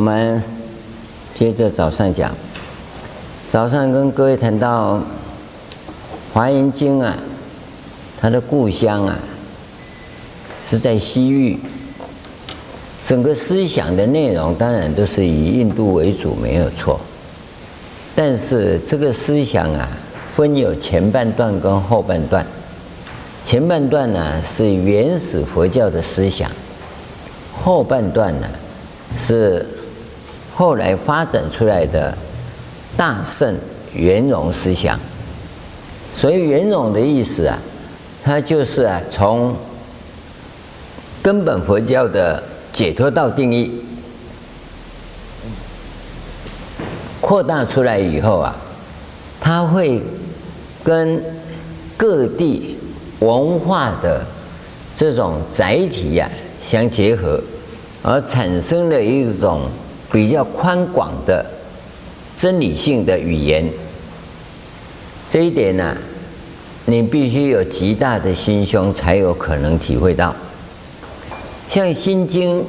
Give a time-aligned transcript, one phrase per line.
[0.00, 0.42] 我们
[1.34, 2.34] 接着早上讲。
[3.50, 4.94] 早上跟各位谈到
[6.32, 7.14] 《华严经》啊，
[8.18, 9.18] 它的故乡啊
[10.64, 11.58] 是在西域，
[13.04, 16.98] 整个思想的内容当然都是以印度为主，没有错。
[18.16, 19.86] 但是这个思想啊，
[20.34, 22.46] 分有前半段跟后半段。
[23.44, 26.50] 前半段呢是原始佛教的思想，
[27.62, 28.48] 后半段呢。
[29.18, 29.66] 是
[30.60, 32.14] 后来发展出来的
[32.94, 33.56] 大圣
[33.94, 35.00] 圆融思想，
[36.14, 37.58] 所以圆融的意思啊，
[38.22, 39.56] 它就是啊从
[41.22, 42.42] 根本佛教的
[42.74, 43.82] 解脱道定义
[47.22, 48.54] 扩大出来以后啊，
[49.40, 50.02] 它会
[50.84, 51.24] 跟
[51.96, 52.76] 各地
[53.20, 54.22] 文化的
[54.94, 56.30] 这种载体呀
[56.62, 57.40] 相结合。
[58.02, 59.62] 而产生了一种
[60.12, 61.44] 比较宽广的
[62.36, 63.64] 真理性的语言，
[65.28, 65.96] 这一点呢、
[66.86, 70.34] 你必须有极大的心胸才有可能体会到。
[71.68, 72.60] 像《心经》，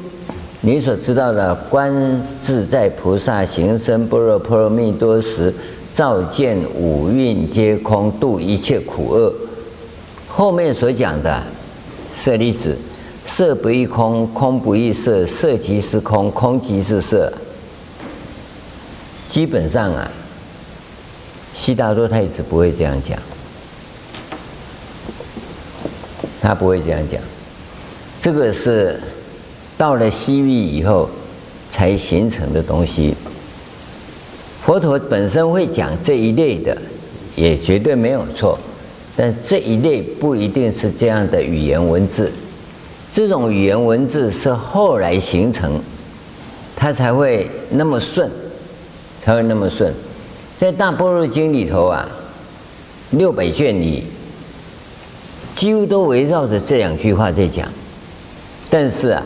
[0.62, 5.52] 你所知道的“观自在菩萨行深般若波罗蜜多时，
[5.92, 9.34] 照见五蕴皆空，度一切苦厄”，
[10.30, 11.42] 后面所讲的
[12.14, 12.78] 舍利子。
[13.26, 17.32] 色不异空，空不异色，色即是空，空即是色。
[19.28, 20.12] 基本上啊，
[21.54, 23.18] 悉达多太子不会这样讲，
[26.42, 27.22] 他不会这样讲。
[28.20, 29.00] 这个是
[29.78, 31.10] 到了西域以后
[31.70, 33.16] 才形成的东西。
[34.64, 36.78] 佛陀本身会讲这一类的，
[37.36, 38.60] 也绝对没有错，
[39.16, 42.32] 但这一类不一定是这样的语言文字。
[43.14, 45.82] 这种语言文字是后来形成，
[46.78, 48.32] 它才会那么顺，
[49.20, 49.94] 才会那么顺。
[50.58, 52.08] 在《大般若经》里头啊，
[53.10, 54.06] 六百卷里，
[55.54, 57.68] 几乎都围绕着这两句话在讲。
[58.70, 59.22] 但是啊，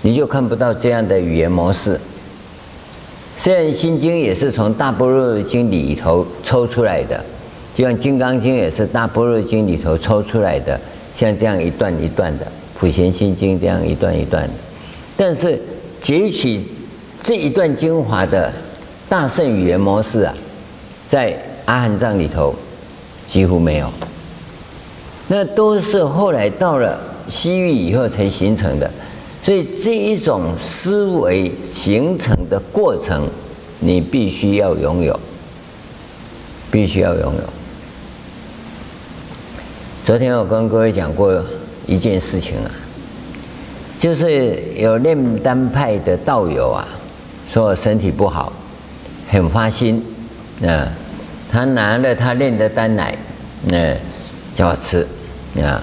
[0.00, 2.00] 你就看不到这样的语言模式。
[3.36, 7.22] 虽然《心经》也是从《大般若经》里头抽出来的，
[7.74, 10.80] 就像《金刚经》也是《大般若经》里头抽出来的，
[11.14, 12.46] 像这样一段一段的。
[12.80, 14.54] 普贤心经这样一段一段的，
[15.14, 15.60] 但是
[16.00, 16.64] 截取
[17.20, 18.50] 这一段精华的
[19.06, 20.34] 大圣语言模式啊，
[21.06, 21.36] 在
[21.66, 22.54] 阿含藏里头
[23.28, 23.92] 几乎没有，
[25.28, 26.98] 那都是后来到了
[27.28, 28.90] 西域以后才形成的，
[29.44, 33.28] 所以这一种思维形成的过程，
[33.80, 35.20] 你必须要拥有，
[36.70, 37.42] 必须要拥有。
[40.02, 41.44] 昨天我跟各位讲过。
[41.90, 42.70] 一件事情啊，
[43.98, 46.86] 就是有炼丹派的道友啊，
[47.52, 48.52] 说我身体不好，
[49.28, 50.00] 很发心，
[50.64, 50.86] 啊，
[51.50, 53.12] 他拿了他炼的丹来，
[53.64, 53.92] 那
[54.54, 55.04] 叫我吃，
[55.60, 55.82] 啊，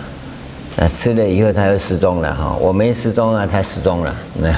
[0.77, 4.49] 那吃了以后他又失踪了哈，我没失踪啊，他失踪了，那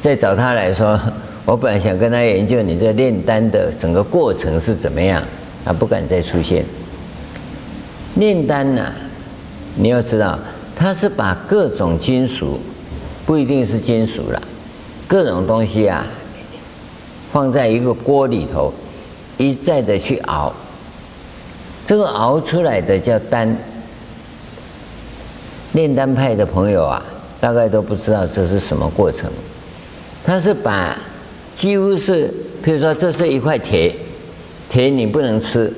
[0.00, 0.98] 再找他来说，
[1.44, 5.22] 我本来想跟他研究你这炼丹的整个过程是怎么样，
[5.66, 6.64] 他不敢再出现。
[8.14, 8.90] 炼丹呢，
[9.76, 10.38] 你要知道。
[10.78, 12.60] 它是把各种金属，
[13.26, 14.40] 不一定是金属了，
[15.08, 16.06] 各种东西啊，
[17.32, 18.72] 放在一个锅里头，
[19.36, 20.52] 一再的去熬，
[21.84, 23.58] 这个熬出来的叫丹。
[25.72, 27.02] 炼丹派的朋友啊，
[27.40, 29.28] 大概都不知道这是什么过程。
[30.24, 30.96] 他是把
[31.56, 32.32] 几乎是，
[32.64, 33.94] 譬如说这是一块铁，
[34.70, 35.74] 铁你不能吃。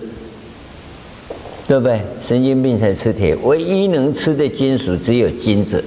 [1.71, 2.01] 对不对？
[2.21, 5.85] 神经病才吃铁，唯一能吃的金属只有金子。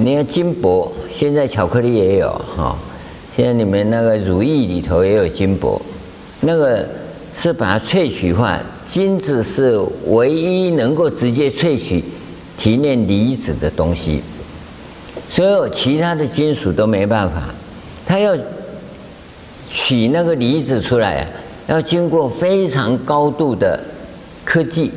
[0.00, 2.76] 你看金箔，现在巧克力也有哈，
[3.36, 5.80] 现在你们那个乳液里头也有金箔，
[6.40, 6.84] 那个
[7.32, 12.02] 是把它萃取化，金子是唯一能够直接萃取
[12.58, 14.22] 提炼离子的东西，
[15.30, 17.44] 所有其他的金属都没办法，
[18.04, 18.36] 它要
[19.70, 21.28] 取那个离子出来。
[21.70, 23.78] 要经过非常高度的
[24.44, 24.90] 科技，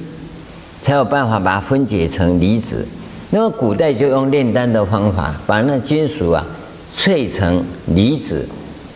[0.82, 2.84] 才有办法把它分解成离子。
[3.30, 6.44] 那么古代就用炼丹的方法，把那金属啊
[6.96, 8.48] 萃成离子，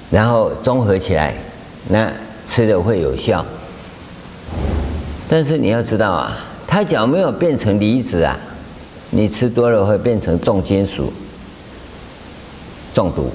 [0.10, 1.36] 然后综合起来，
[1.90, 2.12] 那
[2.44, 3.46] 吃的会有效。
[5.30, 6.36] 但是你要知道啊，
[6.66, 8.36] 它只要没有变成离子啊，
[9.12, 11.14] 你吃多了会变成重金属，
[12.92, 13.30] 中毒，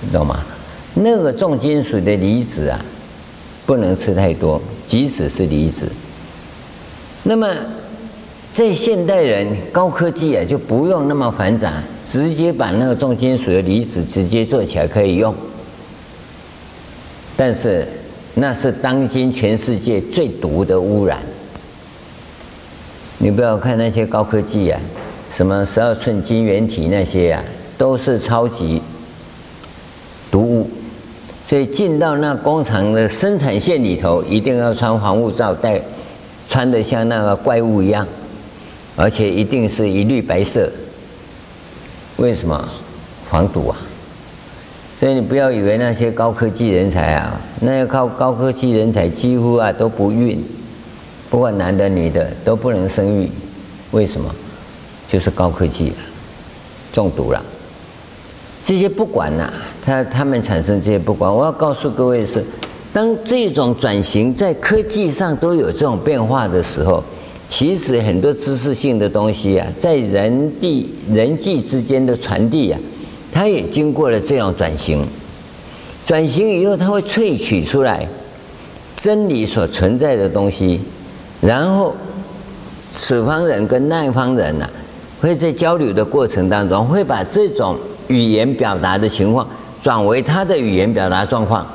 [0.00, 0.38] 你懂吗？
[1.00, 2.84] 那个重金属的离子啊，
[3.64, 5.86] 不能吃太多，即使是离子。
[7.22, 7.54] 那么
[8.52, 11.72] 在现代人高科技啊，就不用那么繁杂，
[12.04, 15.32] 直接把那个重金属的离子直接做起来可以用。
[17.36, 17.86] 但是
[18.34, 21.18] 那是当今全世界最毒的污染。
[23.18, 24.80] 你不要看那些高科技啊，
[25.30, 27.44] 什么十二寸晶圆体那些啊，
[27.76, 28.77] 都是超级。
[31.48, 35.80] 所以进到那工厂的生产线里头，一定要穿防护罩，戴
[36.48, 38.06] 穿得像那个怪物一样。
[38.96, 40.68] 而且一定是一律白色，
[42.16, 42.68] 为什么？
[43.30, 43.78] 防毒啊！
[44.98, 50.42] 所以你不要以为那些高科技人才啊，那些高高科技人才几乎啊都不孕，
[51.30, 53.30] 不管男的女的都不能生育，
[53.92, 54.34] 为什么？
[55.06, 55.92] 就是高科技
[56.92, 57.40] 中毒了。
[58.64, 59.52] 这些不管呐、
[59.88, 61.34] 他他们产生这些不管。
[61.34, 62.44] 我要告诉各位是，
[62.92, 67.02] 当这种转型在科技上都有这种变化的时候。
[67.48, 72.78] 其实很多知识性的东西啊，在人地人际之间的传递啊，
[73.32, 75.02] 它也经过了这样转型。
[76.04, 78.06] 转型以后，它会萃取出来
[78.94, 80.78] 真理所存在的东西，
[81.40, 81.94] 然后
[82.92, 84.70] 此方人跟那一方人呐、啊，
[85.22, 89.48] 会在交流的过程当中，会把这种语言表达的情况
[89.82, 91.66] 转为他的语言表达状况。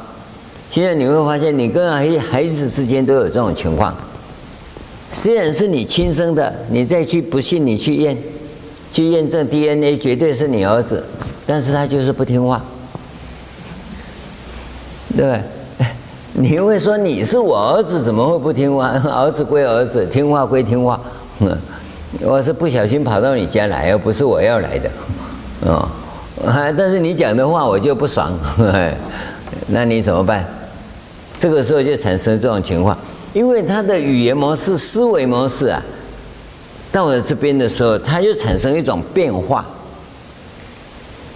[0.72, 3.96] 现在你会发现，你跟孩孩子之间都有这种情况。
[5.12, 8.18] 虽然是你亲生的，你再去不信，你去验，
[8.92, 11.04] 去验证 DNA，绝对是你儿子，
[11.46, 12.60] 但是他就是不听话，
[15.16, 15.42] 对不对？
[16.34, 18.90] 你会说你是我儿子，怎么会不听话？
[19.06, 21.00] 儿子归儿子，听话归听话，
[22.22, 24.90] 我是不小心跑到你家来，而不是我要来的，
[25.68, 25.88] 哦，
[26.46, 28.34] 啊 但是你讲的话我就不爽，
[29.68, 30.46] 那你怎么办？
[31.38, 32.98] 这个时候就产生这种情况。
[33.34, 35.84] 因为他的语言模式、思维模式啊，
[36.92, 39.66] 到了这边的时候，他就产生一种变化。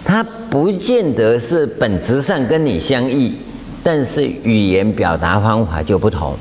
[0.04, 3.34] 他不见得是本质上跟你相异，
[3.82, 6.34] 但是语言表达方法就不同。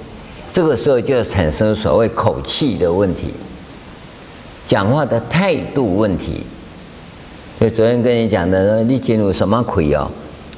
[0.51, 3.33] 这个时候就产生所谓口气的问题，
[4.67, 6.43] 讲话的态度问题。
[7.59, 10.07] 就昨天跟你讲的，你进入什么亏哦？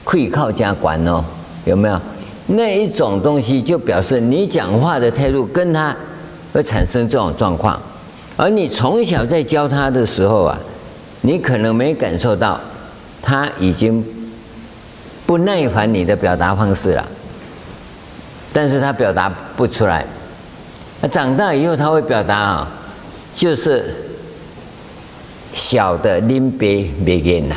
[0.04, 1.24] 亏靠加管哦，
[1.64, 2.00] 有没有？
[2.48, 5.96] 那一种东西就表示你讲话的态度跟他
[6.52, 7.80] 会产生这种状况，
[8.36, 10.60] 而你从小在教他的时候啊，
[11.22, 12.60] 你可能没感受到
[13.22, 14.04] 他已经
[15.26, 17.08] 不耐烦你的表达方式了，
[18.52, 20.06] 但是他表达不出来。
[21.02, 22.68] 那长大以后他会表达啊，
[23.34, 23.96] 就是
[25.60, 27.56] 小的拎别别给呐，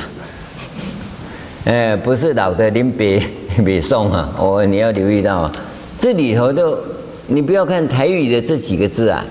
[1.66, 3.22] 哎，不是老的拎别。
[3.62, 4.34] 别送啊！
[4.38, 5.52] 我你要留意到啊，
[5.99, 6.75] 这里头都
[7.26, 9.22] 你不要看台语的这几个字啊，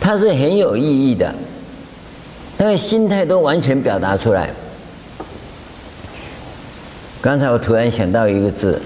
[0.00, 1.32] 它是很有意义的，
[2.58, 4.50] 那个心态都完全表达出来。
[7.20, 8.82] 刚才我突然想到一个字，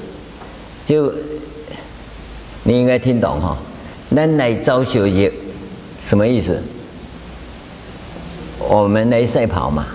[0.84, 1.10] 就
[2.64, 3.56] 你应该听懂哈，
[4.14, 5.32] 咱来招小姐，
[6.04, 6.62] 什么意思？
[8.58, 9.86] 我们来赛跑嘛，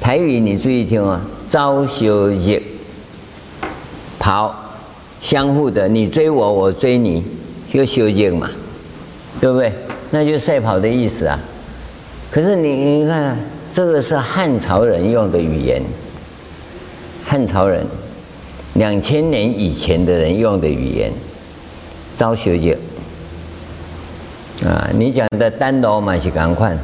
[0.00, 1.20] 台语你注意听啊。
[1.48, 2.60] 招小姐
[4.18, 4.54] 跑，
[5.22, 7.24] 相互的，你追我，我追你，
[7.72, 8.50] 就小姐嘛，
[9.40, 9.72] 对不对？
[10.10, 11.40] 那就赛跑的意思啊。
[12.30, 13.38] 可是你你看，
[13.72, 15.82] 这个是汉朝人用的语言，
[17.24, 17.82] 汉朝人
[18.74, 21.10] 两千年以前的人用的语言，
[22.14, 22.76] 招小姐
[24.66, 26.76] 啊，你讲的单罗嘛是赶快，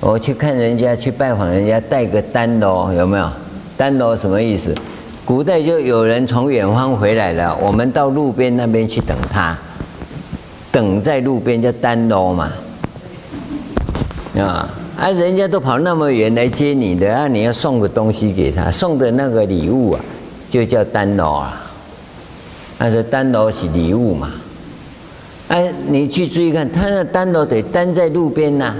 [0.00, 3.28] 我去看人家去拜访人家，带个单罗有没有？
[3.76, 4.74] 单罗什么意思？
[5.24, 9.56] 古代就有人从远方回来了，我们到路边那边去等他，
[10.70, 12.50] 等在路边叫单罗嘛。
[14.38, 20.00] 啊，啊，人家都跑那么远来接你的，啊，你要送个东西给他，送的那个礼物啊，
[20.48, 21.60] 就叫单罗啊。
[22.78, 24.30] 他说单罗是礼物嘛。
[25.48, 28.74] 哎，你去注意看，他那单罗得单在路边呐，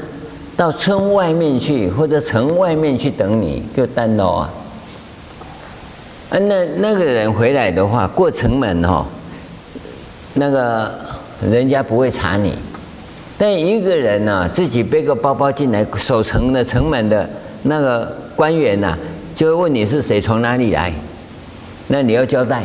[0.58, 4.50] 到村外面去或者城外面去等你，就单罗啊。
[6.30, 9.06] 啊，那那个人回来的话，过城门哈，
[10.34, 10.92] 那个
[11.48, 12.54] 人家不会查你。
[13.38, 17.30] 但一个人呢，自己背个包包进来，守城的城门的
[17.62, 18.98] 那个官员呐，
[19.36, 20.92] 就会问你是谁，从哪里来。
[21.86, 22.64] 那你要交代，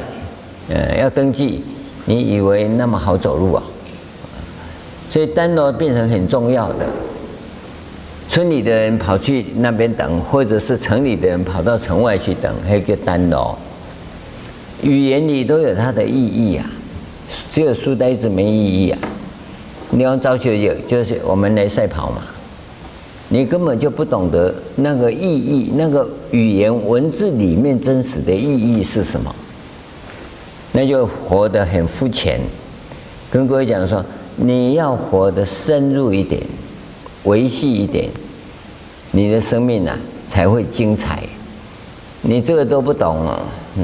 [0.68, 1.64] 呃，要登记。
[2.06, 3.62] 你以为那么好走路啊？
[5.12, 6.88] 所以单罗变成很重要的。
[8.34, 13.56] 村里的人跑去那边等，或者是城里的人跑到城外去等，还有个单罗。
[14.82, 16.68] 语言里都有它的意义啊，
[17.52, 18.98] 只有书呆子没意义啊。
[19.92, 22.24] 你用造就业就是我们来赛跑嘛，
[23.30, 29.36] 你根本就不懂得那个意义，那个语言文字里面真实的意义是什么，
[30.72, 32.42] 那就活得很肤浅。
[33.30, 34.04] 跟各位讲说，
[34.38, 36.42] 你要活得深入一点，
[37.26, 38.10] 维系一点，
[39.16, 41.24] 你的生命啊才会精彩。
[42.24, 43.26] 你这个都不懂，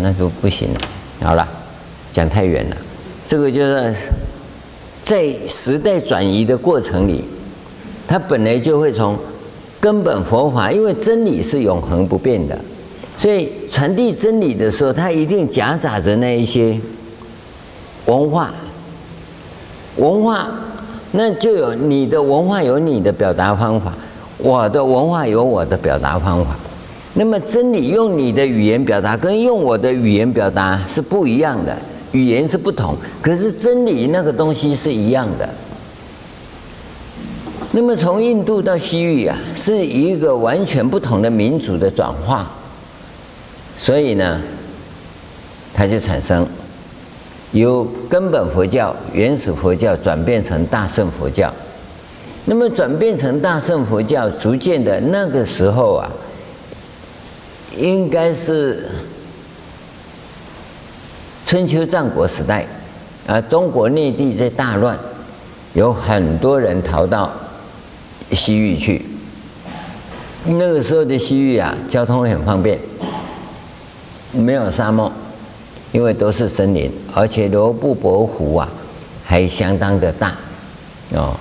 [0.01, 0.79] 那就不行了。
[1.21, 1.47] 好了，
[2.11, 2.77] 讲太远了。
[3.27, 3.93] 这个就是
[5.03, 7.23] 在时代转移的过程里，
[8.07, 9.15] 它本来就会从
[9.79, 12.59] 根本佛法，因为真理是永恒不变的，
[13.17, 16.79] 所以传递真理的时候，它一定夹杂着那一些
[18.07, 18.51] 文化。
[19.97, 20.49] 文化，
[21.11, 23.93] 那就有你的文化有你的表达方法，
[24.39, 26.55] 我的文化有我的表达方法。
[27.13, 31.77] 那么真理用你的语言表达，跟用我的语言表达是不一样的，
[32.11, 35.49] 语言是不同，可是真理那个东西是一样的。
[37.71, 42.49] 那么从印度到西域啊，是一个完全不同的民族的转化，
[43.77, 44.39] 所以呢，
[45.73, 46.47] 它就产生
[47.51, 51.53] 由根本佛教、原始佛教转变成大乘佛教。
[52.45, 56.09] 那么转变成大乘佛教，逐渐的那个时候啊。
[57.77, 58.89] 应该是
[61.45, 62.67] 春秋战国时代，
[63.25, 64.97] 啊，中国内地在大乱，
[65.73, 67.31] 有很多人逃到
[68.31, 69.05] 西域去。
[70.45, 72.77] 那个时候的西域啊，交通很方便，
[74.31, 75.09] 没有沙漠，
[75.93, 78.67] 因为都是森林，而且罗布泊湖啊，
[79.23, 80.33] 还相当的大。
[81.13, 81.33] 哦，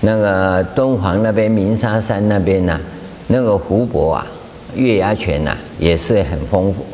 [0.00, 2.78] 那个敦煌那边鸣沙山那边呢，
[3.26, 4.26] 那个湖泊啊。
[4.74, 6.84] 月牙泉呐，也是很丰富、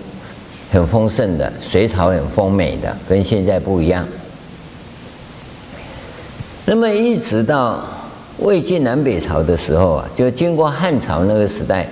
[0.73, 4.07] 很丰盛的，水草很丰美的，跟现在不一样。
[6.67, 7.85] 那么一直到
[8.39, 11.87] 魏晋南北朝的时候啊，就经过汉朝那个时代，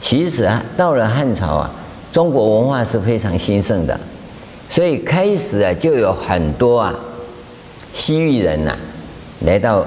[0.00, 1.70] 其实啊，到了汉朝啊，
[2.12, 3.98] 中国文化是非常兴盛的，
[4.68, 6.92] 所以开始啊，就有很多啊
[7.94, 8.76] 西域人呐、
[9.46, 9.86] 来到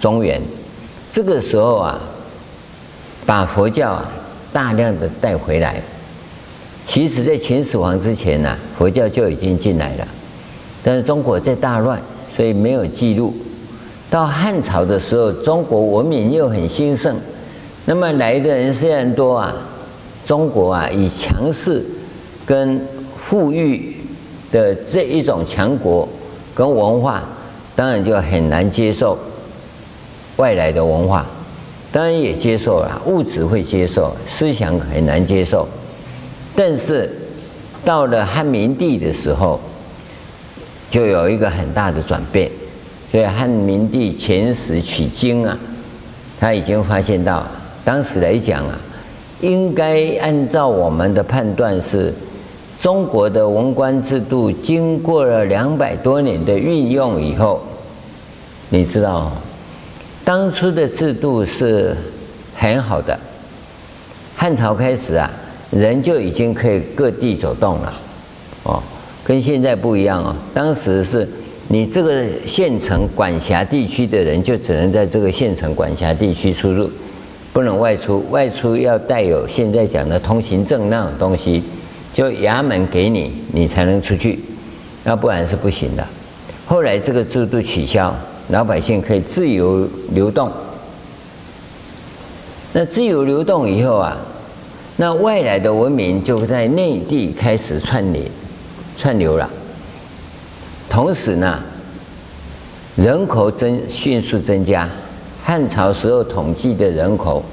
[0.00, 0.40] 中原，
[1.10, 2.00] 这个时候啊。
[3.26, 4.10] 把佛教啊
[4.54, 5.82] 大量的带回来，
[6.86, 10.08] 其实，在秦始皇之前呢，佛教就已经进来了，
[10.82, 12.00] 但是中国在大乱，
[12.34, 13.34] 所以没有记录。
[14.08, 17.14] 到汉朝的时候，中国文明又很兴盛，
[17.84, 19.54] 那么来的人虽然多啊，
[20.24, 21.84] 中国啊以强势
[22.46, 22.80] 跟
[23.18, 23.94] 富裕
[24.50, 26.08] 的这一种强国
[26.54, 27.22] 跟文化，
[27.76, 29.18] 当然就很难接受
[30.38, 31.24] 外来的文化。
[31.90, 35.66] 当然也接受了，物质会接受，思想很难接受。
[36.54, 37.10] 但是
[37.82, 39.58] 到了汉明帝的时候，
[40.90, 42.50] 就有一个很大的转变。
[43.10, 45.56] 所以汉明帝遣使取经啊，
[46.38, 47.46] 他已经发现到，
[47.86, 48.78] 当时来讲啊，
[49.40, 52.12] 应该按照我们的判断是，
[52.78, 57.62] 中国的文官制度经过了两百多年的运用以后，
[58.68, 59.32] 你知道。
[60.28, 61.96] 当初的制度是
[62.54, 63.18] 很好的，
[64.36, 65.30] 汉朝开始啊，
[65.70, 67.94] 人就已经可以各地走动了，
[68.64, 68.82] 哦，
[69.24, 70.36] 跟现在不一样哦。
[70.52, 71.26] 当时是
[71.68, 76.90] 你这个县城管辖地区的人，就只能在这个县城管辖地区出入，
[77.54, 78.22] 不能外出。
[78.28, 81.62] 外出要带有现在讲的通行证那种东西，
[82.12, 84.38] 就衙门给你，你才能出去，
[85.04, 86.06] 要不然是不行的。
[86.66, 88.14] 后来这个制度取消。
[88.48, 90.50] 老百姓可以自由流动，
[92.72, 94.16] 那自由流动以后啊，
[94.96, 98.24] 那外来的文明就在内地开始串联、
[98.96, 99.48] 串流了。
[100.88, 101.60] 同时呢，
[102.96, 104.88] 人口增迅速增加，
[105.44, 107.44] 汉朝时候统计的人口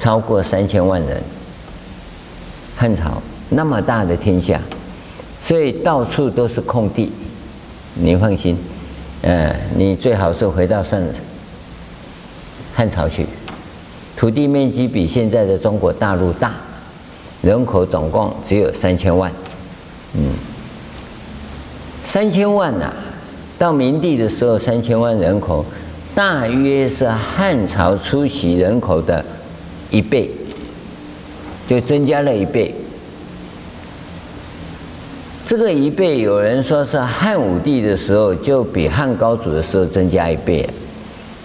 [0.00, 1.22] 超过三千万人。
[2.76, 4.60] 汉朝那么大的天下，
[5.40, 7.12] 所以到处都是空地，
[7.94, 8.58] 你放心。
[9.26, 11.00] 嗯，你最好是回到上
[12.74, 13.24] 汉朝去，
[14.14, 16.52] 土地面积比现在的中国大陆大，
[17.40, 19.32] 人口总共只有三千万，
[20.12, 20.30] 嗯，
[22.04, 22.92] 三千万呐、
[23.58, 25.64] 到明帝的时候，三千万人口
[26.14, 29.24] 大约是汉朝初期人口的
[29.90, 30.30] 一倍，
[31.66, 32.74] 就增加了一倍。
[35.46, 40.66] 这个一倍，有人说是汉武帝的时候就比汉高祖的时候增加一倍，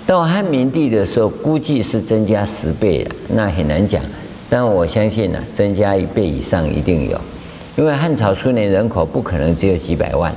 [0.08, 4.02] 到汉明帝的时候估计是增加十倍，那很难讲。
[4.50, 7.20] 但我相信呢，增加一倍以上一定有，
[7.76, 10.34] 因为汉朝初年人口不可能只有几百万，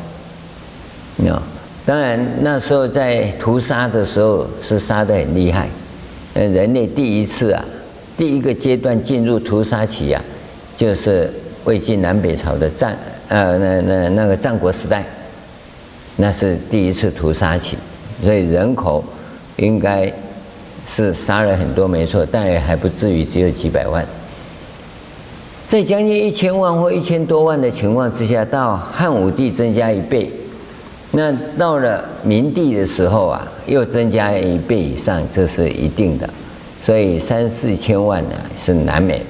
[1.87, 5.69] 当然那时候在屠杀的时候是杀得很厉害，
[6.35, 7.65] 人类第一次啊，
[8.19, 10.21] 第一个阶段进入屠杀期啊，
[10.77, 11.33] 就是
[11.65, 12.97] 魏晋南北朝的战，
[13.33, 15.03] 呃，那那那个战国时代，
[16.17, 17.79] 那是第一次屠杀起，
[18.23, 19.03] 所以人口
[19.57, 20.13] 应该
[20.87, 24.05] 是杀了很多没错，但也还不至于只有几百万。
[25.67, 30.31] 在将近一千万或一千多万的情况之下，到汉武帝增加一倍，
[31.13, 36.29] 那到了明帝的时候啊，又增加一倍以上，这是一定的。
[36.85, 39.23] 所以三四千万呢是难免，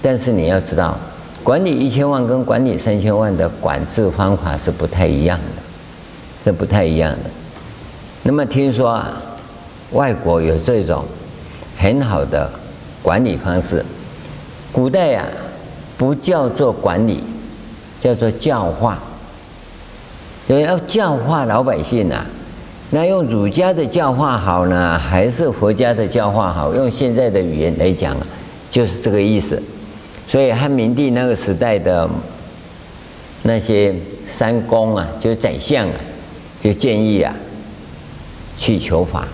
[0.00, 0.98] 但是你要知道，
[1.42, 5.62] 管理一千万跟管理三千万的管制方法是不太一样的，
[6.44, 7.30] 是不太一样的。
[8.22, 9.20] 那么听说啊，
[9.92, 11.04] 外国有这种
[11.78, 12.50] 很好的
[13.02, 13.84] 管理方式，
[14.72, 15.48] 古代呀、啊。
[16.00, 17.22] 不叫做管理，
[18.00, 18.98] 叫做教化。
[20.48, 22.24] 也要教化老百姓啊，
[22.88, 26.72] 那用儒家的教化好呢，还是佛家的教化好？
[26.72, 28.16] 用现在的语言来讲，
[28.70, 29.62] 就是这个意思。
[30.30, 32.08] 所以汉明帝那个时代的
[33.42, 33.92] 那些
[34.28, 35.94] 三公啊，就是宰相啊，
[36.62, 37.34] 就建议啊，
[38.56, 39.26] 去求法。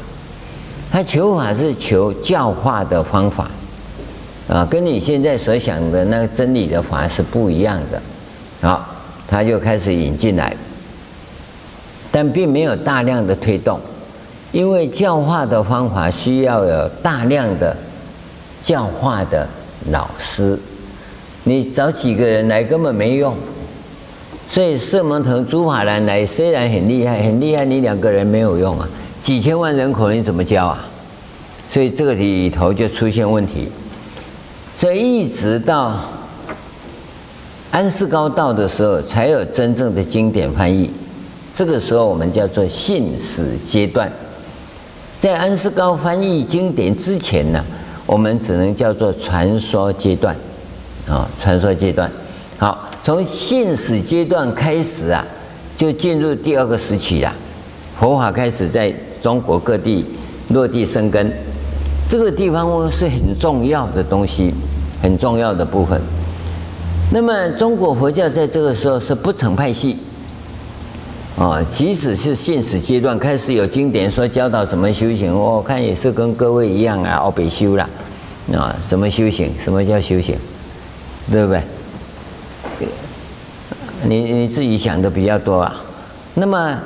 [0.90, 3.50] 他求法是求教化的方法。
[4.48, 8.00] 啊，跟你现在所想的那个真理的法是不一样的。
[8.62, 8.88] 好，
[9.28, 10.56] 他就开始引进来，
[12.10, 13.78] 但并没有大量的推动，
[14.50, 17.76] 因为教化的方法需要有大量的
[18.62, 19.46] 教化的
[19.90, 20.58] 老师，
[21.48, 23.32] 你找几个人来根本没用。
[24.48, 28.88] 所以摄蒙腾、竺法兰来虽然很厉害，很厉害，你两个人没有用啊，
[29.20, 30.84] 几千万人口你怎么教啊？
[31.70, 33.68] 所以这个里头就出现问题。
[34.76, 35.96] 所以一直到
[37.70, 40.90] 安世高到的时候，才有真正的经典翻译。
[41.54, 44.10] 这个时候我们叫做信史阶段。
[45.18, 47.64] 在安世高翻译经典之前呢，
[48.04, 50.36] 我们只能叫做传说阶段。
[51.08, 52.10] 啊，传说阶段。
[52.58, 55.24] 好，从信史阶段开始啊，
[55.76, 57.32] 就进入第二个时期了。
[57.98, 58.92] 佛法开始在
[59.22, 60.04] 中国各地
[60.48, 61.32] 落地生根。
[62.08, 64.54] 这个地方是很重要的东西，
[65.02, 66.00] 很重要的部分。
[67.12, 69.96] 那么中国佛教在这个时候是不成派系，
[71.36, 77.88] 啊，即使是信史阶段开始有经典说教导怎么修行，我看也是跟各位一样啊，奥北修了，
[78.52, 79.52] 啊，什么修行？
[79.58, 80.36] 什么叫修行？
[81.30, 81.62] 对不对？
[84.04, 85.82] 你你自己想的比较多啊。
[86.34, 86.80] 那么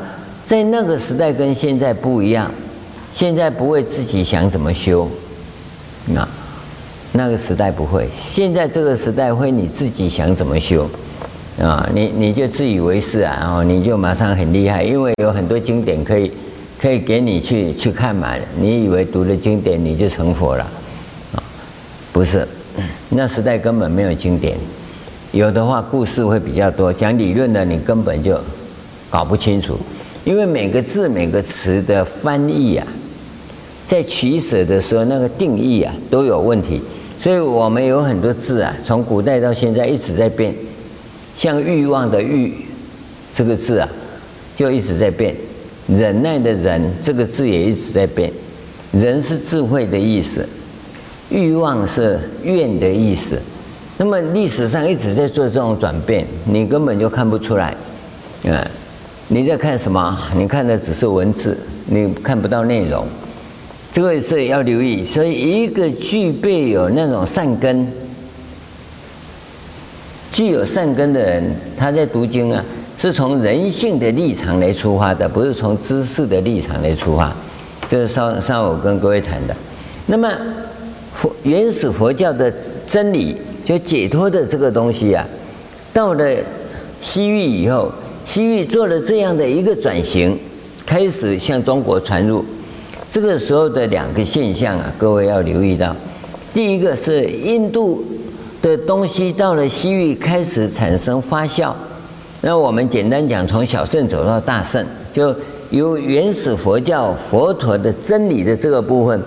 [0.45, 2.51] 在那个时代跟现在不一样。
[3.13, 5.11] 现在不会自己想怎么修，
[6.07, 6.29] 那
[7.11, 8.09] 那个时代不会。
[8.15, 10.89] 现在这个时代会你自己想怎么修，
[11.61, 16.31] 啊，你你就自以为是啊，然后你就马上很厉害，因为有很多经典可以
[16.81, 18.33] 可以给你去去看嘛。
[18.57, 20.63] 你以为读了经典你就成佛了，
[21.35, 21.43] 啊，
[22.13, 22.47] 不是，
[23.11, 24.57] 那时代根本没有经典，
[25.33, 28.39] 有的话故事会比较多，讲理论的你根本就
[29.09, 29.79] 搞不清楚，
[30.25, 32.87] 因为每个字每个词的翻译啊。
[33.87, 36.81] 在取舍的时候，那个定义啊都有问题，
[37.19, 40.55] 所以我们有很多字啊，从古代到现在一直在变。
[41.35, 42.55] 像欲望的欲
[43.35, 43.89] 这个字啊，
[44.55, 45.35] 就一直在变；
[45.89, 48.33] 忍耐的忍这个字也一直在变。
[48.93, 50.49] 忍是智慧的意思，
[51.31, 53.41] 欲望是怨的意思。
[53.97, 57.75] 那么历史上一直在做这种转变，你根本就看不出来。
[58.45, 58.59] 嗯，
[59.29, 60.19] 你在看什么？
[60.35, 63.07] 你看的只是文字，你看不到内容。
[63.93, 67.87] 这个是要留意，所以一个具备有那种善根、
[70.33, 72.65] 具有善根的人，他在读经啊，
[72.97, 77.33] 是从人性的立场来出发的，不是从知识的立场来出发。
[77.89, 79.55] 这是上上午跟各位谈的。
[80.07, 80.33] 那么
[81.15, 82.53] 佛原始佛教的
[82.87, 85.27] 真理，就解脱的这个东西啊，
[85.93, 86.25] 到了
[87.01, 87.91] 西域以后，
[88.25, 90.39] 西域做了这样的一个转型，
[90.87, 92.45] 开始向中国传入。
[93.11, 95.95] 这个时候的两个现象啊，各位要留意到。
[96.55, 98.05] 第一个是印度
[98.63, 101.73] 的东西到了西域开始产生发酵。
[102.43, 105.35] 那我们简单讲，从小圣走到大圣，就
[105.71, 109.21] 由原始佛教佛陀的真理的这个部分，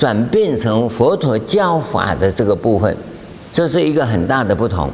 [0.00, 2.96] 转变成佛陀教法的这个部分，
[3.52, 4.88] 这是一个很大的不同。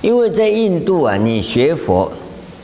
[0.00, 2.10] 因为在印度啊，你学佛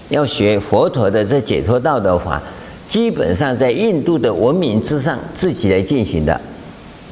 [0.09, 2.43] 要学佛陀的这解脱道的法。
[2.89, 6.41] 基本上在印度的文明之上自己来进行的，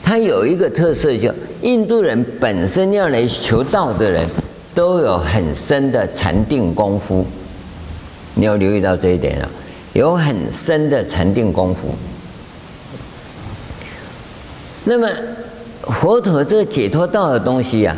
[0.02, 4.26] 它有一个特色，就印度人本身要来求道的人，
[4.74, 7.24] 都有很深的禅定功夫。
[8.34, 9.48] 你要留意到这一点啊，
[9.92, 11.88] 有很深的禅定功夫。
[14.88, 15.08] 那么
[15.82, 17.96] 佛陀这个解脱道的东西啊，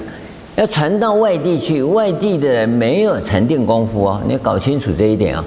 [0.57, 5.45] 要传到外地去，外地的人没有禅定功夫哦，你要搞清楚这一点、哦。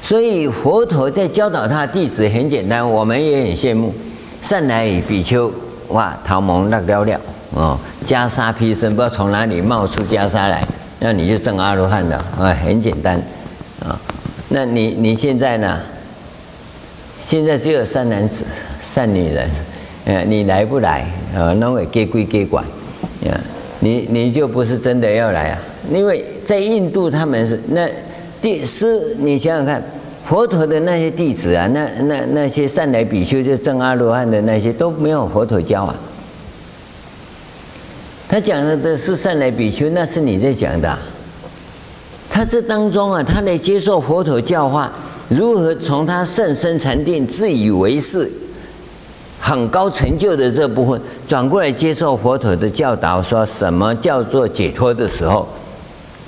[0.00, 3.92] 所以佛陀在教导他的弟子很简单，我们也很羡慕。
[4.40, 5.52] 善来比丘，
[5.88, 10.66] 哇，桃蒙那了了哦，袈裟披身，不知道从哪里冒出袈裟来，
[11.00, 13.20] 那你就证阿罗汉了啊，很简单
[13.84, 14.00] 啊。
[14.48, 15.78] 那你你现在呢？
[17.22, 18.46] 现在只有善男子、
[18.82, 19.50] 善女人。
[20.08, 21.06] 呃，你来不来？
[21.34, 22.64] 呃，那会给归给管，
[23.26, 23.40] 呀，
[23.80, 25.58] 你你就不是真的要来啊？
[25.92, 27.86] 因为在印度，他们是那
[28.40, 29.84] 第师，你想想看，
[30.24, 35.94] 佛陀的那些弟子啊，那那那些善来比丘，就证阿罗汉的那些都没有佛陀教啊。
[38.30, 40.98] 他讲的是善来比丘，那是你在讲的。
[42.30, 44.90] 他这当中啊，他来接受佛陀教化，
[45.28, 48.32] 如何从他甚深禅定，自以为是。
[49.40, 55.48] 很高成就的这部分转过来接受佛陀的教导，说什么叫做解脱的时候，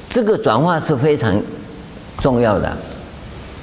[0.09, 1.39] 这个转化是非常
[2.19, 2.73] 重要的。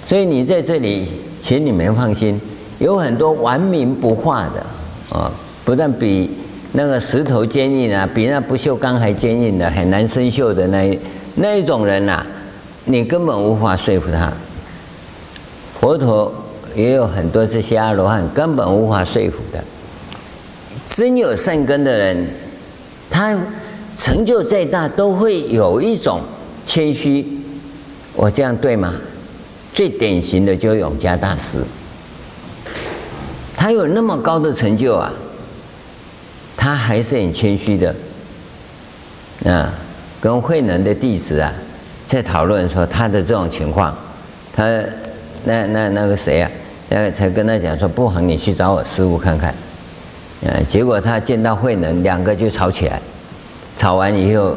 [0.05, 1.07] 所以你在这里，
[1.41, 2.39] 请你们放心，
[2.79, 5.31] 有很多顽冥不化的啊，
[5.65, 6.29] 不但比
[6.73, 10.99] 那个石头坚硬啊，比那不锈钢还坚硬的，很难生锈的那一
[11.35, 12.25] 那一种人呐、
[12.85, 14.31] 你根本无法说服他。
[15.79, 16.33] 佛陀。
[16.75, 19.63] 也有很多这些阿罗汉根本无法说服的。
[20.85, 22.27] 真有善根的人，
[23.09, 23.37] 他
[23.97, 26.21] 成就再大，都会有一种
[26.65, 27.25] 谦虚。
[28.13, 28.93] 我这样对吗？
[29.73, 31.61] 最典型的就是永嘉大师，
[33.55, 35.13] 他有那么高的成就啊，
[36.55, 37.93] 他还是很谦虚的。
[39.45, 39.71] 啊，
[40.19, 41.53] 跟慧能的弟子啊，
[42.07, 43.95] 在讨论说他的这种情况，
[44.51, 44.63] 他
[45.47, 46.51] 那那那个谁啊？
[46.89, 49.53] 那个才跟他讲说，不妨你去找我师父看看。
[50.41, 53.01] 嗯，结果他见到慧能，两个就吵起来。
[53.75, 54.55] 吵完以后，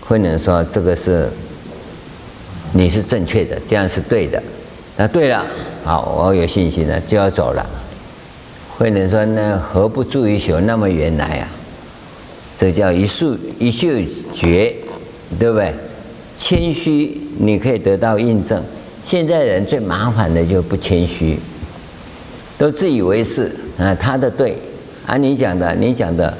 [0.00, 1.28] 慧能说：“这个是
[2.72, 4.42] 你是正确的，这样是对的。”
[4.96, 5.44] 那对了，
[5.84, 7.64] 好，我有信心了，就要走了。
[8.76, 11.48] 慧能说：“那何不住一宿，那么远来啊？
[12.56, 13.88] 这叫一宿一宿
[14.32, 14.74] 绝，
[15.38, 15.74] 对不对？
[16.36, 18.62] 谦虚，你可以得到印证。”
[19.04, 21.38] 现在人最麻烦的就不谦虚，
[22.56, 24.56] 都自以为是啊，他的对
[25.06, 26.32] 啊，你讲的你讲的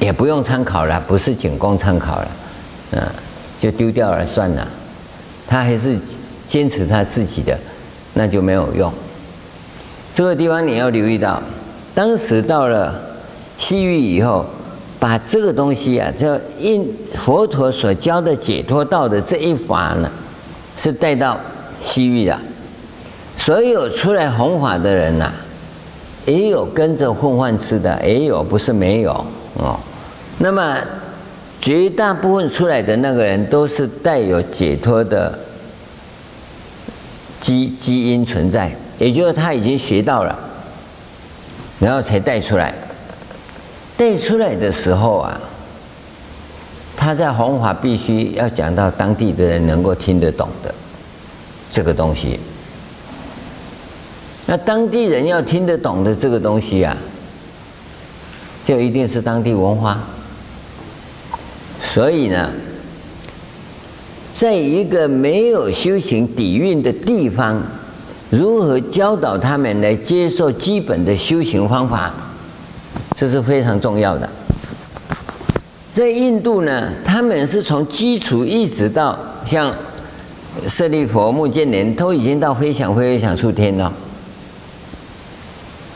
[0.00, 2.28] 也不用参考了，不是仅供参考了，
[2.98, 3.14] 啊，
[3.58, 4.66] 就丢掉了算了。
[5.46, 5.96] 他还是
[6.46, 7.58] 坚持他自己的，
[8.14, 8.92] 那就没有用。
[10.12, 11.42] 这个地方你要留意到，
[11.94, 13.00] 当时到了
[13.56, 14.44] 西域以后。
[15.04, 20.10] 把这个东西啊，叫印佛陀所教的解脱道的这一法呢，
[20.78, 21.38] 是带到
[21.78, 22.40] 西域的。
[23.36, 25.30] 所有出来弘法的人呐、
[26.24, 29.12] 也有跟着混饭吃的，也有不是没有
[29.58, 29.78] 哦。
[30.38, 30.74] 那么
[31.60, 35.38] 绝大部分出来的那个人，都是带有解脱的
[37.42, 40.34] 基基因存在，也就是他已经学到了，
[41.78, 42.74] 然后才带出来。
[43.96, 45.40] 带出来的时候啊，
[46.96, 50.74] 他在弘法必须要讲到当地的人能够听得懂的
[51.70, 52.38] 这个东西。
[54.46, 56.96] 那当地人要听得懂的这个东西啊，
[58.64, 60.00] 就一定是当地文化。
[61.80, 62.50] 所以呢，
[64.32, 67.62] 在一个没有修行底蕴的地方，
[68.30, 72.12] 如何教导他们来接受基本的修行方法？
[73.16, 74.28] 这是非常重要的。
[75.92, 79.72] 在印度呢，他们是从基础一直到像
[80.66, 83.92] 舍利弗、目犍连，都已经到非想非非想处天了。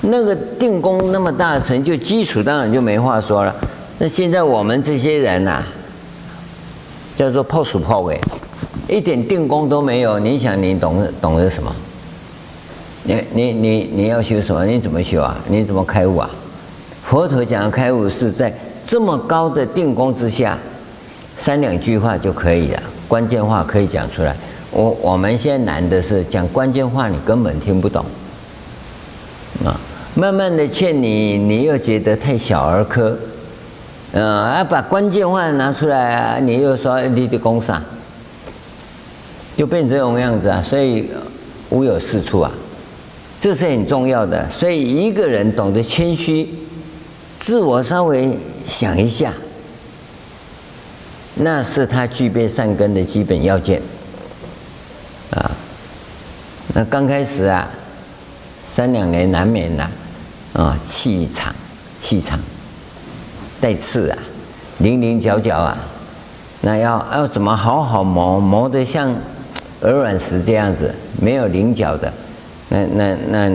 [0.03, 3.55] 那个定功那么大的成就，基础当然就没话说了。
[3.99, 5.65] 那现在我们这些人呐、
[7.17, 8.21] 叫做破鼠破尾，
[8.89, 10.21] 一点定功都没有。
[10.21, 11.75] 你想，你懂懂得什么？
[13.03, 14.65] 你你你你要修什么？
[14.65, 15.37] 你怎么修啊？
[15.49, 16.31] 你怎么开悟啊？
[17.09, 18.53] 佛陀讲的开悟是在
[18.85, 20.59] 这么高的定功之下，
[21.39, 24.37] 三两句话就可以了，关键话可以讲出来。
[24.71, 28.05] 我我们现在难的是讲关键话，你根本听不懂
[29.65, 29.81] 啊。
[30.15, 33.17] 慢慢的劝你，你又觉得太小儿科，
[34.13, 37.83] 嗯啊，把关键话拿出来，你又说你的功啥，
[39.57, 41.09] 就变成这种样子啊，所以
[41.71, 42.53] 无有是处啊，
[43.41, 44.47] 这是很重要的。
[44.51, 46.47] 所以一个人懂得谦虚。
[47.39, 49.33] 自我稍微想一下，
[51.37, 53.81] 那是他具备善根的基本要件
[55.31, 55.51] 啊。
[56.75, 57.69] 那刚开始啊，
[58.67, 59.89] 三两年难免呐，
[60.53, 61.55] 啊，气场
[61.99, 62.39] 气场
[63.61, 64.19] 带刺啊，
[64.79, 65.79] 棱棱角角啊，
[66.63, 69.15] 那要要怎么好好磨磨得像
[69.81, 72.13] 鹅卵石这样子，没有棱角的，
[72.69, 73.51] 那那那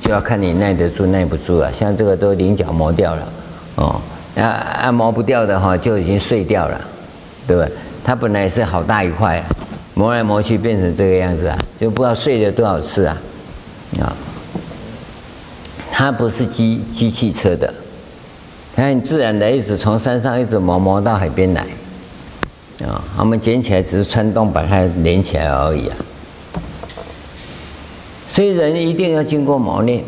[0.00, 1.72] 就要看你耐得住耐不住了。
[1.72, 3.28] 像这个都棱角磨掉了，
[3.76, 4.00] 哦，
[4.34, 6.80] 那按磨不掉的话就已经碎掉了，
[7.46, 7.72] 对不对？
[8.04, 9.46] 它本来是好大一块，啊
[9.94, 13.16] 磨来磨去变成这个样子啊，就不知道碎了多少次啊，
[14.00, 14.12] 啊，
[15.90, 17.72] 它不是机机器车的，
[18.76, 21.62] 它很自然的一直从山上一直磨磨到海边来，
[22.84, 25.96] 啊，我们捡起来只是穿洞把它连起来而已啊，
[28.36, 30.04] 所以人一定要经过磨练，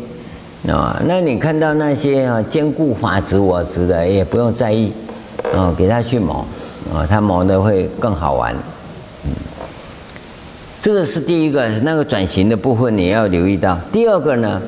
[0.67, 4.93] 啊，那你看到那些啊坚固法执我执的，也不用在意，
[5.51, 6.45] 啊，给他去磨。
[6.93, 8.55] 啊，他磨的会更好玩，
[9.25, 9.31] 嗯，
[10.79, 13.75] 这个是第一个那个转型的部分，你要留意到。
[13.91, 14.61] 第二个呢，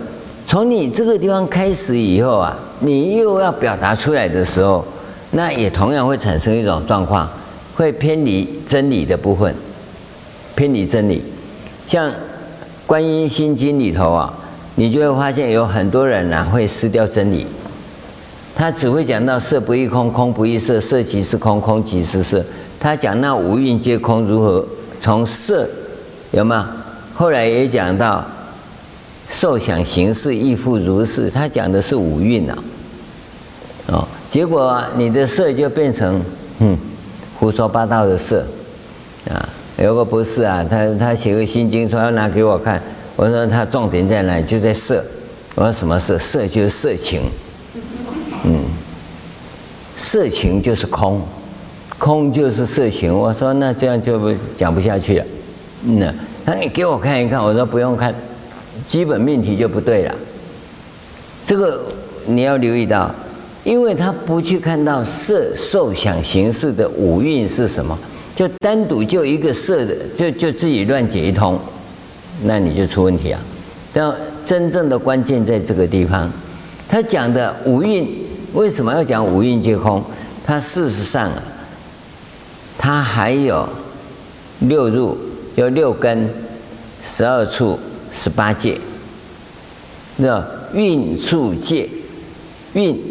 [0.48, 4.84] 从你这个地方开始以后啊，你又要表达出来的时候，
[5.32, 7.30] 那也同样会产生一种状况，
[7.76, 9.54] 会偏离真理的部分，
[10.56, 11.24] 偏离真理。
[11.86, 12.10] 像
[12.92, 14.34] 《观音心经》里头啊，
[14.76, 17.48] 你就会发现有很多人呢会失掉真理。
[18.54, 22.44] 他只会讲到色不异空，空不异色，色即是空，空即是色。
[22.82, 24.68] 他讲那五蕴皆空，如何
[25.00, 25.70] 从色
[26.32, 26.66] 有没有？
[27.14, 28.26] 后来也讲到
[29.30, 31.30] 受想行识亦复如是。
[31.30, 32.58] 他讲的是五蕴呐，
[33.88, 36.22] 哦，结果你的色就变成
[36.60, 36.78] 嗯
[37.40, 38.46] 胡说八道的色
[39.30, 39.48] 啊。
[39.82, 42.82] 有个博士啊，他他写个心经，说要拿给我看。
[43.16, 44.44] 我说他重点在哪里？
[44.44, 45.04] 就在色。
[45.56, 46.20] 我说什么色？
[46.20, 47.22] 色就是色情。
[48.44, 48.60] 嗯，
[49.98, 51.22] 色情就是空，
[51.98, 53.12] 空就是色情。
[53.14, 55.26] 我说那这样就不讲不下去了。
[55.84, 56.14] 嗯，
[56.46, 57.44] 那你给我看一看。
[57.44, 58.14] 我说不用看，
[58.86, 60.16] 基本命题就不对了。
[61.44, 61.82] 这个
[62.28, 63.14] 你要留意到，
[63.64, 67.98] 因为他不去看到色、受、想、行、识的五蕴是什么，
[68.36, 71.60] 就单独就一个色的，就就自己乱解一通，
[72.44, 73.40] 那你就出问题啊。
[73.94, 74.14] 但
[74.44, 76.32] 真正的关键在这个地方，
[76.88, 78.08] 他讲的五蕴。
[78.54, 80.04] 为什么要讲五蕴皆空？
[80.46, 81.42] 它事实上啊，
[82.78, 83.66] 它还有
[84.60, 85.18] 六入，
[85.56, 86.30] 有六根、
[87.02, 87.80] 十二处、
[88.12, 88.78] 十八界。
[90.18, 91.88] 那蕴处界，
[92.74, 93.02] 蕴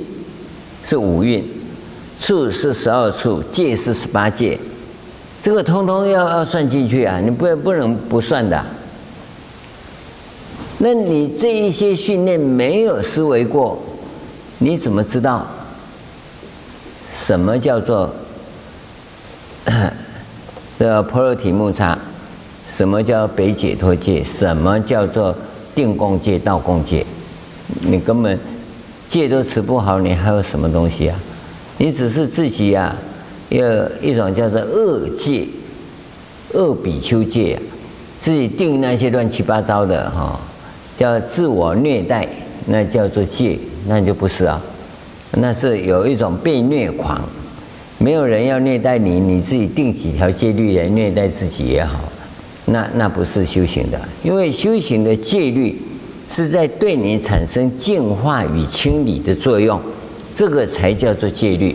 [0.84, 1.42] 是五蕴，
[2.18, 4.58] 处是十二处，界是十八界。
[5.42, 7.18] 这个通通要要算进去啊！
[7.18, 8.62] 你不不能不算的。
[10.78, 13.78] 那你这一些训练没有思维过。
[14.58, 15.46] 你怎么知道
[17.14, 18.10] 什么叫做
[20.78, 21.98] 的波罗提木叉？
[22.68, 24.22] 什么叫北解脱界？
[24.22, 25.34] 什么叫做
[25.74, 27.06] 定功界、道功界？
[27.80, 28.38] 你根本
[29.08, 31.18] 戒都持不好，你还有什么东西啊？
[31.78, 32.94] 你只是自己啊，
[33.50, 35.46] 有一种叫做恶戒、
[36.54, 37.58] 恶比丘戒，
[38.18, 40.40] 自己定那些乱七八糟的哈，
[40.96, 42.26] 叫自我虐待，
[42.66, 43.58] 那叫做戒。
[43.86, 44.60] 那就不是啊，
[45.38, 47.18] 那是有一种被虐狂，
[47.96, 51.98] 没有人要虐待你，你自己定几条戒律来虐待自己也好，
[52.66, 55.80] 那那不是修行的，因为修行的戒律
[56.28, 59.80] 是在对你产生净化与清理的作用，
[60.34, 61.74] 这个才叫做戒律。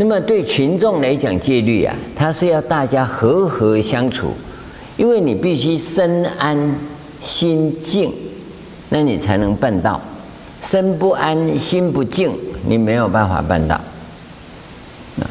[0.00, 4.32] 那么对群众来讲，戒律啊，它是要大家和和相处，
[4.96, 6.74] 因为你必须身安
[7.20, 8.10] 心静，
[8.88, 10.00] 那你才能办到。
[10.62, 12.32] 身不安，心不静，
[12.66, 13.74] 你没有办法办到。
[13.74, 15.28] 啊，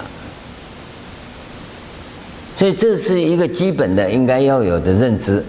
[2.56, 5.44] 所以这是一个基本的应该要有的认知。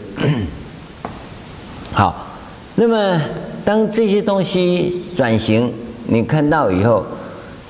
[1.93, 2.27] 好，
[2.75, 3.21] 那么
[3.67, 5.71] 当这些东西转型，
[6.07, 7.05] 你看到以后，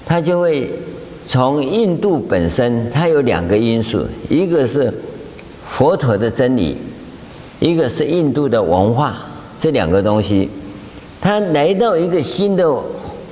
[0.07, 0.73] 它就会
[1.31, 4.93] 从印度本身，它有两个因素，一个是
[5.65, 6.77] 佛陀的真理，
[7.61, 9.15] 一个是印度的文化，
[9.57, 10.51] 这两个东西。
[11.21, 12.69] 它来到一个新的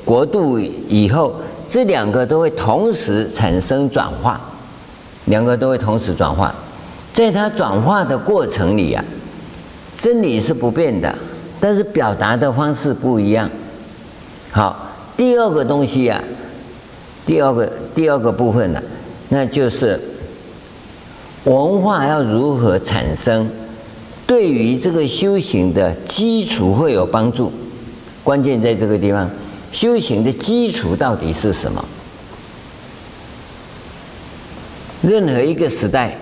[0.05, 1.35] 国度以后，
[1.67, 4.41] 这两个都会同时产生转化，
[5.25, 6.55] 两个都会同时转化。
[7.13, 9.05] 在它转化的过程里啊，
[9.93, 11.13] 真理是不变的，
[11.59, 13.51] 但是表达的方式不一样。
[14.53, 16.23] 好，第二个东西啊，
[17.29, 18.83] 第二个第二个部分呢，
[19.29, 20.01] 那就是
[21.45, 23.47] 文化要如何产生，
[24.27, 27.53] 对于这个修行的基础会有帮助。
[28.25, 29.31] 关键在这个地方，
[29.71, 31.85] 修行的基础到底是什么？
[35.03, 36.17] 任何一个时代，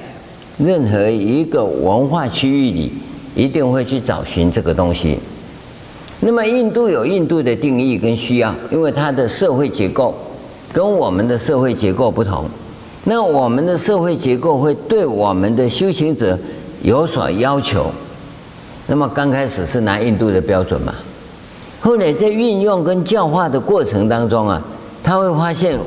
[0.58, 2.92] 任何一个文化区域里，
[3.36, 5.20] 一定会去找寻这个东西。
[6.18, 10.12] 那么印度有印度的定义跟需要，因为它的社会结构
[10.76, 12.44] 跟我们的社会结构不同。
[13.04, 16.38] 那我们的社会结构会对我们的修行者
[16.82, 17.86] 有所要求。
[18.86, 20.94] 那么刚开始是拿印度的标准嘛，
[21.80, 24.62] 后来在运用跟教化的过程当中啊，
[25.02, 25.78] 他会发现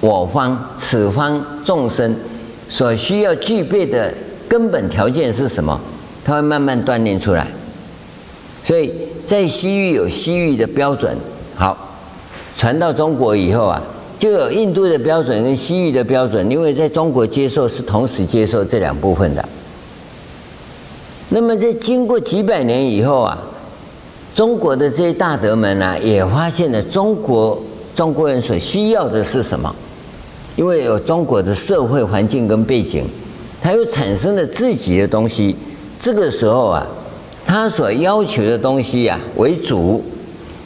[0.00, 2.14] 我方此方众生
[2.68, 4.14] 所需要具备的
[4.48, 5.76] 根本条件是什么？
[6.24, 7.48] 他会慢慢锻炼出来。
[8.62, 8.92] 所以
[9.24, 11.16] 在西域有西域的标准，
[11.56, 11.87] 好，
[12.58, 13.80] 传到中国以后啊，
[14.18, 19.48] 就有印度的标准跟西域的标准，因为在中国接受是同时接受这两部分的。
[21.28, 23.38] 那么在经过几百年以后啊，
[24.34, 27.56] 中国的这些大德们呢、也发现了中国
[27.94, 29.72] 中国人所需要的是什么？
[30.56, 33.04] 因为有中国的社会环境跟背景，
[33.62, 35.54] 他又产生了自己的东西。
[36.00, 36.84] 这个时候啊。
[37.46, 40.04] 他所要求的东西呀、啊、为主，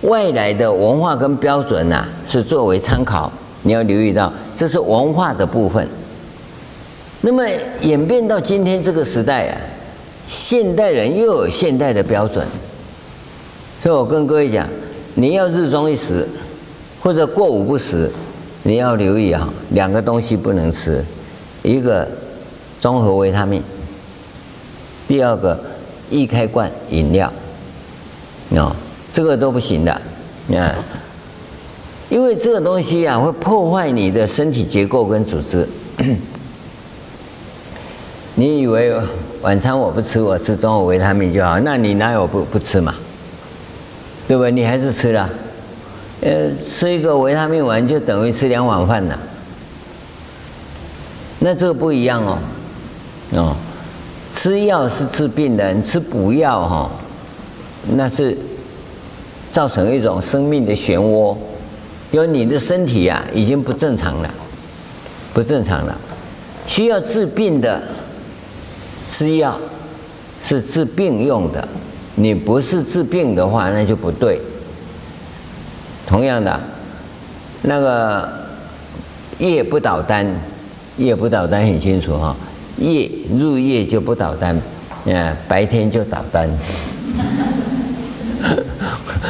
[0.03, 3.33] 外来的文化跟标准呐、是作为参考。
[3.63, 5.89] 你要留意到，这是文化的部分。
[7.21, 7.45] 那么
[7.81, 9.57] 演变到今天这个时代啊，
[10.27, 12.47] 现代人又有现代的标准。
[13.83, 14.69] 所以我跟各位讲，
[15.15, 16.29] 你要日中一食，
[17.01, 18.11] 或者过午不食，
[18.63, 21.05] 你要留意啊，两个东西不能吃，
[21.63, 22.09] 一个
[22.81, 23.63] 综合维他命，
[25.09, 25.59] 第二个。
[26.11, 27.33] 易开罐饮料，
[28.51, 28.77] 哦，
[29.13, 29.93] 这个都不行的，
[30.59, 30.75] 啊，
[32.09, 35.69] 因为这个东西啊会破坏你的身体结构跟组织。
[38.35, 38.95] 你以为
[39.43, 41.61] 晚餐我不吃，我吃中午维他命就好？
[41.61, 42.95] 那你哪有不不吃嘛？
[44.27, 44.51] 对不对？
[44.51, 45.29] 你还是吃了，
[46.23, 49.19] 呃，吃一个维他命丸就等于吃两碗饭呢。
[51.41, 52.39] 那这个不一样哦，
[53.33, 53.57] 哦。
[54.33, 56.91] 吃药是治病的，你吃补药哈，
[57.97, 58.35] 那是
[59.53, 61.37] 造成一种生命的漩涡，
[62.11, 64.35] 因为你的身体呀、已经不正常了，
[65.35, 65.95] 不正常了，
[66.67, 67.83] 需要治病的
[69.07, 69.59] 吃药
[70.43, 71.69] 是治病用的，
[72.15, 74.41] 你不是治病的话那就不对。
[76.07, 76.59] 同样的，
[77.61, 78.27] 那个
[79.39, 80.27] 夜不倒单，
[80.97, 82.35] 夜不倒单很清楚哈。
[82.79, 84.57] 夜入夜就不倒单，
[85.07, 86.49] 啊，白天就倒单。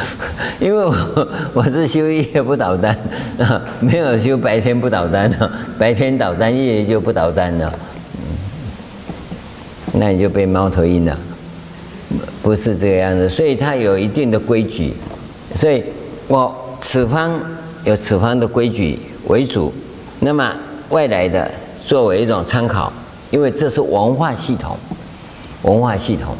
[0.59, 2.97] 因为我 我是修夜不倒单
[3.39, 7.71] 啊，没有修白天不倒单的，白天倒单，夜就不倒单了。
[9.93, 11.17] 那你就被猫头鹰了，
[12.41, 13.29] 不是这个样子。
[13.29, 14.93] 所以它有一定的规矩，
[15.55, 15.83] 所以
[16.27, 17.39] 我此方
[17.83, 19.71] 有此方的规矩为主，
[20.19, 20.51] 那么
[20.89, 21.49] 外来的
[21.85, 22.91] 作为一种参考。
[23.29, 24.77] 因为这是文化系统，
[25.63, 26.35] 文化系统，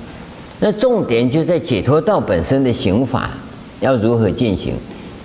[0.59, 3.31] 那重点就在解脱道本身的行法
[3.83, 4.73] 要如何进行？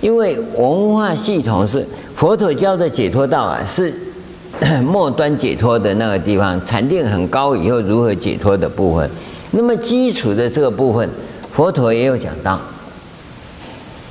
[0.01, 3.93] 因为文化系统是佛陀教的解脱道啊，是
[4.83, 9.09] 末端解脱的那个地方，禅定很高以后如何解脱的部分。
[9.51, 11.09] 那么基础的这个部分，
[11.51, 12.59] 佛陀也有讲到，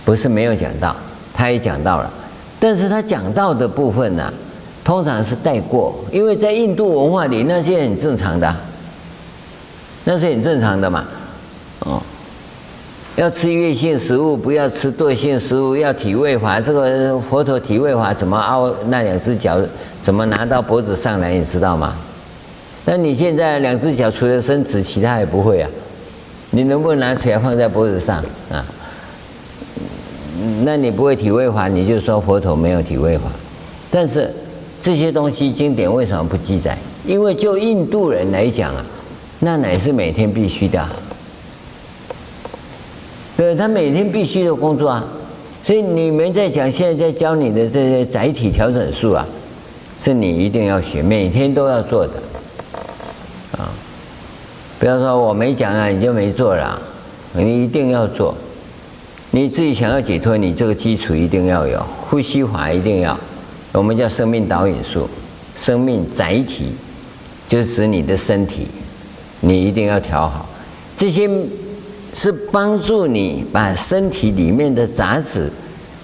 [0.04, 0.96] 不是没有讲到，
[1.32, 2.11] 他也讲到了，
[2.58, 4.32] 但是他讲到的部分呢、
[4.82, 8.54] 通常是带过，因为在印度文化里，那些很正常的，
[10.04, 11.04] 那是很正常的嘛。
[11.80, 12.02] 哦，
[13.18, 16.61] 要吃月性食物，不要吃惰性食物，要体位法。
[16.61, 19.59] 这个佛陀体位法怎么凹那两只脚，
[20.00, 21.96] 怎么拿到脖子上来，你知道吗？
[22.85, 25.69] 那你现在两只脚除了伸直，其他也不会啊。
[26.50, 28.64] 你能不能拿起来放在脖子上啊？
[30.62, 33.25] 那你不会体位法，你就说佛陀没有体位法，
[33.90, 34.33] 但是。
[34.81, 36.79] 这些东西经典为什么不记载？
[37.04, 38.85] 因为就印度人来讲啊，
[39.40, 40.88] 那乃是每天必须的，
[43.38, 45.04] 对，他每天必须的工作啊。
[45.62, 49.24] 所以你们在讲现在在教你的这些载体调整术啊，
[50.00, 52.14] 是你一定要学，每天都要做的
[53.56, 53.70] 啊。
[54.80, 56.82] 不要说我没讲啊，你就没做了，
[57.32, 58.34] 你一定要做。
[59.30, 61.80] 你自己想要解脱，你这个基础一定要有，
[62.10, 63.16] 呼吸法一定要。
[63.70, 65.08] 我们叫生命导引术，
[65.56, 66.72] 生命载体
[67.46, 68.66] 就是指你的身体，
[69.38, 70.44] 你一定要调好。
[70.96, 71.30] 这些
[72.13, 75.50] 是帮助你把身体里面的杂质、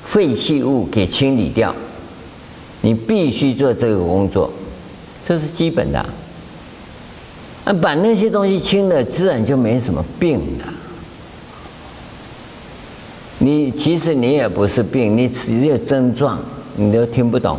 [0.05, 1.75] 废弃物给清理掉。
[2.83, 4.51] 你必须做这个工作，
[5.27, 6.05] 这是基本的。
[7.65, 10.73] 那，把那些东西清了，自然就没什么病了。
[13.39, 16.39] 你其实你也不是病，你只有症状。
[16.77, 17.57] 你都听不懂，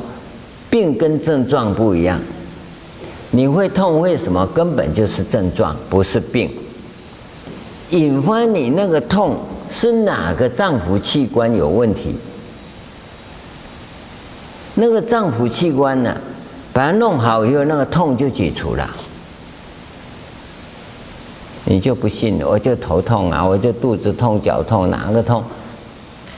[0.70, 2.20] 病跟症状不一样。
[3.32, 4.46] 你会痛为什么？
[4.48, 6.52] 根本就是症状，不是病。
[7.92, 9.38] 引发你那个痛
[9.72, 12.16] 是哪个脏腑器官有问题？
[14.76, 16.20] 那个脏腑器官呢，
[16.74, 18.90] 把它弄好以后，那个痛就解除了。
[21.66, 25.44] 你就不信了，我就头痛啊，我就肚子痛、脚痛，哪个痛？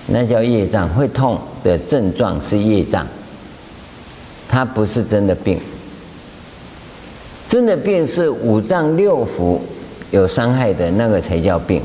[0.08, 3.06] 那叫业障，会痛的症状是业障，
[4.48, 5.60] 它不是真的病。
[7.48, 9.60] 真的病是五脏六腑
[10.12, 11.82] 有伤害的那个才叫病，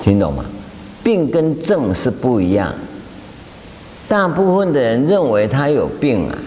[0.00, 0.44] 听懂吗？
[1.04, 2.74] 病跟症是不一样。
[4.08, 6.38] 大部分的人认为他有病啊，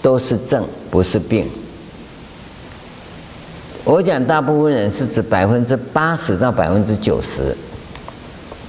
[0.00, 1.48] 都是症，不是病。
[3.84, 7.56] 我讲大部分人是指百分之八十到百分之九十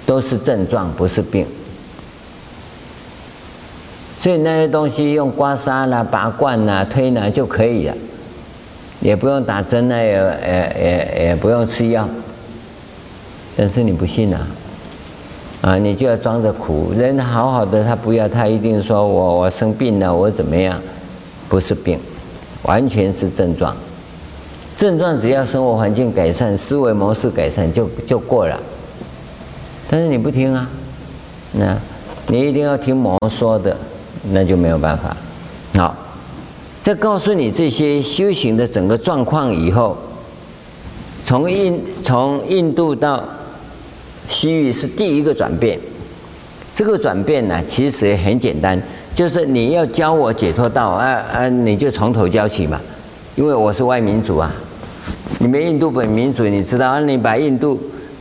[0.06, 1.46] 都是症状，不是病。
[4.20, 7.96] 所以那些东西用刮痧啦、拔罐啦、推拿就可以了，
[9.00, 12.08] 也不用打针啊，也也也也不用吃药。
[13.56, 14.48] 但是你不信啊？
[15.62, 16.94] 啊，你就要装着苦。
[16.96, 20.80] 人好好的，他不要，他一定说我我生病了，我怎么样？
[21.50, 22.00] 不是病，
[22.64, 23.76] 完全是症状。
[24.78, 28.60] 症状只要生活环境改善、思维模式改善就就过了，
[29.90, 30.70] 但是你不听啊，
[31.54, 31.76] 那，
[32.28, 33.76] 你一定要听魔说的，
[34.30, 35.18] 那就没有办法。
[35.76, 35.96] 好，
[36.88, 39.98] 在告诉你这些修行的整个状况以后，
[41.26, 43.22] 从印从印度到
[44.30, 45.78] 西域是第一个转变，
[46.74, 48.82] 这个转变呢，其实很简单，
[49.14, 52.80] 就是你要教我解脱道啊啊，你就从头教起嘛，
[53.36, 54.50] 因为我是外民族啊。
[55.40, 57.78] 你们印度本民族，你知道啊，你把印度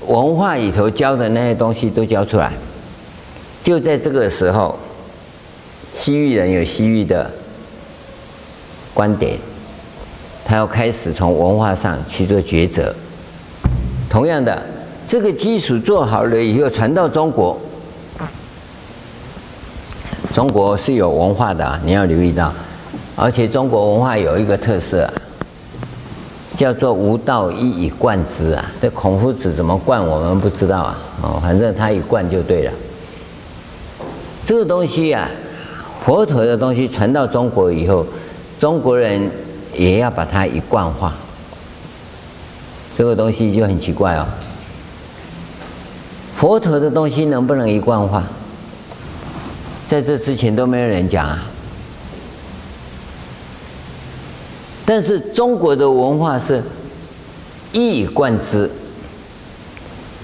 [0.09, 2.53] 文化里头教的那些东西都教出来，
[3.63, 4.77] 就在这个时候，
[5.95, 7.31] 西域人有西域的
[8.97, 9.39] 观点，
[10.43, 12.95] 他要开始从文化上去做抉择。
[14.09, 14.63] 同样的，
[15.07, 17.59] 这个基础做好了以后，传到中国，
[20.33, 22.51] 中国是有文化的啊，你要留意到，
[23.15, 25.07] 而且中国文化有一个特色。
[26.57, 28.65] 叫做无道一以贯之啊！
[28.81, 30.99] 这孔夫子怎么贯我们不知道啊？
[31.21, 32.73] 哦，反正他一贯就对了。
[34.43, 35.29] 这个东西啊，
[36.03, 38.07] 佛陀的东西传到中国以后，
[38.59, 39.31] 中国人
[39.75, 41.15] 也要把它一贯化。
[42.97, 44.27] 这个东西就很奇怪哦。
[46.35, 48.23] 佛陀的东西能不能一贯化？
[49.87, 51.43] 在这之前都没有人讲啊。
[54.85, 56.63] 但是中国的文化是
[57.73, 58.71] 一以贯之，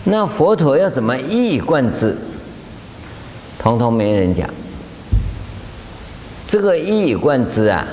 [0.04, 2.16] 那佛陀要怎么一以贯之？
[3.58, 4.48] 通通没人讲。
[6.46, 7.86] 这个一以贯之啊，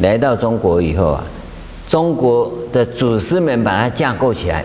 [0.00, 1.24] 来到中国以后啊，
[1.88, 4.64] 中国的祖师们把它架构起来。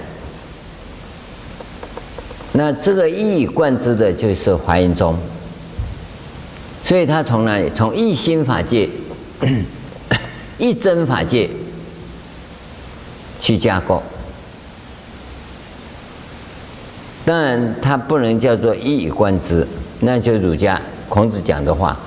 [2.54, 5.16] 那这个一以贯之的就是华严宗，
[6.84, 7.70] 所以他从哪里？
[7.70, 8.90] 从一心法界。
[10.58, 11.50] 一真法界
[13.42, 14.02] 去架构，
[17.26, 19.68] 当然它不能叫做一以贯之，
[20.00, 22.00] 那就儒家孔子讲的话，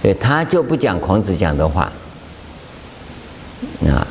[0.00, 1.90] 对，他就不讲孔子讲的话，
[3.88, 4.06] 啊，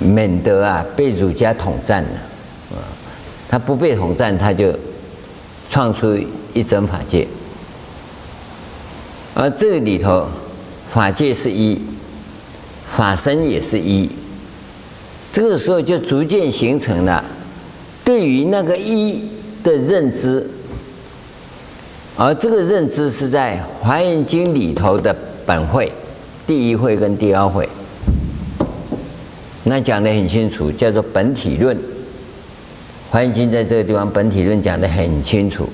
[0.00, 2.10] 免得啊被儒家统战了，
[2.70, 2.78] 啊，
[3.48, 4.74] 他不被统战，他就
[5.68, 6.18] 创出
[6.54, 7.26] 一真法界，
[9.34, 10.28] 而这里头
[10.92, 11.80] 法界是一。
[12.90, 14.10] 法身也是一，
[15.30, 17.22] 这个时候就逐渐形成了
[18.02, 19.28] 对于那个一
[19.62, 20.48] 的认知，
[22.16, 25.14] 而这个认知是在《华严经》里头的
[25.44, 25.92] 本会，
[26.46, 27.68] 第一会跟第二会，
[29.68, 31.76] 那讲得很清楚，叫做本体论。
[33.10, 35.68] 《华严经》在这个地方本体论讲得很清楚。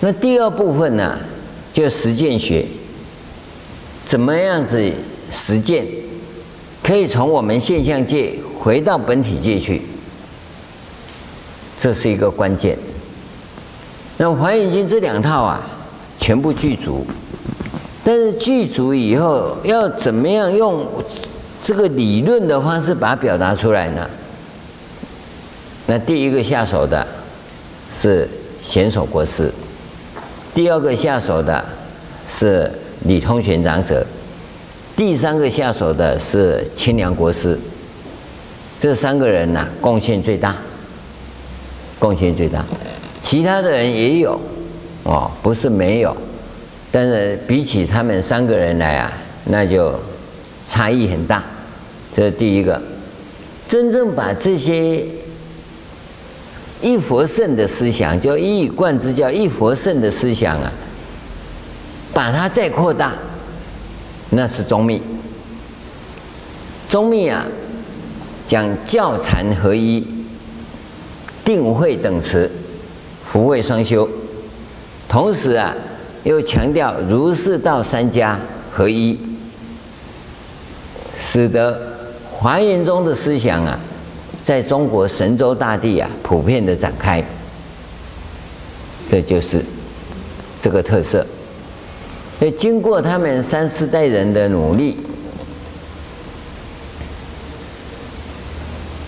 [0.00, 1.18] 那第二部分呢，
[1.72, 2.66] 就实践学。
[4.04, 4.92] 怎么样子
[5.30, 5.86] 实践，
[6.82, 9.80] 可以从我们现象界回到本体界去，
[11.80, 12.76] 这是一个关键。
[14.18, 15.66] 那《华严经》这两套啊，
[16.18, 17.06] 全部具足，
[18.08, 20.82] 但是具足以后要怎么样用
[21.62, 24.08] 这个理论的方式把它表达出来呢？
[25.86, 27.06] 那第一个下手的
[27.94, 28.26] 是
[28.62, 29.52] 贤首国师，
[30.54, 31.62] 第二个下手的
[32.26, 32.72] 是。
[33.04, 34.04] 李通玄长者，
[34.96, 37.56] 第三个下手的是清凉国师，
[38.80, 40.56] 这三个人呢、贡献最大，
[41.98, 42.64] 贡献最大，
[43.22, 44.40] 其他的人也有，
[45.04, 46.16] 哦，不是没有，
[46.90, 49.12] 但是比起他们三个人来啊，
[49.44, 49.94] 那就
[50.66, 51.44] 差异很大。
[52.14, 52.80] 这是第一个，
[53.68, 55.04] 真正把这些
[56.80, 60.72] 一佛圣的思想，叫一以贯之，叫一佛圣的思想啊，
[62.14, 63.12] 把它再扩大，
[64.30, 65.02] 那是宗密。
[66.88, 67.44] 宗密啊，
[68.46, 70.06] 讲教禅合一、
[71.44, 72.50] 定慧等持、
[73.30, 74.08] 福慧双修，
[75.06, 75.76] 同时啊，
[76.28, 78.38] 又强调儒释道三家
[78.70, 79.18] 合一，
[81.18, 81.80] 使得
[82.30, 83.80] 华严宗的思想啊，
[84.44, 87.24] 在中国神州大地啊，普遍的展开。
[89.10, 89.64] 这就是
[90.60, 91.26] 这个特色。
[92.38, 94.98] 所以经过他们三四代人的努力。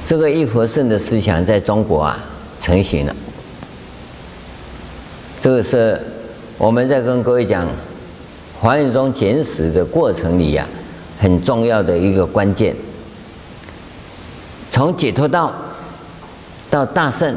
[0.02, 2.18] 这个一佛圣的思想在中国啊
[2.56, 3.14] 成型了。
[5.42, 6.00] 这个是
[6.60, 7.64] 我们在跟各位讲
[8.60, 10.68] 《华严宗简史》的过程里呀、
[11.18, 12.76] 很重要的一个关键。
[14.70, 15.50] 从解脱道
[16.68, 17.34] 到大圣，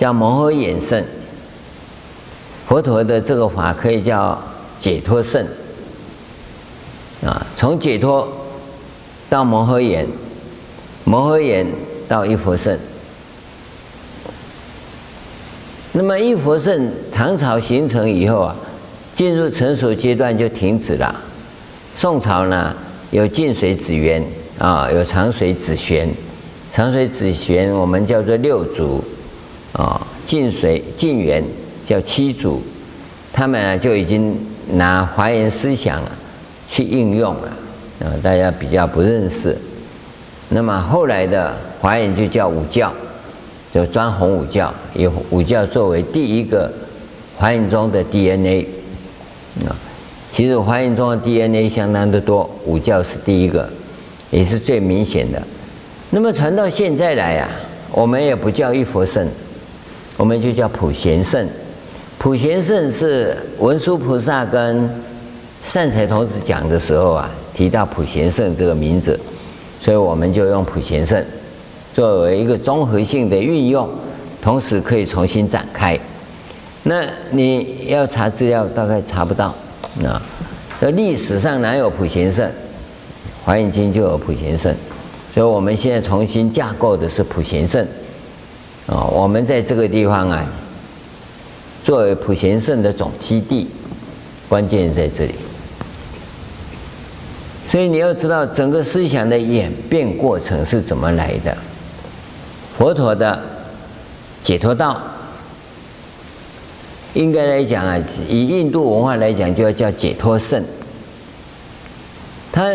[0.00, 1.04] 叫摩诃衍圣，
[2.66, 4.42] 佛陀的这个法可以叫
[4.80, 5.46] 解脱圣
[7.22, 7.46] 啊。
[7.54, 8.26] 从解脱
[9.28, 10.06] 到摩诃衍。
[11.04, 11.66] 摩诃衍
[12.08, 12.76] 到一佛圣，
[15.92, 18.54] 那么一佛圣唐朝形成以后啊，
[19.14, 21.18] 进入成熟阶段就停止了。
[21.94, 22.76] 宋朝呢，
[23.10, 24.22] 有净水紫圆
[24.58, 26.06] 啊，有长水紫玄，
[26.70, 29.02] 长水紫玄我们叫做六祖
[29.72, 31.42] 啊，净水净圆
[31.82, 32.60] 叫七祖，
[33.32, 34.38] 他们啊就已经
[34.72, 36.02] 拿华严思想
[36.68, 37.48] 去应用了
[38.00, 39.56] 啊，大家比较不认识。
[40.50, 42.92] 那么后来的华严就叫五教，
[43.72, 46.70] 就专弘五教，以五教作为第一个
[47.36, 48.66] 华严宗的 DNA。
[49.66, 49.72] 啊，
[50.30, 53.68] 其实华严宗的 DNA 相当的多，五教是第一个，
[54.30, 55.42] 也是最明显的。
[56.10, 57.48] 那么传到现在来啊，
[57.92, 59.26] 我们也不叫一佛圣，
[60.16, 61.46] 我们就叫普贤圣。
[62.18, 64.90] 普贤圣是文殊菩萨跟
[65.62, 69.18] 善财童子讲的时候啊，提到普贤圣这个名字。
[69.78, 71.22] 所以我们就用普贤圣
[71.94, 73.88] 作为一个综合性的运用，
[74.42, 75.98] 同时可以重新展开。
[76.88, 79.52] 那你要查资料，大概查不到。
[79.98, 82.48] 那历史上哪有普贤圣？
[83.44, 84.72] 华严经就有普贤圣，
[85.34, 87.84] 所以我们现在重新架构的是普贤圣。
[88.86, 90.46] 啊，我们在这个地方啊，
[91.82, 93.68] 作为普贤圣的总基地，
[94.48, 95.34] 关键在这里。
[97.68, 101.56] 所以你要知道整个思想的演变过程是怎么来的。
[102.78, 103.42] 佛陀的
[104.40, 105.02] 解脱道，
[107.16, 107.98] 应该来讲啊，
[108.28, 110.62] 以印度文化来讲，就要叫解脱圣。
[112.52, 112.70] 他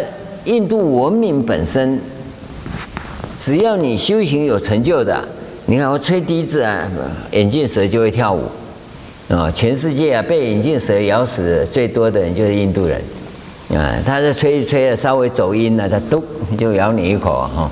[0.46, 2.00] 印度文明本身，
[3.40, 5.24] 只要你修行有成就的，
[5.68, 6.90] 你看我吹笛子啊，
[7.32, 8.42] 眼镜蛇就会跳舞
[9.30, 9.52] 啊。
[9.52, 13.00] 全世界啊，被眼镜蛇咬死最多的人就是印度人。
[13.76, 16.24] 啊，他在吹一吹啊，稍微走音了，他嘟
[16.58, 17.70] 就咬你一口哈。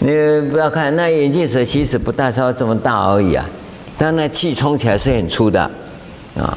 [0.00, 0.08] 你
[0.50, 3.48] 不要看那眼镜蛇，其实不大，超这么大而已啊，
[3.98, 5.60] 但那气冲起来是很粗的，
[6.36, 6.56] 啊，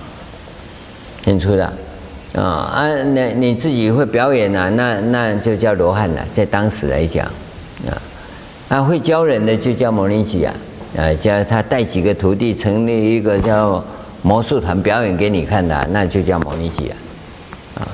[1.26, 1.66] 很粗的，
[2.34, 7.26] 啊啊，那你自己会表演啊，那那就叫罗汉了，在当时来讲，
[7.88, 7.92] 啊，
[8.70, 10.54] 啊会教人的就叫摩尼吉啊，
[10.98, 13.84] 啊叫他带几个徒弟成立一个叫。
[14.22, 17.88] 魔术团表演给你看的，那就叫摩尼吉啊，啊，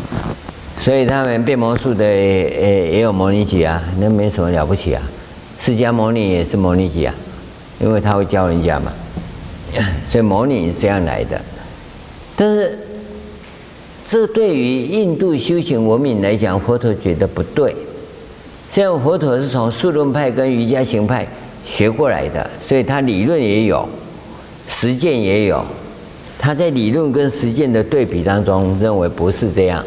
[0.81, 4.99] 所以他们变魔术的也也有摩尼吉啊，那没什么了不起啊。
[5.59, 7.13] 释迦牟尼也是摩尼吉啊，
[7.79, 8.91] 因为他会教人家嘛，
[10.07, 11.41] 所以摩尼是这样来的。
[12.35, 12.77] 但是，
[14.05, 17.75] 这对于印度修行文明来讲，佛陀觉得不对。
[18.71, 21.25] 像佛陀是从数论派跟瑜伽行派
[21.65, 23.87] 学过来的，所以他理论也有，
[24.67, 25.63] 实践也有。
[26.37, 29.83] 他在理论跟实践的对比当中，认为不是这样，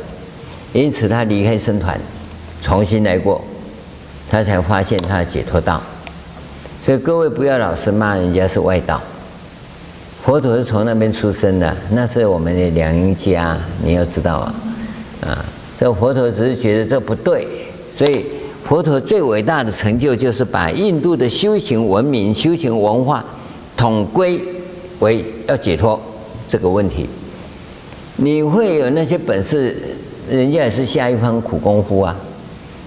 [0.73, 2.01] 因此他离开僧团，
[2.63, 3.45] 重新来过，
[4.31, 5.83] 他才发现他的解脱道。
[6.85, 9.01] 所以各位不要老是骂人家是外道，
[10.23, 14.55] 佛陀是从那边出生的，那是我们的两阴家，你要知道啊，
[15.23, 15.45] 啊，
[15.79, 17.47] 这佛陀只是觉得这不对，
[17.97, 18.27] 所以
[18.65, 23.25] 佛陀最伟大的成就就是把印度的修行文明、修行文化
[23.77, 24.41] 统归
[24.99, 25.99] 为要解脱。
[26.47, 27.07] 这个问题，
[28.17, 29.77] 你会有那些本事，
[30.31, 32.17] 人家也是下一番苦功夫啊，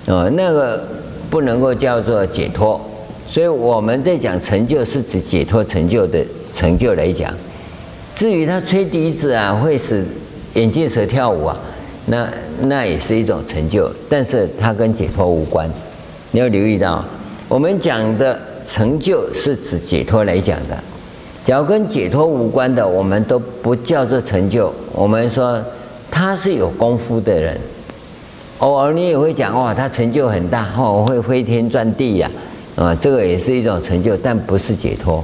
[0.07, 0.83] 哦，那个
[1.29, 2.81] 不能够叫做解脱，
[3.27, 7.33] 所以我们在讲成就是指解脱成就的成就来讲。
[8.15, 10.05] 至于他吹笛子啊，会使
[10.53, 11.57] 眼镜蛇跳舞啊，
[12.05, 12.27] 那
[12.61, 15.69] 那也是一种成就，但是它跟解脱无关。
[16.31, 17.03] 你要留意到，
[17.47, 20.77] 我们讲的成就是指解脱来讲的。
[21.43, 24.71] 假如跟解脱无关的，我们都不叫做成就。
[24.91, 25.59] 我们说
[26.11, 27.57] 他是有功夫的人，
[28.59, 32.29] 偶尔你也会讲哇，他成就很大哦，会飞天转地呀，
[32.75, 35.23] 啊，这个也是一种成就，但不是解脱。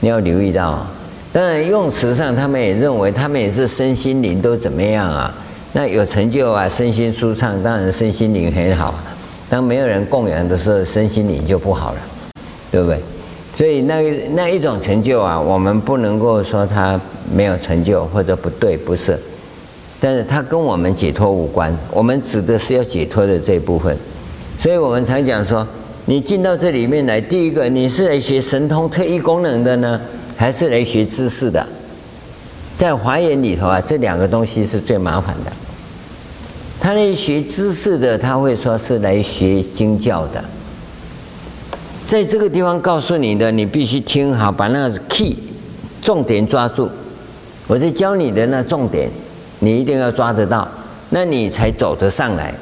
[0.00, 0.86] 你要留意到，
[1.32, 5.34] 当然用词上他们也认为，他们也是身心灵都怎么样啊？
[5.72, 8.94] 那有成就啊，身心舒畅，当然身心灵很好。
[9.48, 11.98] 当没有人供养的时候，身心灵就不好了，
[12.70, 12.98] 对不对？
[13.54, 14.02] 所以那
[14.34, 17.00] 那一种成就啊，我们不能够说它
[17.34, 19.18] 没有成就或者不对，不是。
[19.98, 23.96] 但是它跟我们解脱无关，我们指的是要解脱的这一部分。
[24.58, 25.66] 所以我们常讲说，
[26.08, 30.00] 你进到这里面来，第一个你是来学神通特异功能的呢，
[30.36, 31.66] 还是来学知识的？
[32.76, 35.52] 在华严里头啊，这两个东西是最麻烦的。
[36.78, 40.44] 他来学知识的，他会说是来学经教的。
[42.04, 45.36] 在这个地方告诉你的，你必须听好，把那个 key
[46.00, 46.88] 重点抓住。
[47.66, 49.10] 我在教你的那重点，
[49.58, 50.68] 你一定要抓得到，
[51.10, 52.54] 那你才走得上来。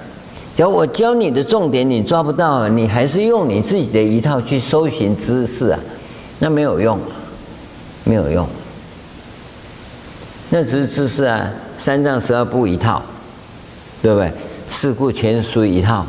[0.54, 5.80] 假如我教你的重点你抓不到，你还是用你自己的一套去搜寻知识啊，
[6.38, 6.96] 那没有用，
[8.04, 8.46] 没有用。
[10.50, 13.02] 那只是知识啊，三藏十二部一套，
[14.00, 14.32] 对不对？
[14.68, 16.06] 四库全书一套。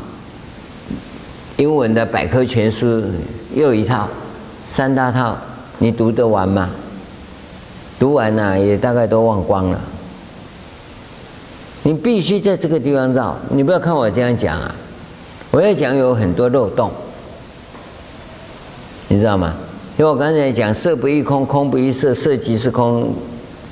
[1.56, 3.02] 英文的百科全书
[3.52, 4.08] 又一套，
[4.64, 5.36] 三大套，
[5.78, 6.70] 你读得完吗？
[7.98, 9.80] 读完了、也大概都忘光了。
[11.86, 14.74] 你必须在这个地方绕，你不要看我这样讲啊，
[15.52, 16.90] 我要讲有很多漏洞，
[19.06, 19.54] 你知道吗？
[19.96, 23.14] 因为我刚才讲色不异空，空不异色，色即是空，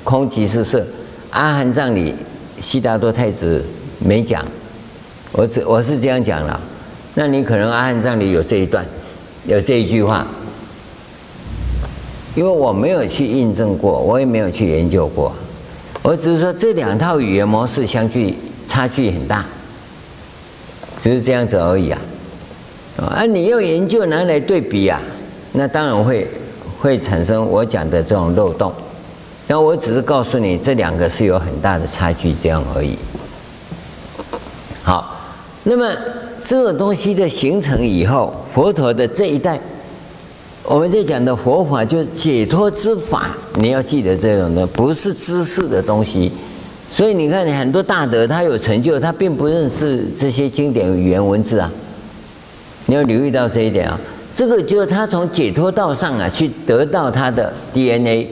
[0.05, 0.87] 空即是色。
[1.31, 2.15] 阿含藏里
[2.61, 3.61] 悉达多太子
[3.99, 4.45] 没讲，
[5.33, 6.57] 我只我是这样讲了。
[7.15, 8.85] 那你可能阿含藏里有这一段，
[9.45, 10.25] 有这一句话，
[12.33, 15.35] 因为我没有去印证过，我也没有去研究过，
[16.05, 18.37] 我只是说这两套语言模式相距
[18.67, 19.43] 差距很大，
[21.01, 21.99] 只是这样子而已啊。
[22.97, 25.01] 啊，你要研究拿来对比啊，
[25.53, 26.27] 那当然会
[26.79, 28.71] 会产生我讲的这种漏洞。
[29.47, 32.95] 那我只是告诉你，这两个是有很大的差距，这样而已。
[34.83, 35.19] 好，
[35.63, 35.91] 那么。
[36.43, 39.59] 这个东西的形成以后，佛陀的这一代，
[40.67, 43.37] 我们在讲的佛法就解脱之法。
[43.59, 46.31] 你要记得这种的，不是知识的东西。
[46.91, 51.71] 所以你看，很多大德他有成就，他并不认识这些经典语言文字啊。
[52.87, 53.99] 你要留意到这一点啊。
[54.35, 58.27] 这个就是他从解脱道上啊去得到他的 DNA。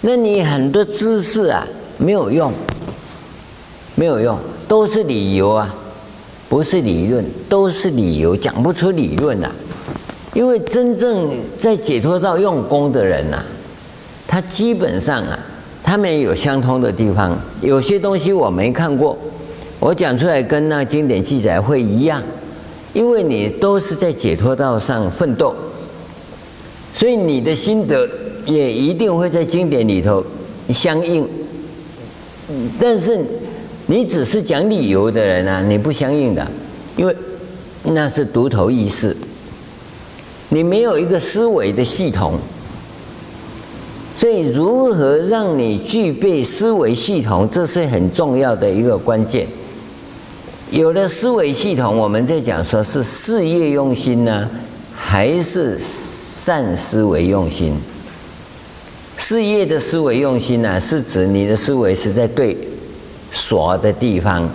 [0.00, 1.64] 那你很多知识啊
[1.96, 2.52] 没有用，
[3.94, 4.36] 没有用，
[4.66, 5.72] 都是理由啊。
[6.48, 9.50] 不是理论，都是理由，讲不出理论呐。
[10.34, 13.42] 因为真正在解脱道用功的人呐，
[14.26, 15.38] 他基本上啊，
[15.82, 17.38] 他们有相通的地方。
[17.60, 19.16] 有些东西我没看过，
[19.78, 22.22] 我讲出来跟那经典记载会一样，
[22.92, 25.54] 因为你都是在解脱道上奋斗，
[26.94, 28.08] 所以你的心得
[28.46, 30.24] 也一定会在经典里头
[30.70, 31.28] 相应。
[32.80, 33.18] 但是。
[33.86, 36.46] 你只是讲理由的人啊，你不相应的，
[36.96, 37.14] 因为
[37.82, 39.14] 那是独头意识，
[40.52, 42.34] 你没有一个思维的系统，
[44.18, 49.46] 所以如何让你具备思维系统，这是很重要的一个关键。
[50.70, 54.46] 有了思维系统，我们在讲说是事业用心呢，
[54.94, 57.74] 还是善思维用心？
[59.16, 62.54] 事业的思维用心呢，是指你的思维是在对。
[63.34, 64.46] 所的地方，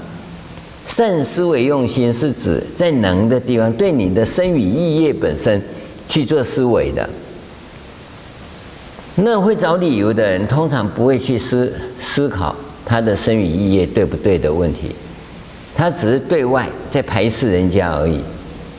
[0.85, 5.59] 善思维用心是指在能的地方，对你的生与意业本身
[6.07, 7.09] 去做思维的。
[9.15, 12.55] 那会找理由的人，通常不会去思思考
[12.85, 14.95] 他的生语意业对不对的问题，
[15.75, 18.21] 他只是对外在排斥人家而已。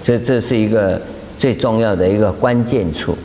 [0.03, 1.01] 这这是一个
[1.39, 3.17] 最重要的一个关键处。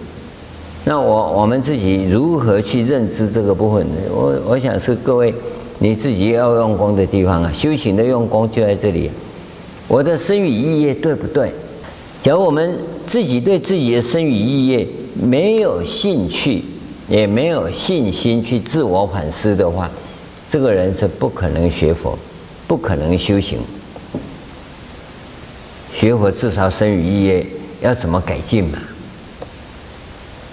[0.85, 3.85] 那我我们自己如何去认知这个部分？
[4.09, 5.33] 我我想是各位。
[5.79, 9.09] 你自己要用功的地方啊，修行的用功就在这里。
[9.87, 11.51] 我的生语意业对不对？
[12.23, 16.63] 假如我们自己对自己的生与意业没有兴趣，
[17.09, 19.91] 也没有信心去自我反思的话，
[20.49, 22.17] 这个人是不可能学佛，
[22.65, 23.59] 不可能修行。
[25.91, 27.45] 学佛至少身语意业
[27.81, 28.79] 要怎么改进嘛？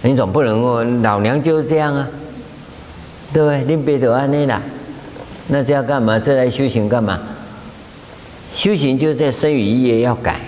[0.02, 2.08] 你总不能说老娘就是这样啊，
[3.32, 3.64] 对不对？
[3.76, 4.60] 你别得安内啦。
[5.46, 6.18] 那这要干嘛？
[6.18, 7.20] 这来修行干嘛？
[8.56, 10.40] 修行就是在身语意业要改，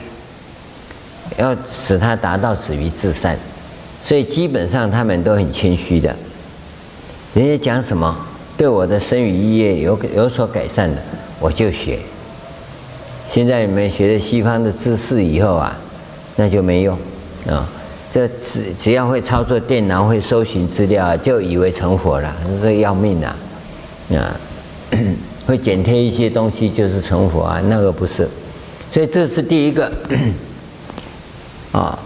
[1.39, 3.37] 要使他达到止于至善，
[4.05, 6.15] 所以基本上他们都很谦虚的。
[7.35, 8.17] 人家讲什么
[8.57, 11.03] 对我的生与意业有有所改善的，
[11.41, 11.99] 我就学。
[13.29, 15.77] 现在你们学了西方的知识以后啊，
[16.37, 16.97] 那就没用
[17.47, 17.69] 啊。
[18.13, 23.35] 这只只要会操作电脑、会搜寻资料，就以为成佛了，这要命啊！
[24.11, 24.37] 啊，
[25.47, 28.29] 会剪贴一些东西就是成佛啊，那个不是。
[28.93, 29.91] 所以这是第一个
[31.73, 31.99] 啊，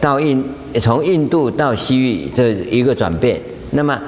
[0.00, 0.44] 到印
[0.80, 3.40] 从印度到西域这一个转变。
[3.70, 3.98] 那么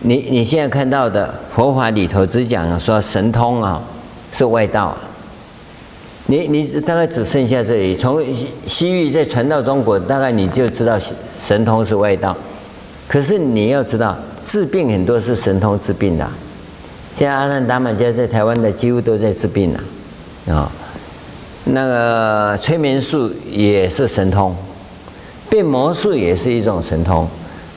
[0.00, 3.82] 你你现在看到的佛法里头只讲说神通啊，
[4.32, 4.96] 是外道。
[6.26, 8.22] 你你大概只剩下这里，从
[8.64, 10.96] 西域再传到中国，大概你就知道
[11.44, 12.36] 神通是外道。
[13.08, 16.28] 可是你要知道，治病很多是神通治病的。
[17.12, 20.70] 现在阿难达满家在台湾的几乎都在治病了啊。
[21.64, 24.54] 那个催眠术也是神通，
[25.48, 27.28] 变魔术也是一种神通，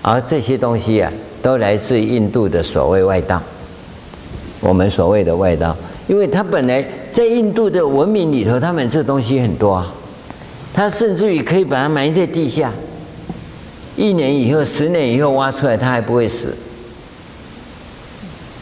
[0.02, 1.12] 而这些东西啊，
[1.42, 3.42] 都来自印度的所谓外道。
[4.60, 5.76] 我们所谓的外道，
[6.08, 6.86] 因为它本来。
[7.14, 9.94] 在印度的文明里头，他们这东西很多啊，
[10.74, 12.72] 他甚至于可以把它埋在地下，
[13.96, 16.58] 一年以后、十年以后挖出来，它还不会死，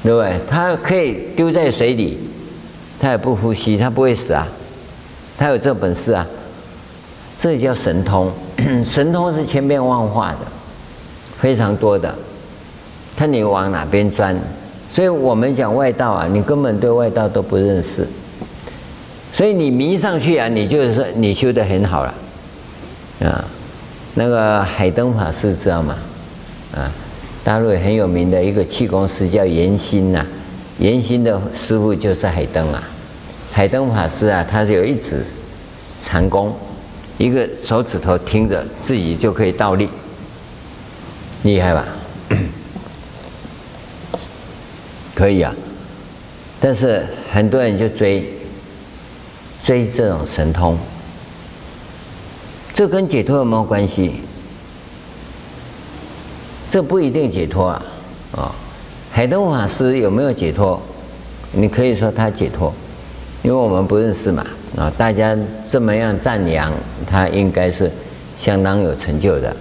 [0.04, 0.38] 对不对？
[0.50, 2.18] 它可以丢在水里，
[3.00, 4.46] 它也不呼吸，它不会死啊，
[5.42, 6.24] 他有这本事啊，
[7.36, 8.32] 这叫神通。
[8.86, 10.38] 神通是千变万化的，
[11.40, 12.14] 非常多的，
[13.18, 14.38] 看你往哪边钻。
[14.94, 18.08] 所以我们讲外道啊，你根本对外道都不认识。
[19.34, 22.14] 所以你迷上去啊，你就是说你修得很好了，
[23.22, 23.44] 啊，
[24.14, 25.98] 那个海灯法师知道吗？
[26.76, 26.86] 啊，
[27.44, 30.24] 大陆很有名的一个气功师叫严心呐，
[30.78, 32.84] 严心的师傅就是海灯啊，
[33.52, 35.26] 海灯法师啊，他是有一指
[36.00, 36.56] 禅功，
[37.18, 39.90] 一个手指头听着自己就可以倒立，
[41.44, 41.86] 厉害吧？
[45.14, 45.54] 可以啊，
[46.60, 48.38] 但是很多人就追。
[49.64, 50.76] 追这种神通，
[52.74, 54.16] 这跟解脱有没有关系？
[56.68, 57.84] 这不一定解脱啊！
[58.32, 58.56] 啊，
[59.12, 60.82] 海灯法师有没有解脱？
[61.52, 62.74] 你可以说他解脱，
[63.44, 64.46] 因为我们不认识嘛。
[64.78, 65.38] 啊，大家
[65.70, 66.72] 这么样赞扬
[67.06, 67.92] 他，应该是
[68.38, 69.56] 相当有成就的。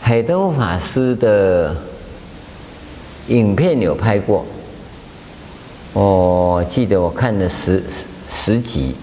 [0.00, 1.76] 海灯法师的
[3.28, 4.44] 影片有拍过，
[5.92, 7.82] 我记得我看了十
[8.30, 8.94] 十集。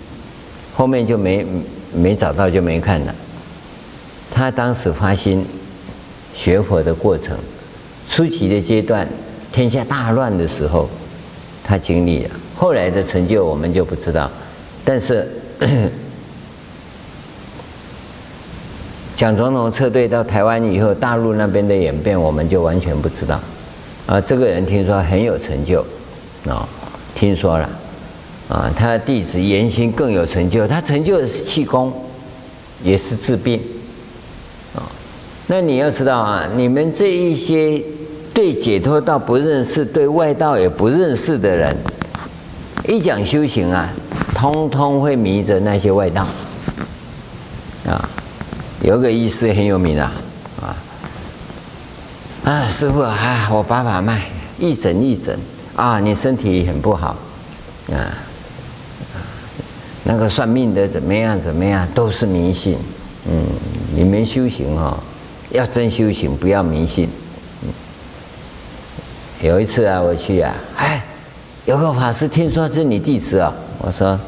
[0.73, 1.45] 后面就没
[1.93, 3.13] 没找到，就没看了。
[4.31, 5.45] 他当时发心
[6.33, 7.37] 学佛的过程，
[8.07, 9.07] 初期的阶段，
[9.51, 10.89] 天下大乱的时候，
[11.63, 12.29] 他经历了。
[12.61, 14.29] 后来的成就我们就不知道。
[14.85, 15.27] 但是
[19.15, 23.39] 蒋总统撤退到台湾以后，大陆那边的演变我们就完全不知道。
[24.05, 25.83] 啊，这个人听说很有成就，
[26.47, 26.69] 啊，
[27.15, 27.67] 听说了。
[28.47, 31.91] 啊，他的弟子严新更有成就，他成就的是气功，
[32.83, 33.59] 也是治病。
[34.75, 34.85] 啊，
[35.47, 37.81] 那你要知道啊，你们这一些
[38.35, 41.75] 对解脱道不认识、对外道也不认识的人，
[42.87, 43.89] 一讲修行啊，
[44.33, 46.25] 通通会迷着那些外道。
[47.85, 48.09] 啊，
[48.81, 50.11] 有个医师很有名啊，
[50.61, 50.75] 啊，
[52.43, 54.21] 啊，师傅啊，我把把脉，
[54.57, 55.37] 一诊一诊，
[55.75, 57.15] 啊，你身体很不好，
[57.91, 58.17] 啊。
[60.03, 62.77] 那个算命的怎么样怎么样都是迷信，
[63.29, 63.45] 嗯，
[63.95, 64.97] 你们修行哦，
[65.51, 67.07] 要真修行不要迷信。
[69.41, 71.03] 有一次啊，我去啊，哎，
[71.65, 74.19] 有个法师听说是你弟子啊，我说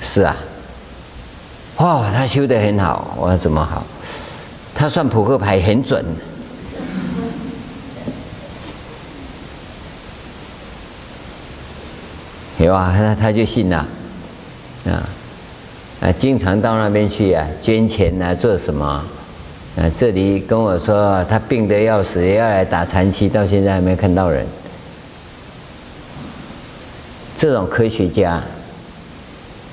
[0.00, 0.36] 是是啊，
[1.78, 3.82] 哇，他修得很好，我说怎么好？
[4.74, 6.04] 他算扑克牌很准，
[12.58, 13.86] 有啊，他他就信了。
[14.84, 15.08] 啊，
[16.02, 18.84] 啊，经常到那边去啊，捐钱啊，做什么？
[19.76, 24.46] 啊，这里跟我说他病得要死，也要来打禅七，到现在还没看到人。
[27.44, 28.42] 这种科学家、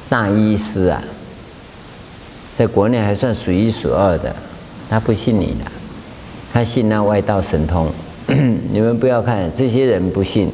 [0.10, 1.02] 大医师啊，
[2.54, 4.36] 在国内还算数一数二的。
[4.90, 5.72] 他不信你的，
[6.52, 7.90] 他信那外道神通。
[8.28, 10.52] 你们不要看这些人不信，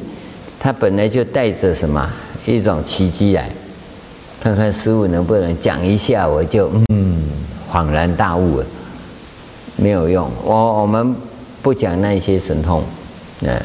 [0.60, 2.08] 他本来就带着什么
[2.46, 3.50] 一种奇迹来。
[4.40, 7.20] 看看师父能不能讲一下，我就嗯
[7.68, 8.66] 恍然大悟了。
[9.74, 11.12] 没有用，我我们
[11.62, 12.80] 不讲那些神通，
[13.40, 13.60] 嗯，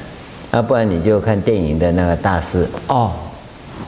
[0.54, 3.12] 要不然你就看电影的那个大师，哦，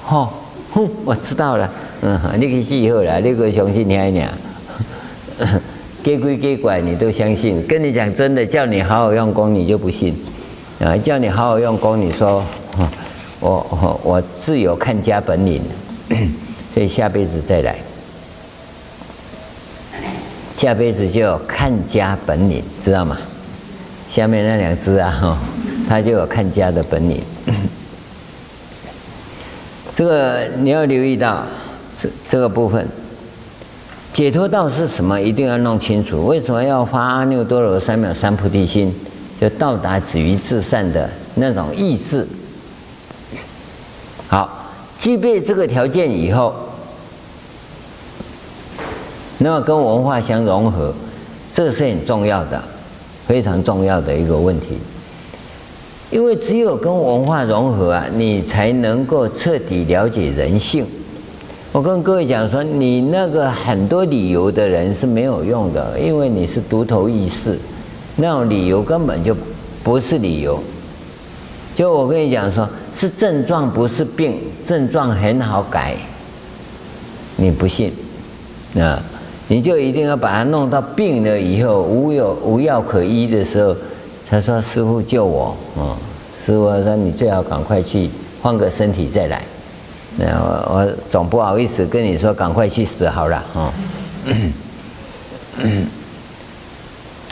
[0.10, 0.30] 哦，
[0.74, 1.70] 哼，我知道了。
[2.02, 4.32] 嗯，你去死好了，你可相信听你啊？
[6.04, 10.16] 给鬼给怪你都相信，跟你讲真的，叫你好好用功，你就不信。
[10.80, 12.43] 啊，叫你好好用功，你说，
[13.39, 15.62] 我我我自有看家本领，
[16.74, 17.76] 所以下辈子再来。
[20.58, 23.18] 下辈子就有看家本领，知道吗？
[24.10, 25.38] 下面那两只啊，哈，
[25.89, 27.22] 它就有看家的本领。
[29.96, 31.46] 这个你要留意到
[31.96, 32.86] 这这个部分，
[34.12, 35.20] 解脱道是什么？
[35.22, 36.26] 一定要弄清楚。
[36.26, 38.93] 为什么要发阿耨多罗三藐三菩提心？
[39.39, 42.28] 就到达止于至善的那种意志。
[44.28, 46.54] 好，具备这个条件以后。
[49.38, 50.93] 那么跟文化相融合，
[51.54, 52.62] 这是很重要的，
[53.28, 54.78] 非常重要的一个问题。
[56.12, 60.86] 因为只有跟文化融合啊，你才能够彻底了解人性。
[61.72, 67.58] 我跟各位讲说，你那个很多理由的人是没有用的，因为你是独头意识，
[68.16, 69.36] 那种理由根本就
[69.84, 70.58] 不是理由。
[71.76, 75.97] 就我跟你讲说，是症状不是病，症状很好改，
[77.36, 77.91] 你不信
[78.78, 79.01] 啊？
[79.47, 83.76] 你就一定要把它弄到病了以后，无有无药可医的时候，
[84.30, 85.95] 他说师傅救我啊！
[86.43, 88.09] 师傅说你最好赶快去
[88.41, 89.41] 换个身体再来。
[90.17, 93.73] 那我我总不好意思跟你说赶快去死好了啊！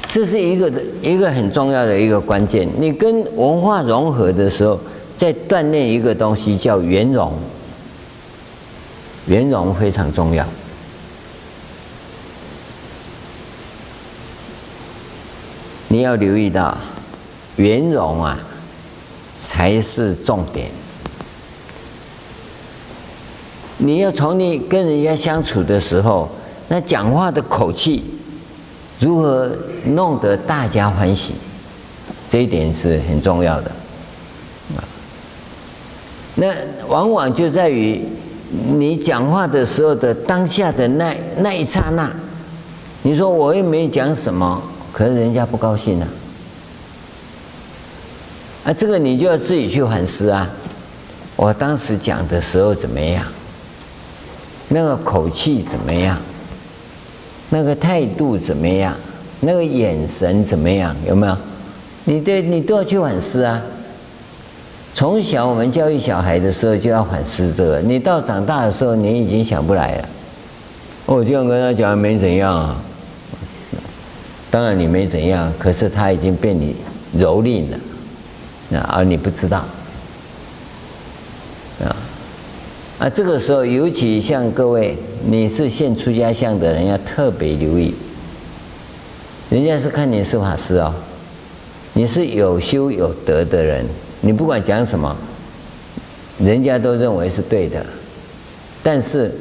[0.08, 0.72] 这是一个
[1.02, 2.68] 一个很重要的一个关键。
[2.78, 4.80] 你跟文化融合的时候，
[5.18, 7.34] 在锻炼一个东西叫圆融，
[9.26, 10.46] 圆融非常重要。
[15.94, 16.76] 你要留意到，
[17.58, 18.36] 圆融啊，
[19.40, 20.72] 才是重点。
[23.78, 26.28] 你要从你跟人家相处的时候，
[26.68, 28.04] 那讲话的口气
[29.00, 31.36] 如何弄得大家欢喜，
[32.28, 33.72] 这一点是很重要的。
[36.34, 36.48] 那
[36.88, 38.02] 往往就在于
[38.80, 42.12] 你讲话的时候的当下的那那一刹那，
[43.04, 44.60] 你说我又没讲什么。
[44.94, 46.08] 可是人家不高兴啊，
[48.66, 50.48] 啊，这个你就要自己去反思啊。
[51.36, 53.26] 我当时讲的时候怎么样？
[54.70, 56.18] 那个口气怎么样？
[57.50, 58.96] 那个态度怎么样？
[59.42, 60.96] 那个眼神怎么样？
[61.08, 61.36] 有没有？
[62.06, 63.62] 你对你都要去反思啊。
[64.94, 70.08] 从小我们教育小孩的时候就要反思这个，你到长大的时候你已经想不来了。
[71.08, 72.78] 我这样跟他讲没怎样啊。
[74.54, 76.76] 当然你没怎样，可是他已经被你
[77.18, 77.80] 蹂躏了，
[78.70, 79.66] 那而你不知道，
[81.84, 81.90] 啊，
[83.00, 84.96] 啊，这个时候尤其像各位，
[85.26, 87.96] 你是现出家相的人，要特别留意，
[89.50, 90.94] 人家是看你是法师哦，
[91.94, 93.84] 你是有修有德的人，
[94.22, 95.18] 你不管讲什么，
[96.38, 97.84] 人家都认为是对的，
[98.84, 99.36] 但是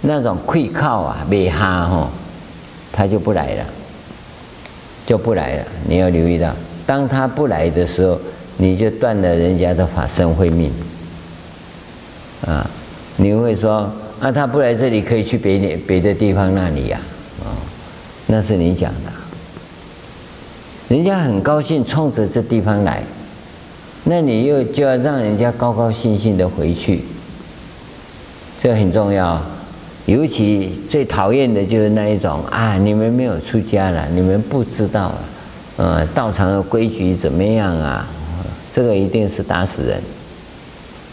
[0.00, 2.08] 那种愧靠啊、没哈吼，
[2.92, 3.64] 他就不来了。
[5.06, 5.64] 就不来了。
[5.86, 6.54] 你要留意到，
[6.86, 8.18] 当他不来的时候，
[8.56, 10.70] 你就断了人家的法身慧命。
[12.46, 12.68] 啊，
[13.16, 13.90] 你会说，
[14.20, 17.00] 啊，他不来这里，可以去别的别的地方那里呀？
[17.42, 17.56] 啊，
[18.26, 19.12] 那是你讲的。
[20.88, 23.02] 人家很高兴冲着这地方来，
[24.04, 27.02] 那你又就要让人家高高兴兴的回去，
[28.62, 29.42] 这很重要。
[30.06, 35.18] 尤其最讨厌的就是那一种啊，你们没有出家了，你们不知道了，
[35.78, 38.06] 呃，道场的规矩怎么样啊？
[38.70, 40.02] 这个一定是打死人，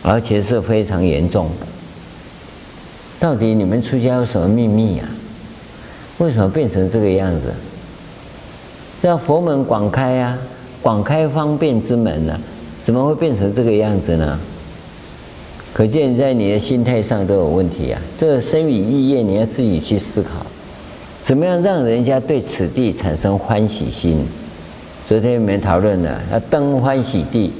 [0.01, 1.67] 而且是非常严重的。
[3.19, 5.03] 到底你们出家有什么秘密呀？
[6.17, 7.53] 为什么变成这个样子？
[9.01, 10.37] 让佛门广开啊，
[10.81, 12.37] 广开方便之门呢，
[12.81, 14.39] 怎么会变成这个样子呢？
[15.73, 18.01] 可见在你的心态上都有问题啊！
[18.17, 20.45] 这个身语意业你要自己去思考，
[21.21, 24.25] 怎么样让人家对此地产生欢喜心？
[25.07, 27.53] 昨天我们讨论了要登欢喜地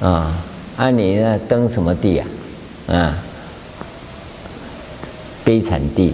[0.00, 0.36] 啊，
[0.76, 2.26] 按你那登什么地啊？
[2.88, 3.18] 啊，
[5.44, 6.12] 悲惨地。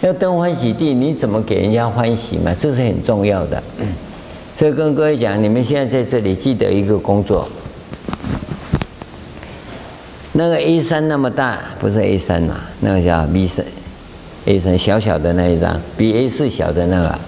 [0.00, 2.54] 要登欢喜地，你怎么给人家欢喜嘛？
[2.54, 3.62] 这是很重要的。
[4.56, 7.48] 所以跟各位讲，你们现在在这里记得一个工作，
[10.32, 12.60] 那个 A 三那么大，不是 A 三嘛？
[12.80, 13.66] 那个叫 B 三
[14.44, 17.18] ，A 三小小的那一张，比 A 四小的那个，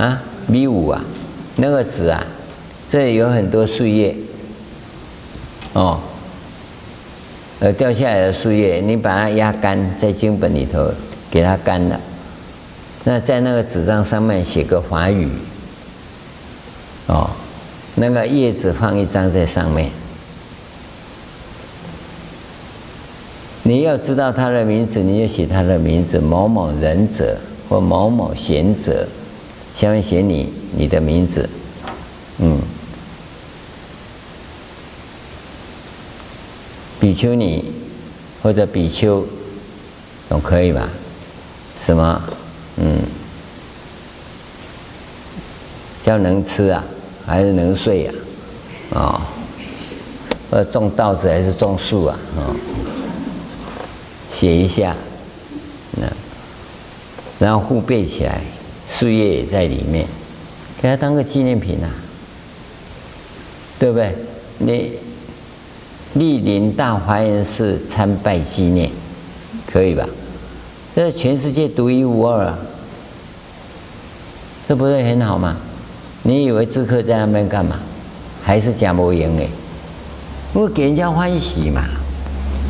[0.00, 1.04] 啊，B 五啊，
[1.56, 2.26] 那个纸啊，
[2.88, 4.16] 这里有很多树叶，
[5.74, 6.00] 哦，
[7.60, 10.90] 呃，掉下来的树叶，你把它压干，在经本里头
[11.30, 12.00] 给它干了，
[13.04, 15.28] 那在那个纸张上面写个法语，
[17.10, 17.28] 哦，
[17.96, 19.90] 那个叶子放一张在上面，
[23.64, 27.36] 你要知道他的名字，你就写他的名字，某某仁者
[27.68, 29.08] 或某某贤者，
[29.74, 31.50] 下面写你你的名字，
[32.38, 32.60] 嗯。
[37.00, 37.64] 比丘尼
[38.42, 39.26] 或者比丘
[40.28, 40.88] 总可以吧？
[41.76, 42.22] 什么？
[42.76, 42.98] 嗯，
[46.02, 46.84] 叫能吃啊，
[47.30, 48.12] 还是能睡呀？
[48.92, 49.20] 啊、哦，
[50.50, 52.18] 或种稻子还是种树啊？
[52.36, 52.56] 啊、哦，
[54.34, 54.94] 写一下，
[55.92, 56.06] 那
[57.38, 58.40] 然后互背起来，
[58.88, 60.06] 树叶也在里面，
[60.82, 61.88] 给他当个纪念品啊，
[63.78, 64.14] 对不对？
[64.58, 64.92] 你。
[66.16, 68.90] 莅临大华严寺参拜纪念，
[69.72, 70.04] 可以吧？
[70.92, 72.58] 这全世界独一无二啊！
[74.66, 75.56] 这不是很好吗？
[76.30, 77.76] 你以为智客在那边干嘛？
[78.40, 79.48] 还是假模营哎？
[80.54, 81.82] 因为给人家欢喜嘛！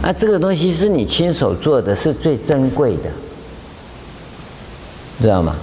[0.02, 3.10] 啊，这个东西是你亲手做的，是最珍贵的，
[5.20, 5.54] 知道吗？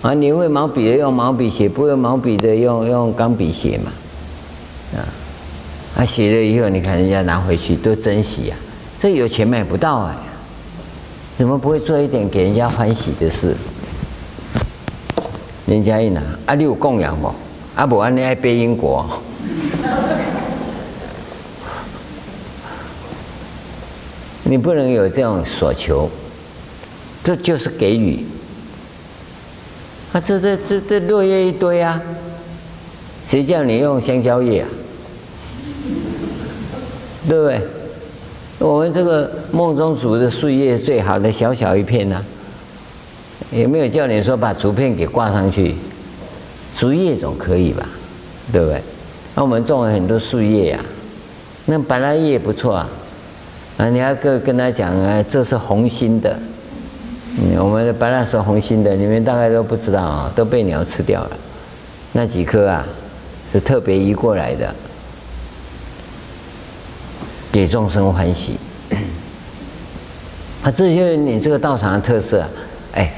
[0.00, 3.92] 啊，你会毛笔的用毛笔写，不会毛笔的用用钢笔写嘛？
[4.96, 5.04] 啊。
[5.96, 8.56] 啊写了以后，你看人家拿回去多珍惜呀！
[8.98, 10.16] 这有钱买不到哎，
[11.36, 13.54] 怎么不会做一点给人家欢喜的事？
[15.66, 17.32] 人家一拿，啊，你有供养不？
[17.76, 19.06] 啊，不然你爱背因果。
[24.44, 26.10] 你不能有这样所求，
[27.22, 28.24] 这就是给予。
[30.12, 32.02] 啊，这这这这落叶一堆啊，
[33.24, 34.68] 谁叫你用香蕉叶啊？
[37.28, 37.60] 对不对？
[38.58, 42.24] 我们这个梦中竹的树叶最好的，小小一片呢、
[43.50, 45.74] 也没有叫你说把竹片给挂上去，
[46.76, 47.86] 竹叶总可以吧？
[48.52, 48.82] 对不对？
[49.34, 50.80] 那我们种了很多树叶呀，
[51.66, 52.88] 那白兰叶也不错啊，
[53.78, 56.38] 啊，你还跟跟他讲啊，这是红心的，
[57.38, 61.36] 嗯，我们的白兰是红心的，你们大概都不知道啊，都被鸟吃掉了，
[62.12, 62.84] 那几棵啊，
[63.52, 64.74] 是特别移过来的。
[67.52, 68.58] 给众生欢喜，
[70.62, 72.44] 啊，这就是你这个道场的特色！
[72.92, 73.12] 哎，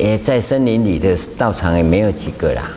[0.00, 2.70] 也在森林里的道场也没有几个啦，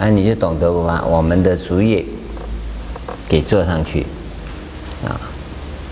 [0.00, 2.04] 啊，你就懂得把我们的竹叶
[3.28, 4.04] 给做上去，
[5.04, 5.14] 啊，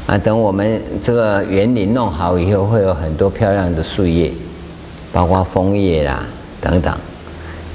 [0.08, 4.32] 啊，等我们这个园林弄好以后，会有很多漂亮的树叶，
[5.12, 6.26] 包括枫叶啦
[6.60, 6.92] 等等，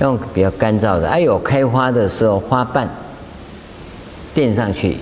[0.01, 2.89] 用比较干燥的，哎有开花的时候，花瓣
[4.33, 4.97] 垫上去。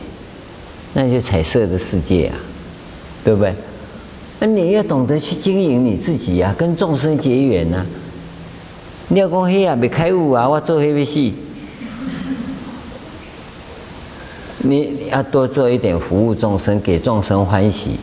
[0.93, 2.35] 那就彩色的世界啊，
[3.23, 3.53] 对不对？
[4.39, 7.85] 那你要懂得去经营你自己呀、跟众生结缘呐、
[9.07, 11.33] 你要讲黑啊，没开悟啊，我做黑没戏。
[14.59, 17.97] 你要多做一点服务众生，给众生欢喜。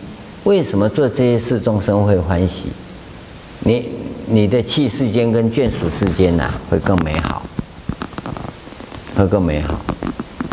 [0.45, 2.67] 为什么做这些事众生会欢喜？
[3.61, 3.89] 你
[4.27, 7.43] 你的气世间跟眷属世间呐、会更美好，
[9.17, 9.81] 会更美好。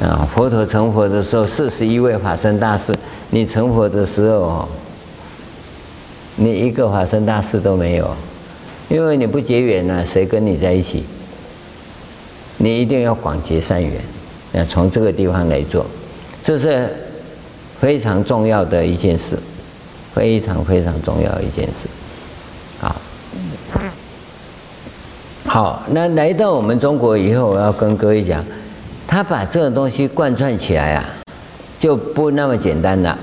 [0.06, 2.94] 啊，佛陀成佛的时候，四十一位法身大士。
[3.30, 4.68] 你成佛的时候，
[6.42, 8.10] 你一个法身大士都没有，
[8.90, 11.04] 因为你不结缘呢，谁跟你在一起？
[12.58, 13.94] 你一定要广结善缘，
[14.54, 15.86] 要从这个地方来做，
[16.44, 16.90] 这是
[17.80, 19.38] 非常重要的一件事，
[20.16, 21.88] 非常非常重要一件事。
[22.80, 22.96] 好，
[25.46, 28.44] 好，那来到我们中国以后，我要跟各位讲。
[29.08, 31.06] 他把这个东西贯穿起来啊，
[31.78, 33.16] 就不那么简单了。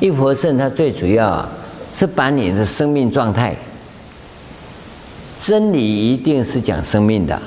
[0.00, 1.48] 一佛乘它最主要啊，
[1.98, 3.56] 是把你的生命状态，
[5.36, 7.42] 真理一定是讲生命的，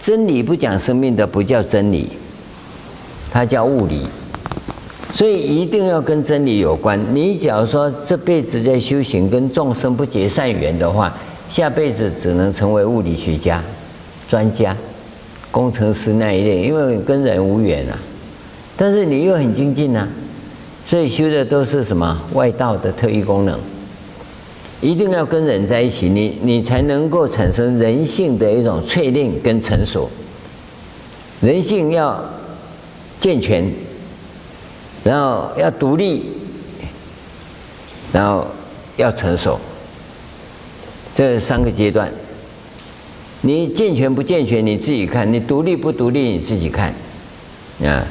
[0.00, 2.10] 真理不讲生命的不叫真理，
[3.30, 4.08] 它叫物理。
[5.14, 6.98] 所以一定要跟真理有关。
[7.14, 11.16] 你假如说这辈子在修行跟众生不结善缘的话，
[11.48, 13.62] 下辈子只能成为物理学家、
[14.26, 14.76] 专家。
[15.52, 17.96] 工程师那一类，因为跟人无缘啊，
[18.76, 20.08] 但是你又很精进啊，
[20.86, 23.58] 所以修的都是什么外道的特异功能，
[24.80, 30.10] 一定要跟人在一起，你你才能够产生人性的一种淬炼跟成熟。
[31.40, 32.22] 人性要
[33.18, 33.70] 健全，
[35.02, 36.22] 然后要独立，
[38.12, 38.46] 然后
[38.96, 39.58] 要成熟，
[41.14, 42.12] 这三个阶段。
[43.40, 46.94] 你健全不健全，你自己看；你独立不独立，你自己看。
[47.82, 48.06] 啊，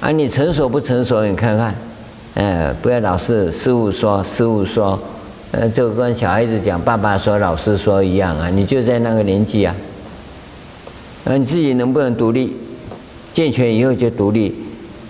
[0.00, 1.26] 啊，你成熟不成熟？
[1.26, 1.74] 你看看，
[2.34, 4.96] 嗯，不要老是师父说，师父说，
[5.50, 8.48] 呃，就跟小孩子讲，爸爸说，老师说一样啊。
[8.48, 9.74] 你就在那个年纪啊，
[11.24, 12.56] 啊，你自己能不能独立？
[13.32, 14.54] 健全以后就独立，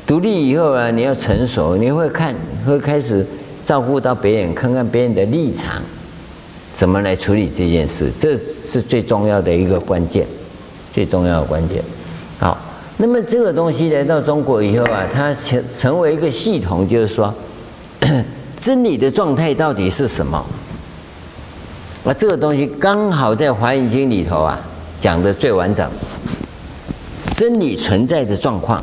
[0.07, 2.35] 独立以后啊，你要成熟，你会看，
[2.67, 3.27] 会开始
[3.63, 5.83] 照顾到别人，看看别人的立场，
[6.73, 10.27] 怎么来处理这件事，这是最重要的一个关键，
[10.91, 11.83] 最重要的关键。
[13.01, 17.33] 那么这个东西来到中国以后啊，它成成为一个系统，就是说，
[18.59, 20.45] 真理的状态到底是什么？
[22.03, 24.59] 那这个东西刚好在《华严经》里头啊
[24.99, 25.89] 讲的最完整，
[27.33, 28.83] 真理存在的状况。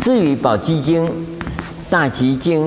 [0.00, 1.06] 至于《宝积经》
[1.88, 2.66] 《大集经》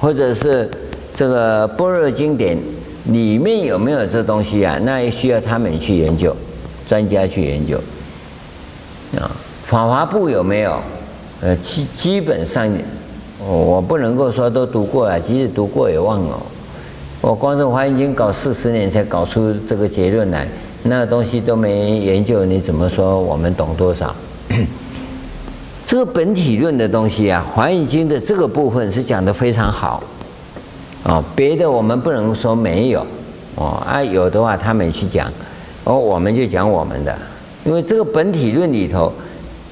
[0.00, 0.70] 或者是
[1.12, 2.56] 这个般若经典
[3.04, 4.78] 里面有没有这东西啊？
[4.82, 6.34] 那也需要他们去研究，
[6.86, 7.78] 专家去研究。
[9.16, 9.30] 啊，
[9.66, 10.78] 法华部有没有？
[11.40, 12.70] 呃，基基本上，
[13.38, 16.40] 我不能够说都读过了，即使读过也忘了。
[17.20, 20.46] 我光是华严经搞四十年才搞出这个结论来，
[20.84, 24.14] 那个东西都没研究，你怎么说我们懂多少？
[25.84, 30.02] 这个本体论的东西啊，华严经的这个部分是讲得非常好。
[31.02, 33.06] 哦，别的我们不能说没有。
[33.56, 35.30] 哦，啊，有的话他们去讲，
[35.84, 37.14] 哦，我们就讲我们的。
[37.64, 39.12] 因为这个本体论里头，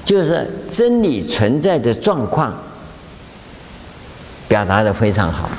[0.03, 2.53] 就是真理存在的状况，
[4.47, 5.49] 表达得非常好。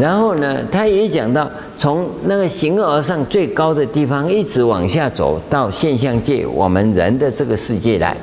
[0.00, 8.16] 然后呢，他也讲到从那个形而上最高的地方一直往下走到现象界，我们人的这个世界来，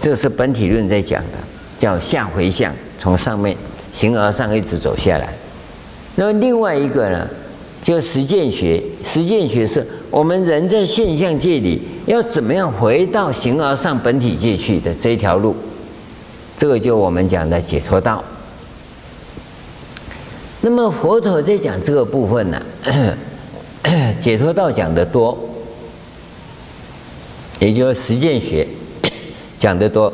[0.00, 1.38] 这是本体论在讲的，
[1.78, 3.56] 叫下回向，从上面
[3.92, 5.32] 形而上一直走下来。
[6.16, 7.26] 那么另外一个呢？
[7.80, 15.54] 就实践学，实践学是我们人在现象界里要怎么样回到形而上本体界去的这一条路，
[16.58, 18.22] 这个就我们讲的解脱道。
[20.60, 22.62] 那么佛陀在讲这个部分呢，
[24.20, 25.38] 解脱道讲的多，
[27.60, 28.66] 也就是实践学
[29.58, 30.12] 讲的多。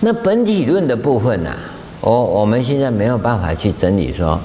[0.00, 1.52] 那本体论的部分呢，
[2.00, 4.38] 我我们现在没有办法去整理说。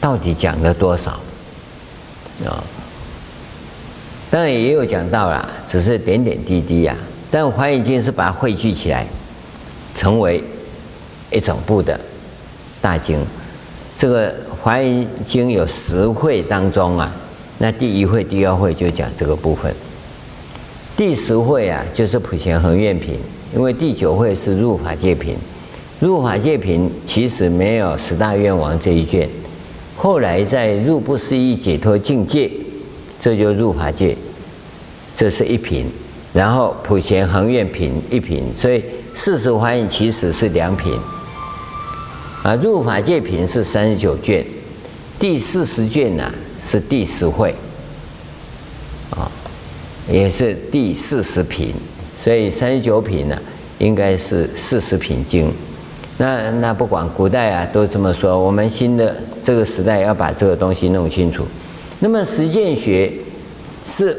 [0.00, 1.16] 到底讲了多少
[2.46, 2.62] 啊？
[4.30, 6.96] 当然也有讲到啦，只是点点滴滴呀。
[7.30, 9.06] 但《华严经》是把它汇聚起来，
[9.94, 10.42] 成为
[11.30, 11.98] 一整部的
[12.80, 13.18] 大经。
[13.96, 14.30] 这个
[14.60, 17.10] 《华严经》有十会当中啊，
[17.58, 19.74] 那第一会、第二会就讲这个部分。
[20.96, 23.18] 第十会啊，就是普贤行愿品，
[23.54, 25.36] 因为第九会是入法界品。
[26.00, 29.28] 入法界品其实没有十大愿王这一卷。
[29.96, 32.50] 后来在入不思议解脱境界，
[33.20, 34.16] 这就入法界，
[35.14, 35.86] 这是一品。
[36.32, 38.82] 然后普贤行愿品一品，所以
[39.14, 40.98] 四十华严其实是两品。
[42.42, 44.44] 啊，入法界品是三十九卷，
[45.18, 47.54] 第四十卷呢是第十会，
[49.10, 49.30] 啊，
[50.10, 51.74] 也是第四十品，
[52.24, 53.38] 所以三十九品呢
[53.78, 55.52] 应该是四十品经。
[56.18, 61.44] 那那不管古代啊都这么说，我们新的这个时代要把这个东西弄清楚。
[62.00, 63.12] 那么实践学
[63.86, 64.16] 是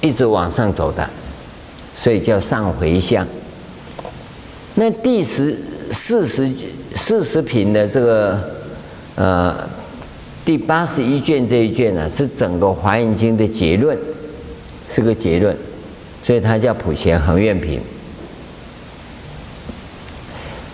[0.00, 1.08] 一直往上走的，
[1.98, 3.26] 所以叫上回向。
[4.74, 5.58] 那第十
[5.90, 6.50] 四十
[6.94, 8.38] 四十品的这个
[9.14, 9.56] 呃
[10.44, 13.96] 第八十一卷这一卷呢，是整个华严经的结论，
[14.92, 15.56] 是个结论，
[16.22, 17.80] 所以它叫普贤行愿品。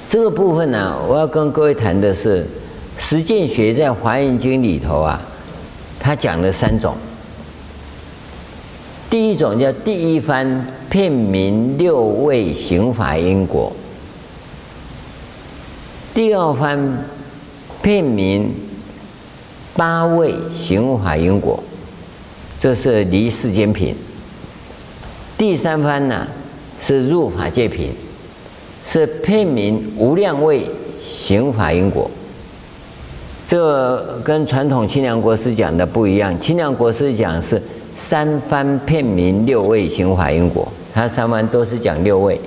[0.09, 2.47] 这个部分呢，我要跟各位谈的是
[3.05, 5.21] 实践学在《华严经》里头啊，
[5.99, 6.95] 他讲了三种。
[9.11, 13.73] 第一种叫第一番遍明六位行法因果，
[16.15, 17.05] 第二番
[17.83, 18.55] 遍明
[19.75, 21.63] 八位行法因果，
[22.61, 23.97] 这是离世间品。
[25.37, 26.29] 第三番呢
[26.81, 27.93] 是入法界品。
[28.89, 30.69] 是遍明无量位
[31.01, 32.11] 行法因果，
[33.53, 36.41] 这跟传统清凉国师讲的不一样。
[36.41, 37.61] 清凉国师讲是
[37.95, 42.41] 三番片名六位行法因果，他三番都是讲六位。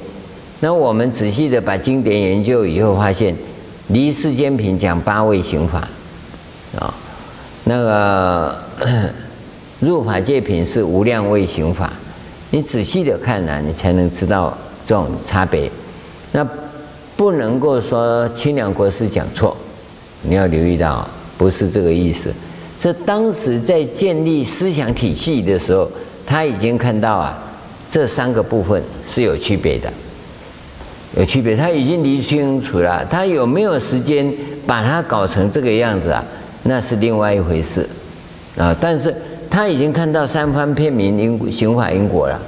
[0.61, 3.35] 那我们仔细的把经典研究以后，发现
[3.89, 5.87] 离世间品讲八位行法，
[6.79, 6.91] 啊，
[7.65, 8.57] 那个
[9.79, 11.93] 入法界品是无量位行法。
[12.49, 15.69] 你仔细的看呢，你才能知道这种差别。
[16.31, 16.43] 那
[17.15, 19.55] 不能够说清凉国师讲错，
[20.27, 21.07] 你要留意到，
[21.37, 22.33] 不是这个意思。
[22.79, 25.89] 这当时在建立思想体系的时候，
[26.25, 27.37] 他已经看到啊，
[27.89, 29.91] 这三个部分是有区别的，
[31.17, 31.55] 有区别。
[31.55, 34.31] 他已经理清楚了，他有没有时间
[34.67, 36.23] 把它搞成这个样子啊？
[36.63, 37.87] 那是另外一回事
[38.57, 38.75] 啊。
[38.79, 39.13] 但是
[39.49, 42.39] 他已经看到三方片明因行法因果了。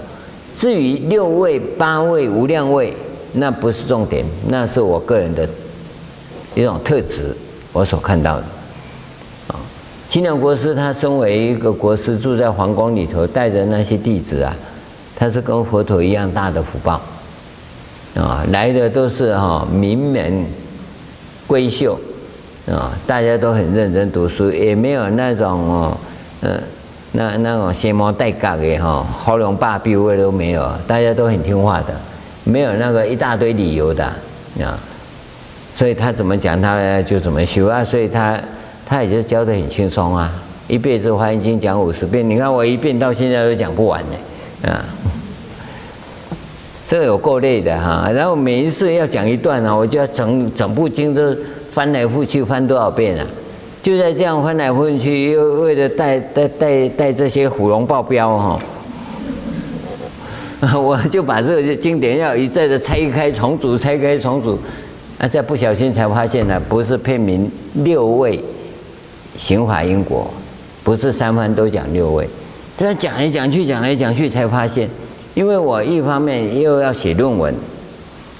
[0.56, 2.94] 至于六位、八位、无量位，
[3.34, 5.48] 那不是重点，那是我个人的
[6.56, 7.36] 一种特质，
[7.78, 8.44] 我所看到的。
[9.50, 9.56] 啊，
[10.10, 14.52] 清凉国师他身为一个国师，住在皇宫里头，带着那些弟子啊，
[15.16, 17.00] 他是跟佛陀一样大的福报。
[18.16, 20.46] 啊，来的都是哈名门
[21.48, 22.00] 闺秀，
[22.68, 25.98] 啊，大家都很认真读书，也没有那种哦，
[26.42, 26.60] 嗯。
[27.14, 31.88] 那那种邪魔带角的哈，喉咙霸闭味都没有，大家都很听话的，
[32.44, 34.04] 没有那个一大堆理由的
[34.60, 34.78] 啊。
[35.78, 37.84] 所以他怎么讲，他呢就怎么修啊。
[37.84, 38.36] 所以他
[38.84, 40.34] 他也就教得很轻松啊。
[40.68, 44.84] 一辈子华严经讲五十遍，你看我一遍到现在都讲不完呢啊。
[46.88, 48.10] 这有够累的哈。
[48.12, 51.38] 然后每一次要讲一段呢，我就要整整部经都
[51.72, 53.26] 翻来覆去翻多少遍啊？
[53.84, 58.60] 就在这样翻来覆去，又为了带带带带这些虎龙豹标哈，
[60.76, 64.60] 我就把这个经典要一再的拆开重组，拆开重组，
[65.18, 68.44] 啊，再不小心才发现呢，不是片名六位
[69.36, 70.28] 刑法因果，
[70.84, 72.28] 不是三方都讲六位，
[72.78, 74.90] 这样讲来讲去，讲来讲去，才发现，
[75.34, 77.54] 因为我一方面又要写论文，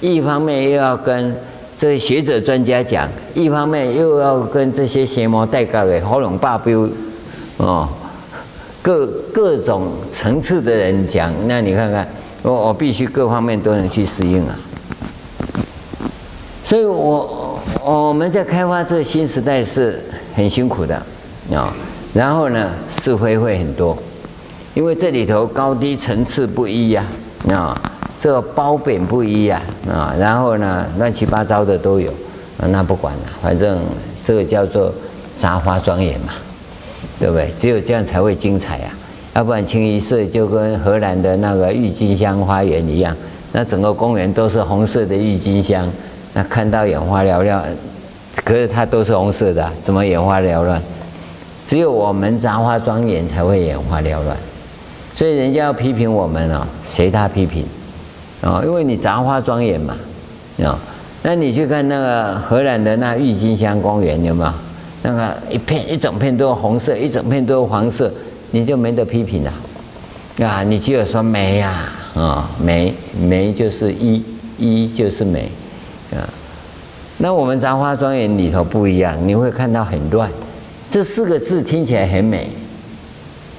[0.00, 1.34] 一方面又要跟。
[1.80, 6.88] 这学者专家讲，一方面又要跟这些邪魔带角的喉咙霸标
[7.58, 7.88] 哦，
[8.82, 12.04] 各各种层次的人讲，那你看看，
[12.42, 14.58] 我我必须各方面都能去适应啊。
[16.68, 20.04] 所以我我们在开发这个新时代是
[20.36, 20.94] 很辛苦的
[21.50, 21.72] 啊。
[22.12, 23.96] 然后呢，是非会很多，
[24.74, 27.06] 因为这里头高低层次不一呀
[27.48, 27.74] 啊。
[28.20, 32.12] 这个褒贬不一呀，啊，然后呢，乱七八糟的都有，
[32.58, 33.80] 那不管了，反正
[34.22, 34.92] 这个叫做
[35.34, 36.34] 杂花庄严嘛，
[37.18, 37.50] 对不对？
[37.56, 38.92] 只有这样才会精彩啊，
[39.36, 43.16] 要不然清一色就跟荷兰的那个郁金香花园一样，
[43.52, 45.88] 那整个公园都是红色的郁金香，
[46.38, 47.64] 那看到眼花缭乱，
[48.44, 50.80] 可是它都是红色的，怎么眼花缭乱？
[51.66, 54.36] 只有我们杂花庄严才会眼花缭乱，
[55.16, 57.66] 所以人家要批评我们呢，随他批评。
[58.40, 59.96] 啊，因为你杂花庄严嘛，
[60.62, 60.78] 啊，
[61.24, 64.52] 那你去看那个荷兰的那郁金香公园有没有？
[65.02, 68.08] 那个一片一整片都是红色，一整片都是黄色，
[68.52, 69.52] 你就没得批评了，
[70.46, 74.22] 啊，你只有说美呀，啊，美美就是一，
[74.56, 75.50] 一就是美，
[76.12, 76.28] 啊，
[77.18, 80.30] 那我们杂花庄园里头不一样，你会看到很乱，
[80.90, 82.48] 这四个字听起来很美，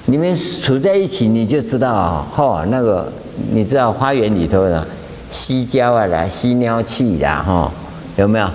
[0.06, 3.12] 你们处在一起你就知道，哦，那个。
[3.54, 4.86] 你知道花园里头的
[5.32, 7.72] 犀胶啊啦、犀鸟气啦，哈，
[8.18, 8.50] 有没有？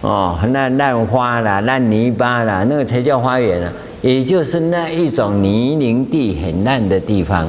[0.00, 3.72] 哦，那烂花啦、烂泥巴啦，那个才叫花园啊。
[4.02, 7.48] 也就是那一种泥泞地很烂的地方，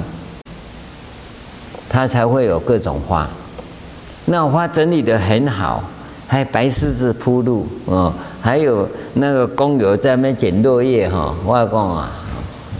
[1.90, 3.28] 它才会有各种花。
[4.26, 5.84] 那花整理得很好，
[6.28, 8.12] 还有白狮子铺路，哦，
[8.42, 12.12] 还有那个工友在那边捡落叶，哈，我讲啊，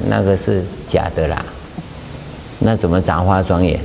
[0.08, 1.46] 那个是假的啦。
[2.60, 3.80] 那怎么杂花庄园？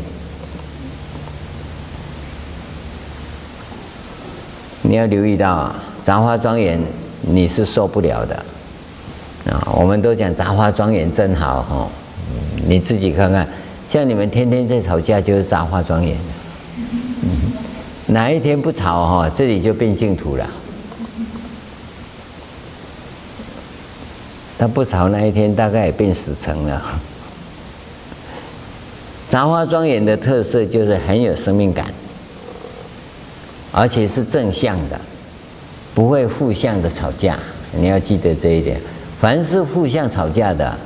[4.82, 6.80] 你要留意到啊，杂花庄园
[7.20, 8.34] 你是受不了的
[9.52, 9.68] 啊！
[9.72, 11.88] 我们都讲杂花庄园真好哈，
[12.66, 13.46] 你自己看看，
[13.88, 16.16] 像你们天天在吵架就是杂花庄园，
[18.12, 20.46] 哪一天不吵哈，这里就变净土了。
[24.58, 27.00] 他不吵那一天大概也变死城了。
[29.28, 31.86] 杂花庄严的特色就是很有生命感。
[33.72, 35.00] 而且是正向的，
[35.94, 37.38] 不会负向的吵架。
[37.72, 38.80] 你要记得这一点。
[39.20, 40.76] 凡是负向吵架的，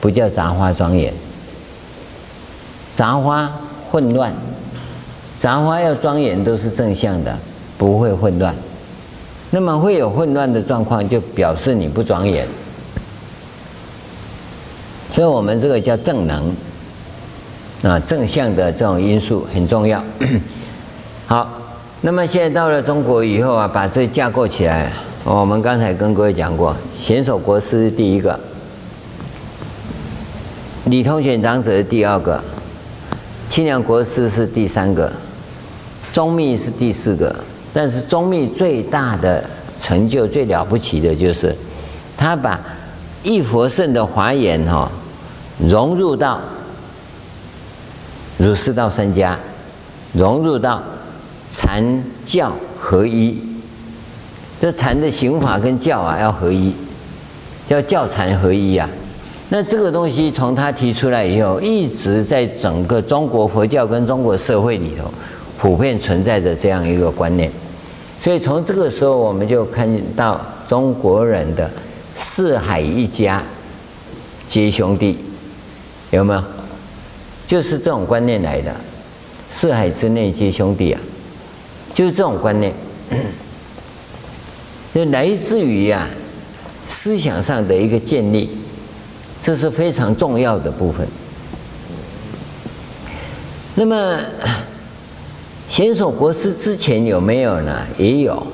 [0.00, 1.12] 不叫杂花庄严。
[2.94, 3.52] 杂花
[3.90, 4.32] 混乱，
[5.38, 7.38] 杂花要庄严都是正向的，
[7.78, 8.54] 不会混乱。
[9.50, 12.46] 那么会有混乱的状况，就表示你不庄严。
[15.12, 16.54] 所以我们这个叫正能
[17.82, 20.02] 啊，正向的这种因素很重要。
[21.26, 21.54] 好。
[22.00, 24.88] 那么现在到了中国以后啊，把这架构起来。
[25.24, 28.38] 我们刚才跟各位讲过，贤首国师第一个，
[30.84, 32.40] 李通玄长者是第二个，
[33.48, 35.12] 清凉国师是第三个，
[36.18, 37.32] 宗密是第四个。
[37.72, 41.54] 但是宗密最大的成就、最了不起的就是，
[42.16, 42.60] 他把
[43.22, 44.90] 一佛圣的华严哈
[45.64, 46.40] 融入到
[48.36, 49.38] 儒释道三家
[50.12, 50.82] 融入到
[51.46, 52.50] 禅教
[52.80, 53.38] 合一。
[54.60, 56.74] 这禅的行法跟教啊要合一，
[57.68, 58.90] 叫教禅合一啊。
[59.50, 65.08] 那这个东西从他提出来以后，一直在整个中国佛教跟中国社会里头
[65.58, 67.50] 普遍存在着这样一个观念。
[68.22, 71.70] 所以从这个时候，我们就看到中国人的
[72.14, 73.42] 四海一家
[74.46, 75.18] 皆兄弟，
[76.10, 76.42] 有没有？
[77.46, 78.74] 就是这种观念来的，
[79.50, 81.00] 四海之内皆兄弟啊，
[81.94, 82.72] 就是这种观念。
[84.94, 86.10] 就来自于呀、啊、
[86.88, 88.50] 思想上的一个建立，
[89.40, 91.06] 这是非常重要的部分。
[93.76, 94.18] 那么
[95.78, 97.86] 贤守国师之前有没有呢？
[97.96, 98.44] 也有，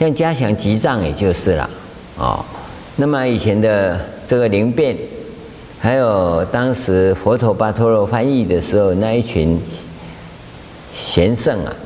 [0.00, 1.68] 像嘉祥吉藏也就是了
[2.16, 2.42] 哦。
[2.96, 4.96] 那么以前的这个灵变，
[5.78, 9.60] 还有当时佛陀巴托罗翻译的时候，那一群
[10.94, 11.76] 贤圣啊。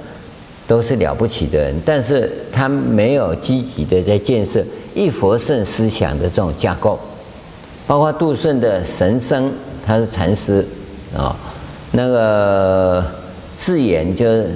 [0.68, 4.64] 都是了不起的人，但是他没有积极的在建设
[4.94, 6.98] 一佛圣思想的这种架构，
[7.88, 9.50] 包括杜顺的神僧，
[9.84, 10.66] 他是禅师
[11.16, 11.36] 啊，
[11.92, 13.04] 那个
[13.56, 14.50] 智严就是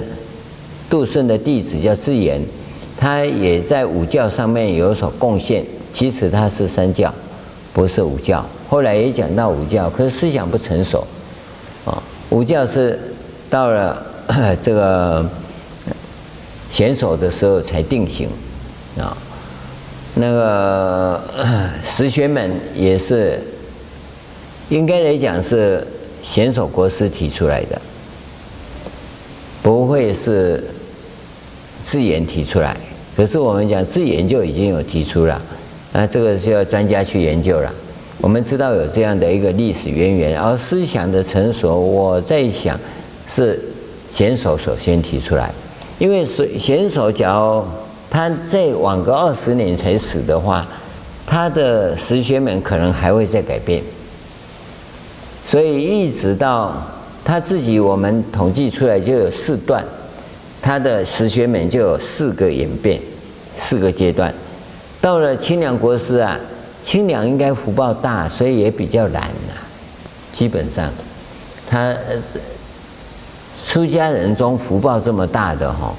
[0.91, 2.39] 杜顺的弟子叫智严，
[2.95, 7.11] 他也在五教上面有所贡献，其实他是三教，
[7.73, 11.07] 不是五教，后来也讲到五教，可是思想不成熟
[11.85, 12.99] 啊，五教是
[13.49, 14.05] 到了
[14.61, 15.25] 这个。
[16.71, 18.29] 贤守的时候才定型，
[18.97, 19.11] 啊，
[20.15, 21.21] 那个
[21.83, 23.37] 十玄门也是
[24.69, 25.85] 应该来讲是
[26.21, 27.81] 贤守国师提出来的，
[29.61, 30.63] 不会是
[31.83, 32.75] 自研提出来。
[33.15, 35.41] 可是我们讲自研就已经有提出了，
[35.93, 37.71] 那这个是要专家去研究了。
[38.19, 42.79] 我们知道有这样的一个历史渊源，而思想的成熟，我在想
[43.27, 43.59] 是
[44.09, 45.51] 贤手首先提出来。
[45.99, 47.63] 因为是贤手，假如
[48.09, 50.67] 他再晚个二十年才死的话，
[51.27, 53.81] 他的十玄门可能还会再改变。
[55.45, 56.73] 所以一直到
[57.25, 59.83] 他自己，我们统计出来就有四段，
[60.61, 63.01] 他的十学门就有四个演变，
[63.55, 64.33] 四个阶段。
[65.01, 66.39] 到了清凉国师啊，
[66.81, 69.53] 清凉应该福报大，所以也比较难呐。
[70.31, 70.89] 基本上，
[71.69, 71.95] 他。
[73.63, 75.93] 出家人中福报这么大的哈，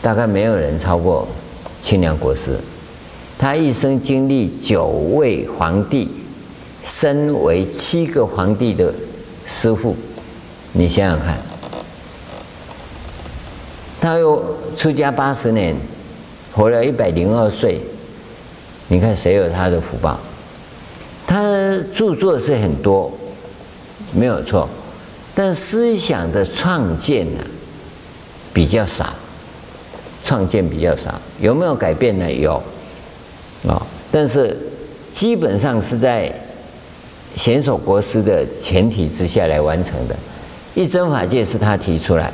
[0.00, 1.28] 大概没有人超过
[1.82, 2.58] 清凉国师。
[3.38, 6.10] 他一生经历九位皇帝，
[6.82, 8.92] 身为七个皇帝的
[9.46, 9.94] 师父，
[10.72, 11.36] 你想想看，
[14.00, 14.42] 他又
[14.76, 15.74] 出家八十年，
[16.52, 17.80] 活了一百零二岁，
[18.88, 20.18] 你看谁有他的福报？
[21.26, 21.42] 他
[21.92, 23.12] 著作是很多，
[24.12, 24.68] 没有错。
[25.34, 27.40] 但思想的创建呢，
[28.52, 29.12] 比较少，
[30.24, 32.32] 创建比较少，有没有改变呢？
[32.32, 32.54] 有，
[33.68, 33.80] 啊，
[34.10, 34.56] 但是
[35.12, 36.32] 基本上是在
[37.36, 40.16] 贤守国师的前提之下来完成的。
[40.74, 42.32] 一真法界是他提出来，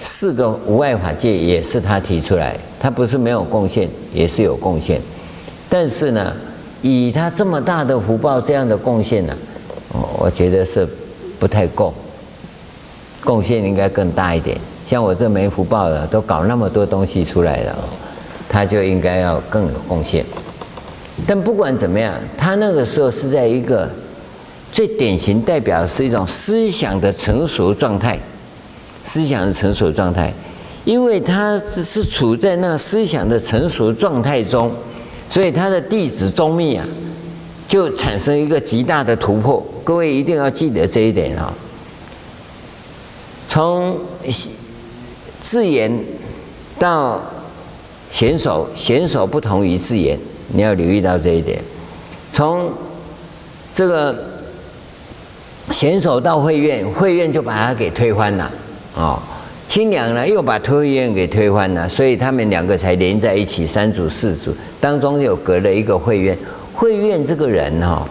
[0.00, 5.00] 四个无碍法界也是他提出来，他不是没有贡献，也是有贡献。
[5.68, 6.32] 但是呢，
[6.82, 9.36] 以他这么大的福报，这样的贡献呢，
[10.18, 10.88] 我觉得是。
[11.38, 11.94] 不太够，
[13.24, 14.54] 贡献应该更大一点。
[14.84, 17.74] 像我这没福报的，都搞那么多东西出来了，
[18.46, 20.22] 他就应该要更有贡献。
[21.26, 23.88] 但不管怎么样，他那个时候是在一个
[24.70, 28.18] 最典型代表是一种思想的成熟状态，
[29.04, 30.32] 思想的成熟状态，
[30.84, 34.70] 因为他只是处在那思想的成熟状态中，
[35.28, 36.86] 所以他的弟子宗密啊。
[37.68, 41.54] 就产生一个极大的突破，各位一定要记得这一点啊！
[43.46, 43.96] 从
[45.40, 46.04] 智严
[46.80, 47.22] 到
[48.10, 50.18] 贤守，贤守不同于智严，
[50.48, 51.62] 你要留意到这一点。
[52.32, 52.72] 从
[53.72, 54.16] 这个
[55.70, 58.50] 贤守到慧远，慧远就把他给推翻了
[58.96, 59.22] 啊！
[59.68, 66.36] 清凉呢又把慧远给推翻了，所以他们两个才连在一起，三组四组当中有隔了一个慧远。
[66.74, 68.04] 慧远这个人哈，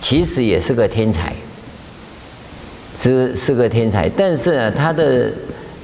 [0.00, 1.32] 其实也是个天才，
[2.98, 4.08] 是是个天才。
[4.08, 5.32] 但是呢，他的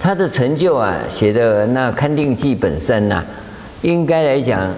[0.01, 3.23] 他的成就啊，写的那《勘定记》本身呐，
[3.83, 4.75] 应该来讲，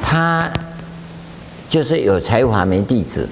[0.00, 0.48] 他
[1.68, 3.28] 就是有才华没弟子。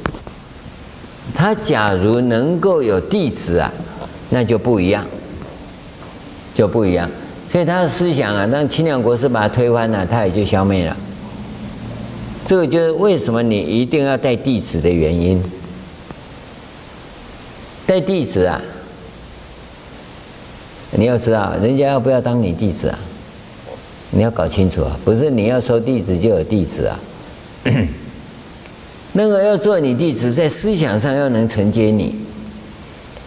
[1.34, 3.72] 他假如能够有弟子啊，
[4.30, 5.06] 那就不一样，
[6.62, 7.10] 就不一样。
[7.50, 10.96] 所以他的思想啊，让清凉国师把他推翻了，他也就消灭了。
[12.46, 15.42] 这个就是为什么你一定要带弟子的原因。
[17.84, 18.62] 带弟子啊，
[20.92, 22.98] 你要知道，人家要不要当你弟子啊？
[24.12, 27.00] 你要搞清楚啊，不是你要收弟子就有弟子啊。
[29.12, 32.14] 那个要做你弟子，在思想上要能承接你。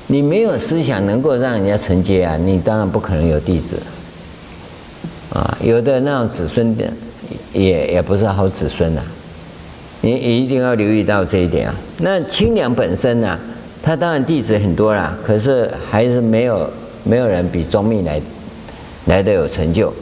[0.08, 3.78] 你没有思想能够让人家承接啊，你当然不可能有弟子。
[5.32, 6.86] 啊，有的那种子孙的，
[7.52, 9.02] 也也不是好子孙呐、
[10.00, 11.76] 你一定要留意到这一点啊。
[11.98, 13.40] 那清凉本身呢、啊，
[13.84, 16.70] 他当然弟子很多啦，可是还是没有
[17.04, 18.22] 没有人比宗密来
[19.08, 19.94] 来的有成就。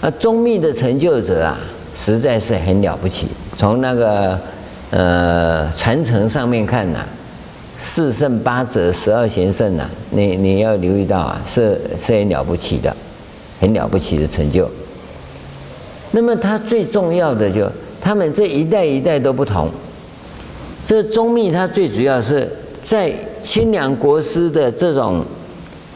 [0.00, 1.58] 那宗密的成就者啊，
[1.96, 3.26] 实在是很了不起。
[3.56, 4.38] 从那个
[4.90, 7.04] 呃传承上面看呐、
[7.82, 12.94] 四圣八者十二贤圣呐，你你要留意到啊，是是很了不起的，
[13.58, 14.70] 很了不起的成就。
[16.10, 19.70] 那么他最重要的就，他们这一代一代都不同。
[20.84, 22.46] 这宗密他最主要是
[22.82, 25.24] 在清凉国师的这种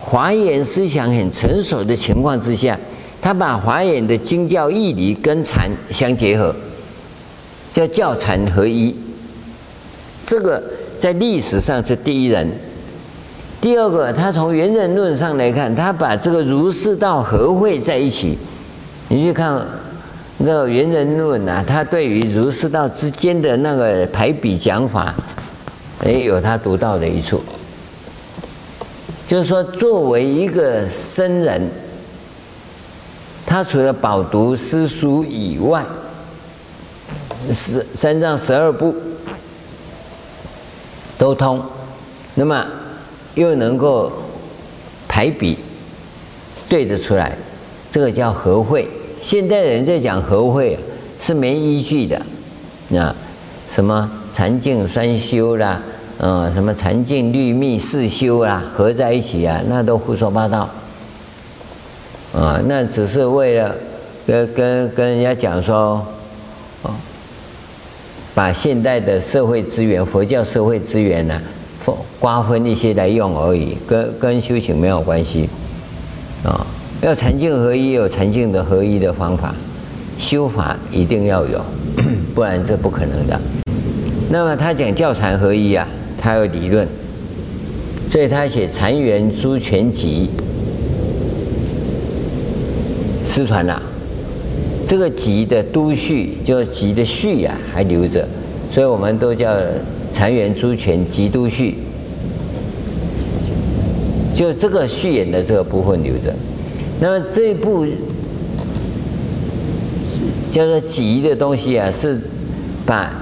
[0.00, 2.78] 华严思想很成熟的情况之下，
[3.20, 6.54] 他把华严的经教义理跟禅相结合，
[7.74, 8.94] 叫教禅合一。
[10.24, 10.62] 这个。
[10.98, 12.48] 在历史上是第一人。
[13.60, 18.36] 第二个，他从圆人论上来看，他把这个儒释道合会在一起。
[19.08, 19.66] 你去看
[20.38, 25.14] 这个圆人论啊，他对于儒释道之间的那个排比讲法，
[26.04, 27.42] 哎，有他独到的一处。
[29.26, 31.70] 就是说，作为一个僧人，
[33.46, 35.82] 他除了饱读诗书以外，
[37.50, 38.94] 是三藏十二部。
[41.16, 41.62] 都通，
[42.34, 42.64] 那么
[43.34, 44.12] 又能够
[45.06, 45.56] 排比
[46.68, 47.36] 对得出来，
[47.90, 48.88] 这个叫合会。
[49.20, 50.78] 现代人在讲合会
[51.18, 52.16] 是没依据的，
[52.98, 53.14] 啊，
[53.70, 55.80] 什么禅净双修啦，
[56.18, 60.68] 嗯，什么禅净律密四修啦，合在一起啊，那都胡说八道，
[62.34, 63.74] 啊，那只是为了
[64.26, 66.04] 跟跟跟人家讲说。
[68.34, 71.40] 把现代的社会资源、佛教社会资源呢，
[72.18, 75.48] 瓜分一些来用而已，跟跟修行没有关系。
[76.42, 76.66] 啊，
[77.00, 79.54] 要禅净合一，有禅净的合一的方法，
[80.18, 81.64] 修法一定要有，
[82.34, 83.40] 不然这不可能的。
[84.30, 85.86] 那么他讲教禅合一啊，
[86.18, 86.88] 他有理论，
[88.10, 90.28] 所以他写《禅源诸全集》，
[93.32, 93.80] 失传了。
[94.94, 98.24] 这个集的都序，就集的序呀、啊，还留着，
[98.72, 99.52] 所以我们都叫
[100.08, 101.74] 禅源诸全集都序。
[104.32, 106.32] 就这个序言的这个部分留着。
[107.00, 107.84] 那么这一部
[110.52, 112.16] 叫做集的东西啊，是
[112.86, 113.12] 把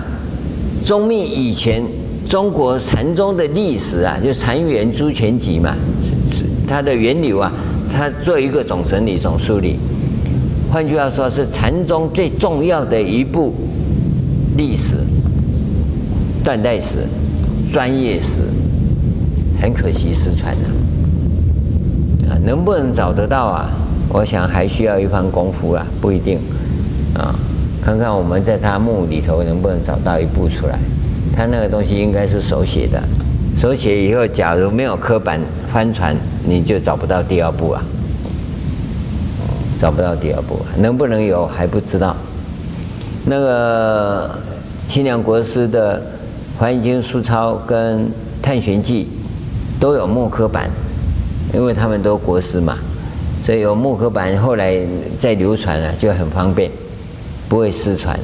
[0.84, 1.82] 宗密以前
[2.28, 5.74] 中国禅宗的历史啊，就禅源诸全集嘛，
[6.68, 7.50] 它的源流啊，
[7.90, 9.78] 它做一个总整理、总梳理。
[10.72, 13.52] 换句话说，是禅宗最重要的一部
[14.56, 14.94] 历史、
[16.42, 17.00] 断代史、
[17.70, 18.40] 专业史，
[19.60, 22.30] 很可惜失传了。
[22.30, 23.70] 啊，能不能找得到啊？
[24.08, 26.38] 我想还需要一番功夫啊，不一定。
[27.12, 27.34] 啊，
[27.84, 30.78] 看看我们在他墓里头能不能找到一部出来。
[31.36, 32.98] 他那个东西应该是手写的，
[33.58, 35.38] 手写以后，假如没有刻板
[35.70, 36.16] 翻传，
[36.48, 37.82] 你就找不到第二部啊。
[39.82, 42.14] 找不到第二部，能不能有还不知道。
[43.26, 44.30] 那个
[44.86, 45.98] 清凉国师的
[46.56, 48.06] 《华严经疏钞》跟
[48.40, 49.08] 《探玄记》
[49.82, 50.70] 都有木刻版，
[51.52, 52.78] 因为他们都国师嘛，
[53.44, 54.78] 所以有木刻版，后来
[55.18, 56.70] 再流传了就很方便，
[57.48, 58.16] 不会失传。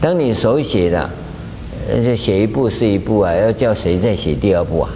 [0.00, 1.08] 当你手写的，
[2.02, 4.90] 就写一部是一部啊，要叫谁再写第二部啊？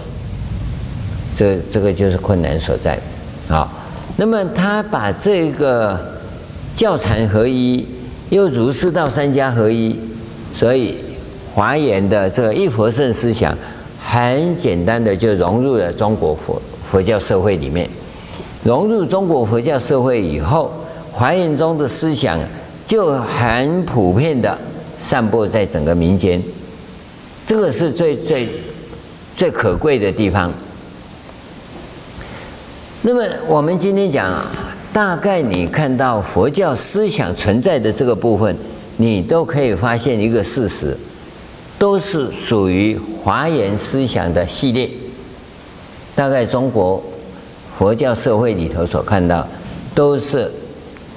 [1.37, 2.99] 这这个就是困难所在，
[3.47, 3.71] 好。
[4.19, 5.97] 那么他把这个
[6.75, 7.87] 教禅合一，
[8.29, 9.95] 又儒释道三家合一，
[10.53, 10.95] 所以
[11.53, 13.57] 华严的这个一佛圣思想，
[14.05, 17.89] 很简单的就融入了中国佛佛教社会里面。
[18.61, 20.69] 融入中国佛教社会以后，
[21.13, 22.37] 华严宗的思想
[22.85, 24.57] 就很普遍的
[24.99, 26.43] 散布在整个民间，
[27.47, 28.49] 这个是最最
[29.37, 30.51] 最可贵的地方。
[33.01, 34.51] 那么我们今天讲啊，
[34.91, 38.53] 大概你看到佛教思想存在的这个部分，
[38.97, 40.97] 你都可以发现一个事实，
[41.77, 44.89] 都是属于华严思想的系列。
[46.13, 47.01] 大概中国
[47.77, 49.47] 佛教社会里头所看到，
[49.95, 50.51] 都是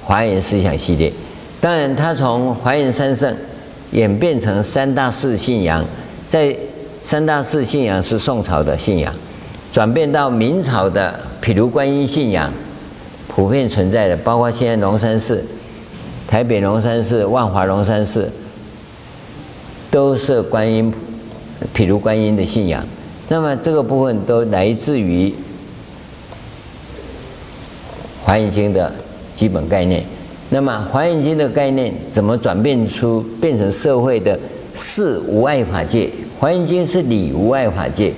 [0.01, 1.11] 华严思想系列。
[1.59, 3.35] 当然，它从华严三圣
[3.91, 5.83] 演变成三大四信仰，
[6.29, 6.55] 在
[7.03, 9.13] 三大四信仰是宋朝的信仰。
[9.73, 12.53] 转变到明朝的毗卢观音信仰，
[13.27, 15.43] 普遍存在的，包括现在龙山寺、
[16.27, 18.31] 台北龙山寺、万华龙山寺，
[19.89, 20.93] 都是观音、
[21.73, 22.85] 毗卢观音的信仰。
[23.27, 25.29] 那么这个部分都来自于
[28.23, 28.93] 《华严经》的
[29.33, 30.03] 基本概念。
[30.51, 34.39] 那么《华严经》的概念怎么转变出变成社会的
[34.75, 36.05] 事无碍法界？
[36.39, 38.13] 《华严经》是理无碍法界。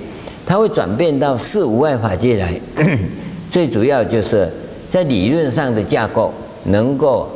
[0.46, 2.54] 它会转变到四无碍法界来，
[3.50, 4.48] 最主要就是
[4.88, 6.32] 在理论上的架构
[6.66, 7.28] 能够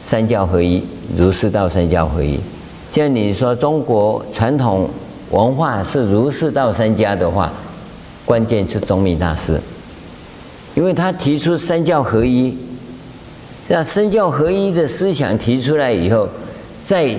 [0.00, 0.80] 三教合一，
[1.16, 2.38] 儒释道三教合一。
[2.92, 4.88] 像你说中国传统
[5.30, 7.52] 文化是儒释道三家的话，
[8.24, 9.60] 关键是宗密大师，
[10.76, 12.56] 因为他提出三教合一，
[13.66, 16.28] 那三教合一的思想提出来以后，
[16.84, 17.16] 在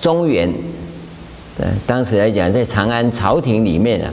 [0.00, 0.52] 中原，
[1.58, 4.12] 呃，当时来讲，在长安朝廷里面啊。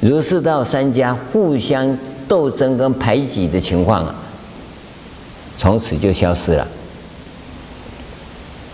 [0.00, 1.98] 儒释道三家互相
[2.28, 4.14] 斗争跟排挤的情况啊，
[5.56, 6.66] 从此就消失了。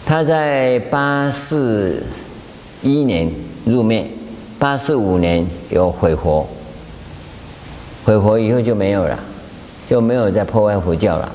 [0.04, 2.02] 他在八四
[2.82, 3.30] 一年
[3.64, 4.06] 入灭，
[4.58, 6.46] 八四五年又悔活，
[8.04, 9.18] 悔活以后就没有了，
[9.88, 11.32] 就没有再破坏佛教了。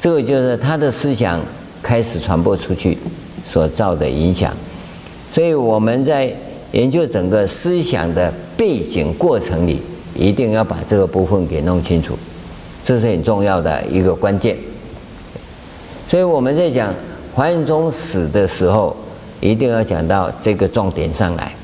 [0.00, 1.40] 这个就是他的思想
[1.80, 2.98] 开始传播出去
[3.48, 4.52] 所造的影响。
[5.32, 6.34] 所以我们在
[6.72, 8.32] 研究整个思想的。
[8.60, 9.80] 背景过程里
[10.14, 12.14] 一定要把这个部分给弄清楚，
[12.84, 14.54] 这是很重要的一个关键。
[16.06, 16.94] 所以我们在讲
[17.34, 18.94] 华严宗死的时候，
[19.40, 21.54] 一定要讲到这个重点上来，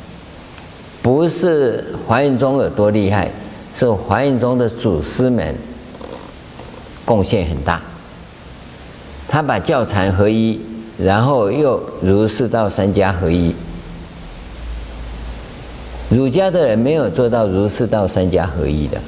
[1.02, 3.30] 不是华严宗有多厉害，
[3.78, 5.54] 是华严宗的祖师们
[7.04, 7.82] 贡献很大，
[9.28, 10.58] 他把教禅合一，
[10.98, 13.54] 然后又儒释道三家合一。
[16.08, 19.00] 儒家的人没有做到儒释道三家合一的，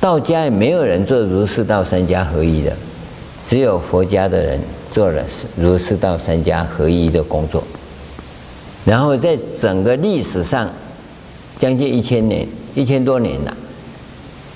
[0.00, 2.74] 道家也没有人做儒释道三家合一的，
[3.44, 4.58] 只有佛家的人
[4.90, 5.22] 做了
[5.54, 7.62] 儒释道三家合一的工作。
[8.86, 10.70] 然后在整个历史上，
[11.58, 13.54] 将近一千年，一千多年了，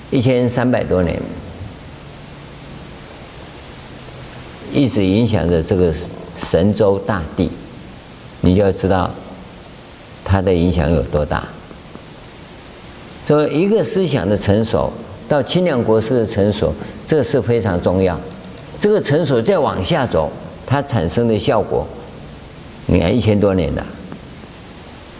[0.09, 1.21] 一千三百多年，
[4.73, 5.93] 一直影响着这个
[6.37, 7.51] 神州大地，
[8.41, 9.11] 你就要知道
[10.25, 11.47] 它的影响有多大。
[13.29, 14.91] 说一个思想的成熟，
[15.27, 16.73] 到清凉国师的成熟，
[17.05, 18.19] 这是非常重要。
[18.79, 20.31] 这个成熟再往下走，
[20.65, 21.85] 它产生的效果，
[22.87, 23.85] 你看一千多年了，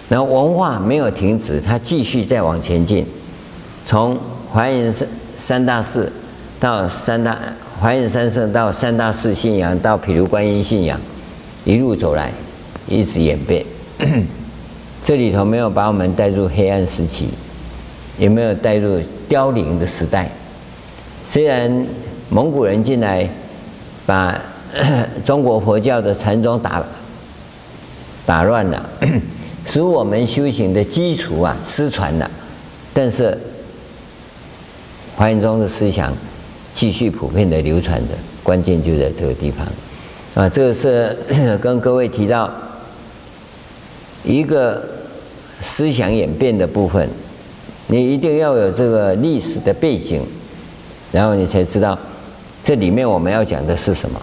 [0.10, 3.06] 然后文化没有停止，它继续再往前进。
[3.86, 4.18] 从
[4.52, 5.08] 华严三
[5.38, 6.12] 三大寺
[6.60, 7.38] 到三大
[7.80, 11.00] 华严三圣到三大寺信仰到毗卢观音信仰，
[11.64, 12.34] 一路走来，
[12.88, 13.64] 一直演变。
[15.06, 17.30] 这里头没有把我们带入黑暗时期。
[18.20, 20.30] 也没有带入凋零的时代。
[21.26, 21.86] 虽然
[22.30, 23.28] 蒙古人进来，
[24.06, 24.40] 把
[25.24, 26.84] 中国佛教的禅宗打
[28.26, 28.90] 打乱了，
[29.66, 32.30] 使我们修行的基础啊失传了，
[32.94, 33.38] 但是
[35.16, 36.14] 华严宗的思想
[36.74, 38.14] 继续普遍的流传着。
[38.44, 39.66] 关键就在这个地方
[40.34, 41.16] 啊，这个是
[41.62, 42.52] 跟各位提到
[44.24, 44.84] 一个
[45.62, 47.08] 思想演变的部分。
[47.92, 50.22] 你一定要有这个历史的背景，
[51.12, 51.98] 然后你才知道
[52.62, 54.22] 这里面我们要讲的是什么。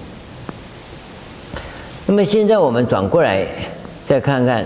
[2.06, 3.44] 那么现在我们转过来
[4.05, 4.64] 再看看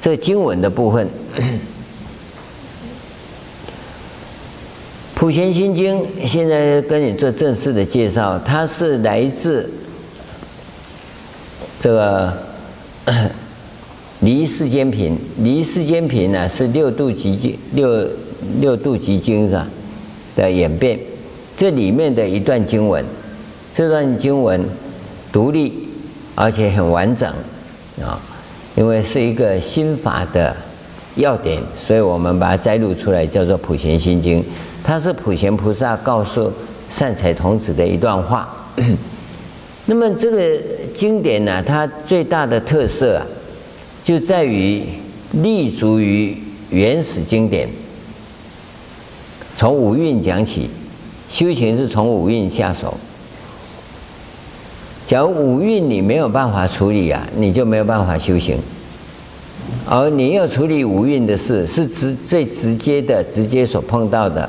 [0.00, 1.06] 这经文的部分，
[5.14, 9.70] 《普贤心经》现在跟你做正式的介绍，它是来自
[11.78, 12.32] 这个。
[14.20, 18.08] 离世间品，离世间品呢是六度集经六
[18.60, 19.66] 六度集经上
[20.36, 20.98] 的演变，
[21.56, 23.04] 这里面的一段经文，
[23.74, 24.64] 这段经文
[25.30, 25.88] 独立
[26.34, 27.28] 而且很完整
[28.00, 28.20] 啊，
[28.76, 30.56] 因为是一个心法的
[31.16, 34.40] 要点，所以我们把它摘录出来叫做《普贤心经》，
[34.82, 36.50] 它是普贤菩萨告诉
[36.90, 38.48] 善财童子的一段话。
[39.86, 40.60] 那么这个
[40.94, 43.26] 经典呢，它最大的特色啊。
[44.04, 44.82] 就在于
[45.30, 46.36] 立足于
[46.70, 47.68] 原始经典，
[49.56, 50.68] 从五蕴讲起，
[51.30, 52.94] 修行是从五蕴下手。
[55.06, 58.58] 假如五蕴你没有办法处理啊，你就没有办法修行。
[59.86, 64.48] 而你要处理五蕴的事，是直最直接的、直接所碰到的，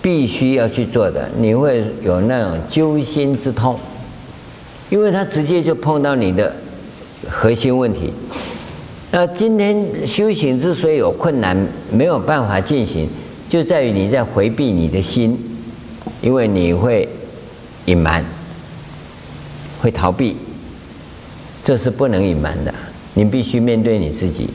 [0.00, 3.78] 必须要去做的，你会有那种揪心之痛，
[4.88, 6.54] 因为它直接就碰到你的
[7.28, 8.12] 核心问题。
[9.10, 11.56] 那今天修行之所以有困难，
[11.90, 13.08] 没有办法进行，
[13.48, 15.38] 就在于你在回避你的心，
[16.20, 17.08] 因为你会
[17.86, 18.22] 隐瞒，
[19.80, 20.36] 会逃避，
[21.64, 22.72] 这是不能隐瞒的。
[23.14, 24.50] 你必须面对你自己，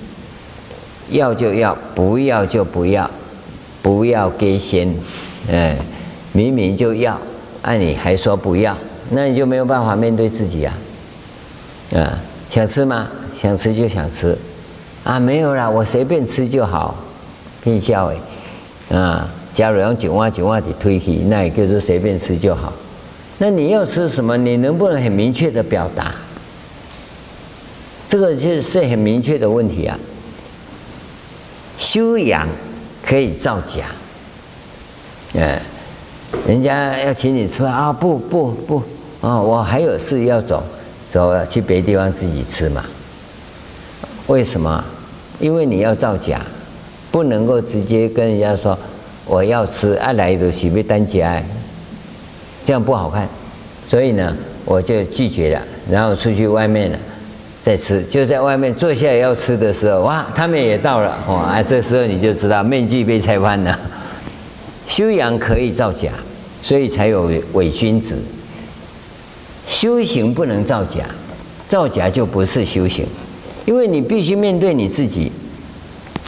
[1.10, 3.10] 要就要，不要就不要，
[3.82, 4.94] 不要给先，
[5.48, 5.76] 嗯，
[6.32, 7.20] 明明就要，
[7.64, 8.78] 按你还说不要，
[9.10, 10.78] 那你就没有办法面对自己啊，
[11.96, 13.10] 啊，想吃吗？
[13.36, 14.38] 想吃就想吃，
[15.04, 16.96] 啊，没有啦，我随便吃就好，
[17.64, 18.18] 骗笑诶。
[18.94, 22.72] 啊，假如用九万九万的推起，那也就是随便吃就好。
[23.40, 24.38] 那你要吃什么？
[24.38, 26.14] 你能不能很明确的表达？
[28.08, 29.98] 这个就是很明确的问题啊。
[31.76, 32.48] 修养
[33.04, 33.86] 可以造假，
[35.36, 35.60] 哎，
[36.48, 38.84] 人家要请你吃饭啊，不不不，
[39.22, 40.64] 啊，我还有事要走，
[41.10, 42.86] 走去别地方自己吃嘛。
[44.28, 44.84] 为什么？
[45.40, 46.40] 因为你要造假。
[47.14, 48.76] 不能够直接跟人家说
[49.28, 51.40] 我要吃，爱来的许被单夹，
[52.66, 53.30] 这样不好看，
[53.88, 54.36] 所以呢，
[54.66, 56.98] 我就拒绝了，然后出去外面了
[57.62, 63.80] 再吃，就在外面坐下来要吃的时候，哇，他们也到了，哇，啊，这时候你就知道面具被拆翻了。
[64.88, 66.10] 修养可以造假，
[66.64, 68.18] 所以才有伪君子。
[69.68, 71.06] 修行不能造假，
[71.70, 73.06] 造假就不是修行，
[73.66, 75.32] 因为你必须面对你自己。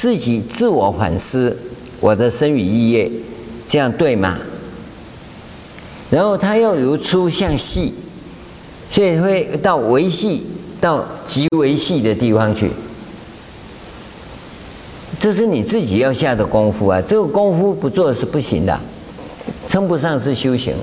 [0.06, 1.58] 自己自我反思，
[2.00, 3.12] 我的生与意业
[3.66, 4.38] 这样对吗？
[6.12, 7.92] 然后他要由粗向细，
[8.92, 10.46] 所以会到维细
[10.80, 12.70] 到极微细的地方去。
[15.18, 17.02] 这是你自己要下的功夫啊！
[17.02, 18.80] 这个功夫不做是不行的，
[19.68, 20.76] 称不上是修行。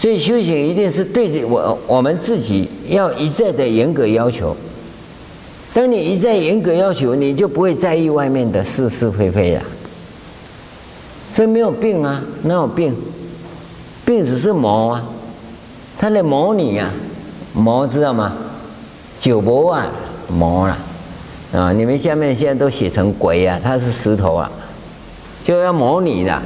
[0.00, 4.56] 所以修行一定是对着我我们自己要一再的严格要求。
[5.76, 9.62] 当你一再严格要求，你就不会在意外面的是是非非了。
[11.34, 12.96] 所以没有病啊，哪有病？
[14.02, 15.04] 病只是魔啊，
[15.98, 16.90] 他在模拟啊，
[17.52, 18.32] 魔知道吗？
[19.20, 19.86] 酒魔啊，
[20.28, 20.78] 魔了
[21.52, 21.72] 啊！
[21.74, 24.50] 你们下面现在都写成鬼啊，他是石头啊，
[25.44, 26.40] 就要模拟的。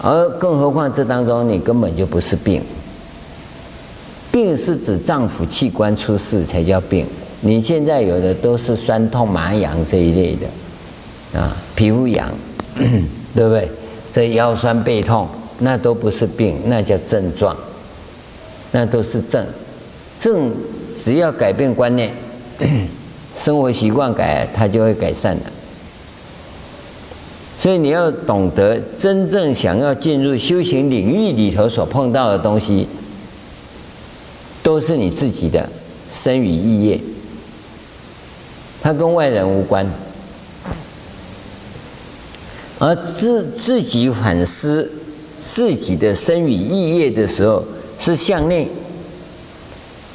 [0.00, 2.62] 而更何况这当中你根本就不是病，
[4.30, 7.04] 病是指脏腑器官出事才叫病。
[7.46, 12.28] 你现在有的都是酸痛麻痒这一类的，啊，皮肤痒，
[13.36, 13.68] 对不对？
[14.10, 15.28] 这腰酸背痛，
[15.60, 17.56] 那都不是病，那叫症状，
[18.72, 19.46] 那都是症。
[20.18, 20.50] 症
[20.96, 22.10] 只要改变观念，
[23.36, 25.44] 生活习惯改，它就会改善的。
[27.60, 32.88] 所以你要懂得，真正想要进入修行领域里头所碰到的东西，
[34.64, 35.70] 都是你自己的
[36.10, 37.00] 身与意业。
[38.86, 39.84] 它跟外人无关，
[42.78, 44.88] 而自自己反思
[45.36, 47.64] 自己的身与意业的时候，
[47.98, 48.70] 是向内，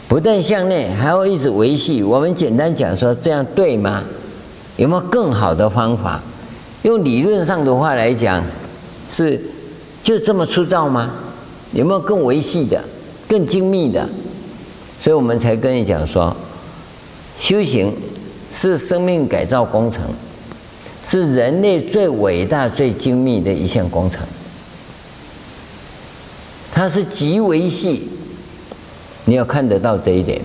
[0.07, 2.01] 不但向内，还要一直维系。
[2.01, 4.05] 我们简单讲说，这样对吗？
[4.77, 6.23] 有没有更好的方法？
[6.83, 8.41] 用理论上的话来讲，
[9.09, 9.37] 是
[10.01, 11.11] 就这么粗糙吗？
[11.73, 12.81] 有没有更维系的、
[13.27, 14.07] 更精密的？
[15.01, 16.33] 所以我们才跟你讲说，
[17.37, 17.93] 修行。
[18.53, 20.03] 是生命改造工程，
[21.05, 24.21] 是人类最伟大、最精密的一项工程。
[26.73, 28.07] 它是极为细，
[29.25, 30.41] 你要看得到这一点。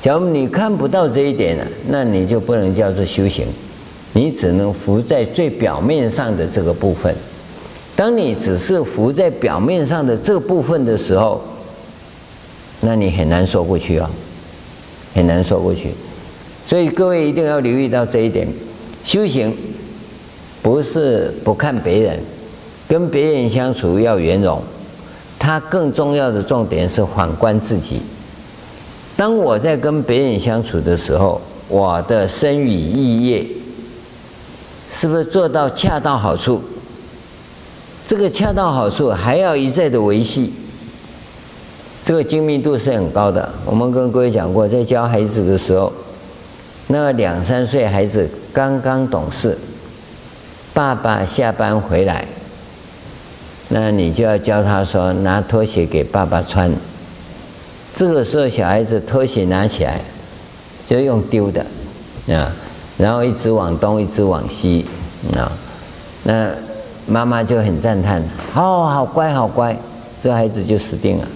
[0.00, 3.46] 假如你看不到这一点呢，那你就不能叫做修行，
[4.14, 7.14] 你只能浮在最表面上的这个部分。
[7.94, 11.40] 当你只是浮在表面上的这部分的时候，
[12.80, 14.10] 那你很难说过去啊，
[15.14, 15.92] 很难说过去。
[16.66, 18.48] 所以各位一定要留意到这一点，
[19.04, 19.54] 修行
[20.62, 22.18] 不是不看别人，
[22.88, 24.62] 跟别人相处要圆融，
[25.38, 28.00] 它更重要的重点是反观自己。
[29.16, 33.44] 当我在跟别人相处的时候，我的身语意业
[34.88, 36.62] 是不是做到恰到好处？
[38.06, 40.52] 这个恰到好处还要一再的维系，
[42.04, 43.52] 这个精密度是很高的。
[43.66, 45.92] 我们跟各位讲过，在教孩子的时候。
[46.92, 49.56] 那个两三岁孩子刚刚懂事，
[50.74, 52.26] 爸爸下班回来，
[53.70, 56.70] 那你就要教他说，拿拖鞋给爸爸穿。
[57.94, 60.02] 这个时候小孩子拖鞋拿起来
[60.86, 61.64] 就用丢的
[62.28, 62.52] 啊，
[62.98, 64.84] 然后一直往东，一直往西
[65.34, 65.50] 啊，
[66.24, 66.50] 那
[67.06, 68.22] 妈妈就很赞叹，
[68.54, 69.74] 哦，好乖，好乖，
[70.22, 71.26] 这孩子就死定了。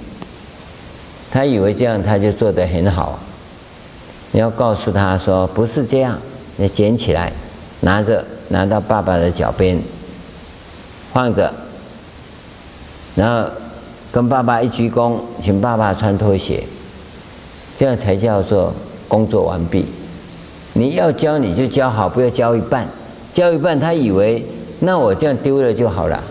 [1.31, 3.19] 他以为这样他就做得很好。
[4.33, 6.19] 你要告诉他说，不是这样，
[6.57, 7.33] 你捡起来，
[7.81, 9.81] 拿着拿到爸爸的脚边，
[11.13, 11.53] 放着，
[13.15, 13.51] 然后
[14.13, 16.65] 跟爸爸一鞠躬，请爸爸穿拖鞋，
[17.79, 18.73] 这样才叫做
[19.09, 19.87] 工作完毕。
[20.75, 22.87] 你要教你就教好，不要教一半，
[23.33, 24.45] 教一半他以为
[24.81, 26.23] 那我这样丢了就好了，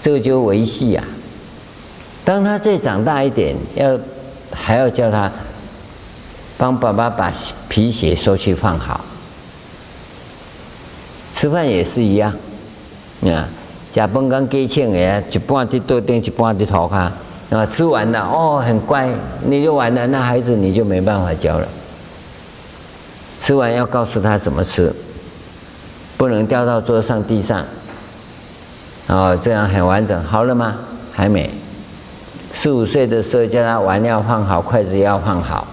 [0.00, 1.04] 这个就维系啊。
[2.24, 3.98] 当他再长大一点，要
[4.50, 5.30] 还要叫他
[6.60, 7.32] 帮爸爸把
[7.70, 9.00] 皮鞋收去放好。
[11.34, 12.30] 吃饭也是一样，
[13.22, 13.48] 啊，
[13.90, 16.96] 假饭刚给钱的，一半在桌顶，一半在头壳，
[17.56, 19.08] 啊，吃完了哦，很乖，
[19.46, 21.66] 你就完了，那孩子你就没办法教了。
[23.40, 24.94] 吃完要告诉他怎么吃，
[26.18, 27.64] 不能掉到桌上、地上，
[29.06, 30.22] 哦，这样很完整。
[30.24, 30.76] 好了吗？
[31.10, 31.50] 还没。
[32.52, 35.66] 四五岁的时候，叫他碗要放好，筷子要放好，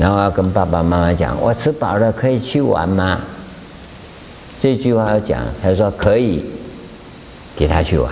[0.00, 3.20] 然后要跟爸爸妈妈讲：“我吃饱了，可以去玩吗？”
[4.58, 6.42] 这句话要讲，才说可以
[7.54, 8.10] 给他去玩。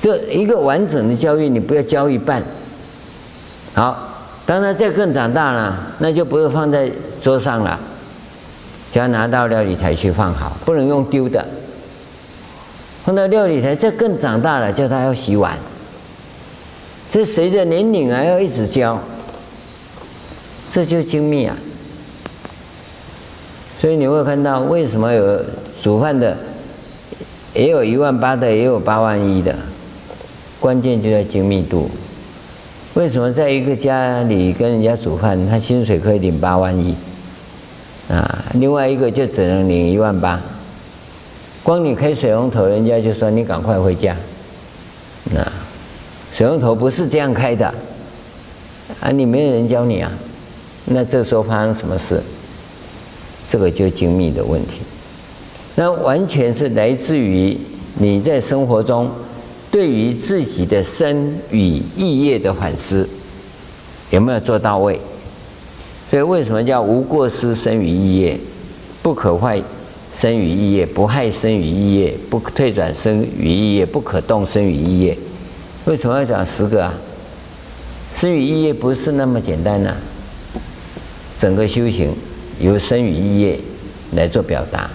[0.00, 2.42] 这一个完整的教育，你不要教一半。
[3.74, 4.08] 好，
[4.44, 6.90] 当他再更长大了，那就不是放在
[7.22, 7.78] 桌上了，
[8.90, 11.46] 就要拿到料理台去放好，不能用丢的。
[13.04, 15.56] 放到料理台，再更长大了，叫他要洗碗。
[17.12, 18.98] 这随着年龄啊，要一直教，
[20.72, 21.54] 这就精密啊。
[23.78, 25.38] 所以你会看到，为什么有
[25.82, 26.34] 煮饭的，
[27.52, 29.54] 也有一万八的，也有八万一的，
[30.58, 31.90] 关键就在精密度。
[32.94, 36.94] 为什么在一个家里跟人家煮饭，他薪水可以领八万一，
[38.08, 40.40] 啊，另外一个就只能领一万八，
[41.62, 44.16] 光你开水龙头，人家就说你赶快回家，
[45.34, 45.46] 那。
[46.34, 47.66] 水龙头不是这样开的，
[49.00, 50.10] 啊，你没有人教你啊，
[50.84, 52.20] 那这时候发生什么事？
[53.48, 54.80] 这个就精密的问题，
[55.74, 57.56] 那完全是来自于
[57.94, 59.10] 你在生活中
[59.70, 63.06] 对于自己的身与意业的反思
[64.10, 64.98] 有没有做到位？
[66.08, 68.38] 所以为什么叫无过失身与意业，
[69.02, 69.62] 不可坏
[70.14, 75.16] 身与意业，不害身与意业，不退转身与意业，不可动身与意业？
[75.84, 76.94] 为什么要讲十个啊？
[78.14, 79.96] 身与意业不是那么简单呐、啊。
[81.42, 82.14] 整个修行
[82.60, 83.58] 由身与意业
[84.12, 84.88] 来做表达，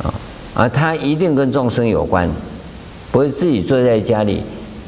[0.00, 0.14] 啊，
[0.54, 2.30] 而它一定跟众生有关，
[3.10, 4.40] 不是自己坐在家里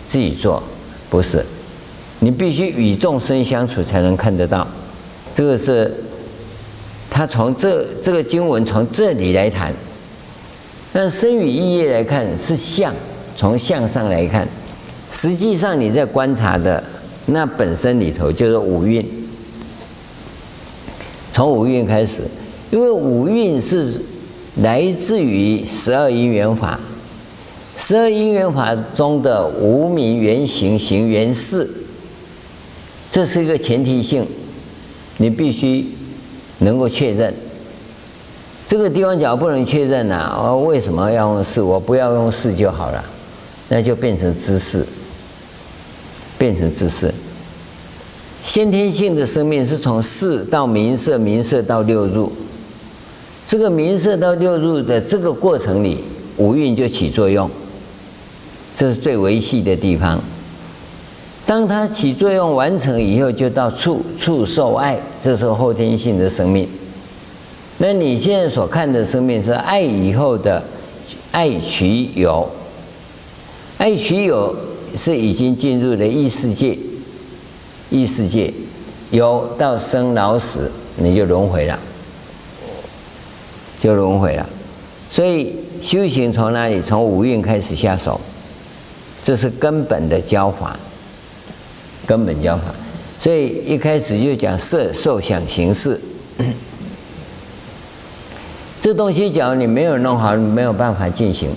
[0.06, 0.62] 自己做，
[1.10, 1.44] 不是，
[2.20, 4.64] 你必须与众生相处才能看得到。
[5.34, 5.92] 这个是，
[7.10, 9.72] 他从这这个经文从这里来谈，
[10.92, 12.94] 但身与意业来看是相，
[13.36, 14.46] 从相上来看。
[15.10, 16.84] 实际上你在观察的
[17.26, 19.04] 那本身里头就是五蕴，
[21.34, 22.22] 从五蕴开始，
[22.70, 24.00] 因为五蕴是
[24.62, 26.78] 来自于十二因缘法，
[27.76, 31.68] 十二因缘法中的无明缘行行缘识，
[33.10, 34.24] 这是一个前提性，
[35.16, 35.88] 你必须
[36.58, 37.34] 能够确认。
[38.68, 41.60] 这个地方讲不能确认呢、啊，我为什么要用识？
[41.60, 43.04] 我不要用识就好了，
[43.68, 44.86] 那就变成知识。
[46.36, 47.12] 变成知识，
[48.54, 52.30] 先天性的生命是从四到名色，名色到六入。
[53.48, 55.98] 这个名色到六入的这个过程里，
[56.36, 57.50] 五蕴就起作用，
[58.76, 60.22] 这是最维系的地方。
[61.44, 66.68] 当它起作用完成以后，就到触，触受爱，这是后天性的生命。
[67.78, 70.62] 那你现在所看的生命是爱以后的
[71.32, 72.48] 爱取有，
[73.78, 74.54] 爱取有。
[74.96, 76.78] 是已经进入了异世界，
[77.94, 78.52] 异世界
[79.12, 81.78] 有到生老死，你就轮回了，
[83.80, 84.44] 就轮回了。
[85.08, 86.82] 所以修行从哪里？
[86.82, 88.20] 从五蕴开始下手，
[89.22, 90.76] 这是根本的教法，
[92.04, 92.64] 根本教法。
[93.20, 96.00] 所以一开始就讲色、受、想、行、识，
[98.80, 101.48] 这东西假如你没有弄好，你没有办法进行，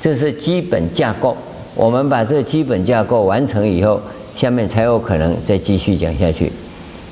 [0.00, 1.36] 这是基本架构。
[1.74, 4.00] 我们把这基本架构完成以后，
[4.34, 6.50] 下面才有可能再继续讲下去。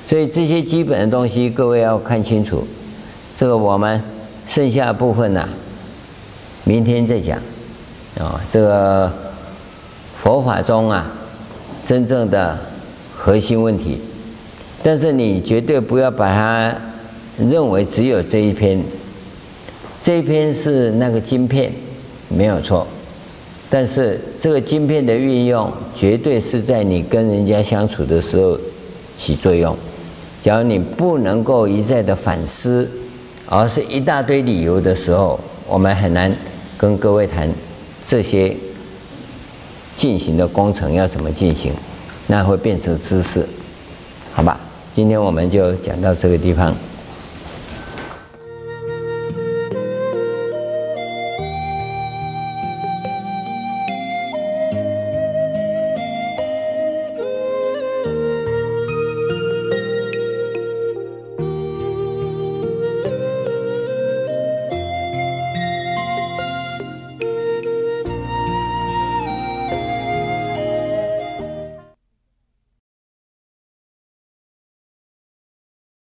[0.07, 2.67] 所以这些基本的东西，各位要看清楚。
[3.37, 4.03] 这个我们
[4.47, 5.49] 剩下部分呢、
[6.65, 7.39] 明天再讲。
[8.19, 9.13] 啊，这个
[10.17, 11.07] 佛法中啊，
[11.85, 12.59] 真正的
[13.17, 14.01] 核心问题。
[14.83, 16.75] 但是你绝对不要把它
[17.39, 18.83] 认为只有这一篇，
[20.03, 21.71] 这一篇是那个晶片，
[22.29, 22.87] 没有错。
[23.71, 28.59] 但是这个晶片的运用，绝对是在你跟人家相处的时候
[29.17, 29.77] 起作用。
[30.41, 32.89] 假如你不能够一再的反思，
[33.47, 36.35] 而是一大堆理由的时候，我们很难
[36.79, 37.53] 跟各位谈
[38.03, 38.57] 这些
[39.95, 41.73] 进行的工程要怎么进行，
[42.29, 43.47] 那会变成知识，
[44.33, 44.59] 好吧？
[44.95, 46.75] 今天我们就讲到这个地方。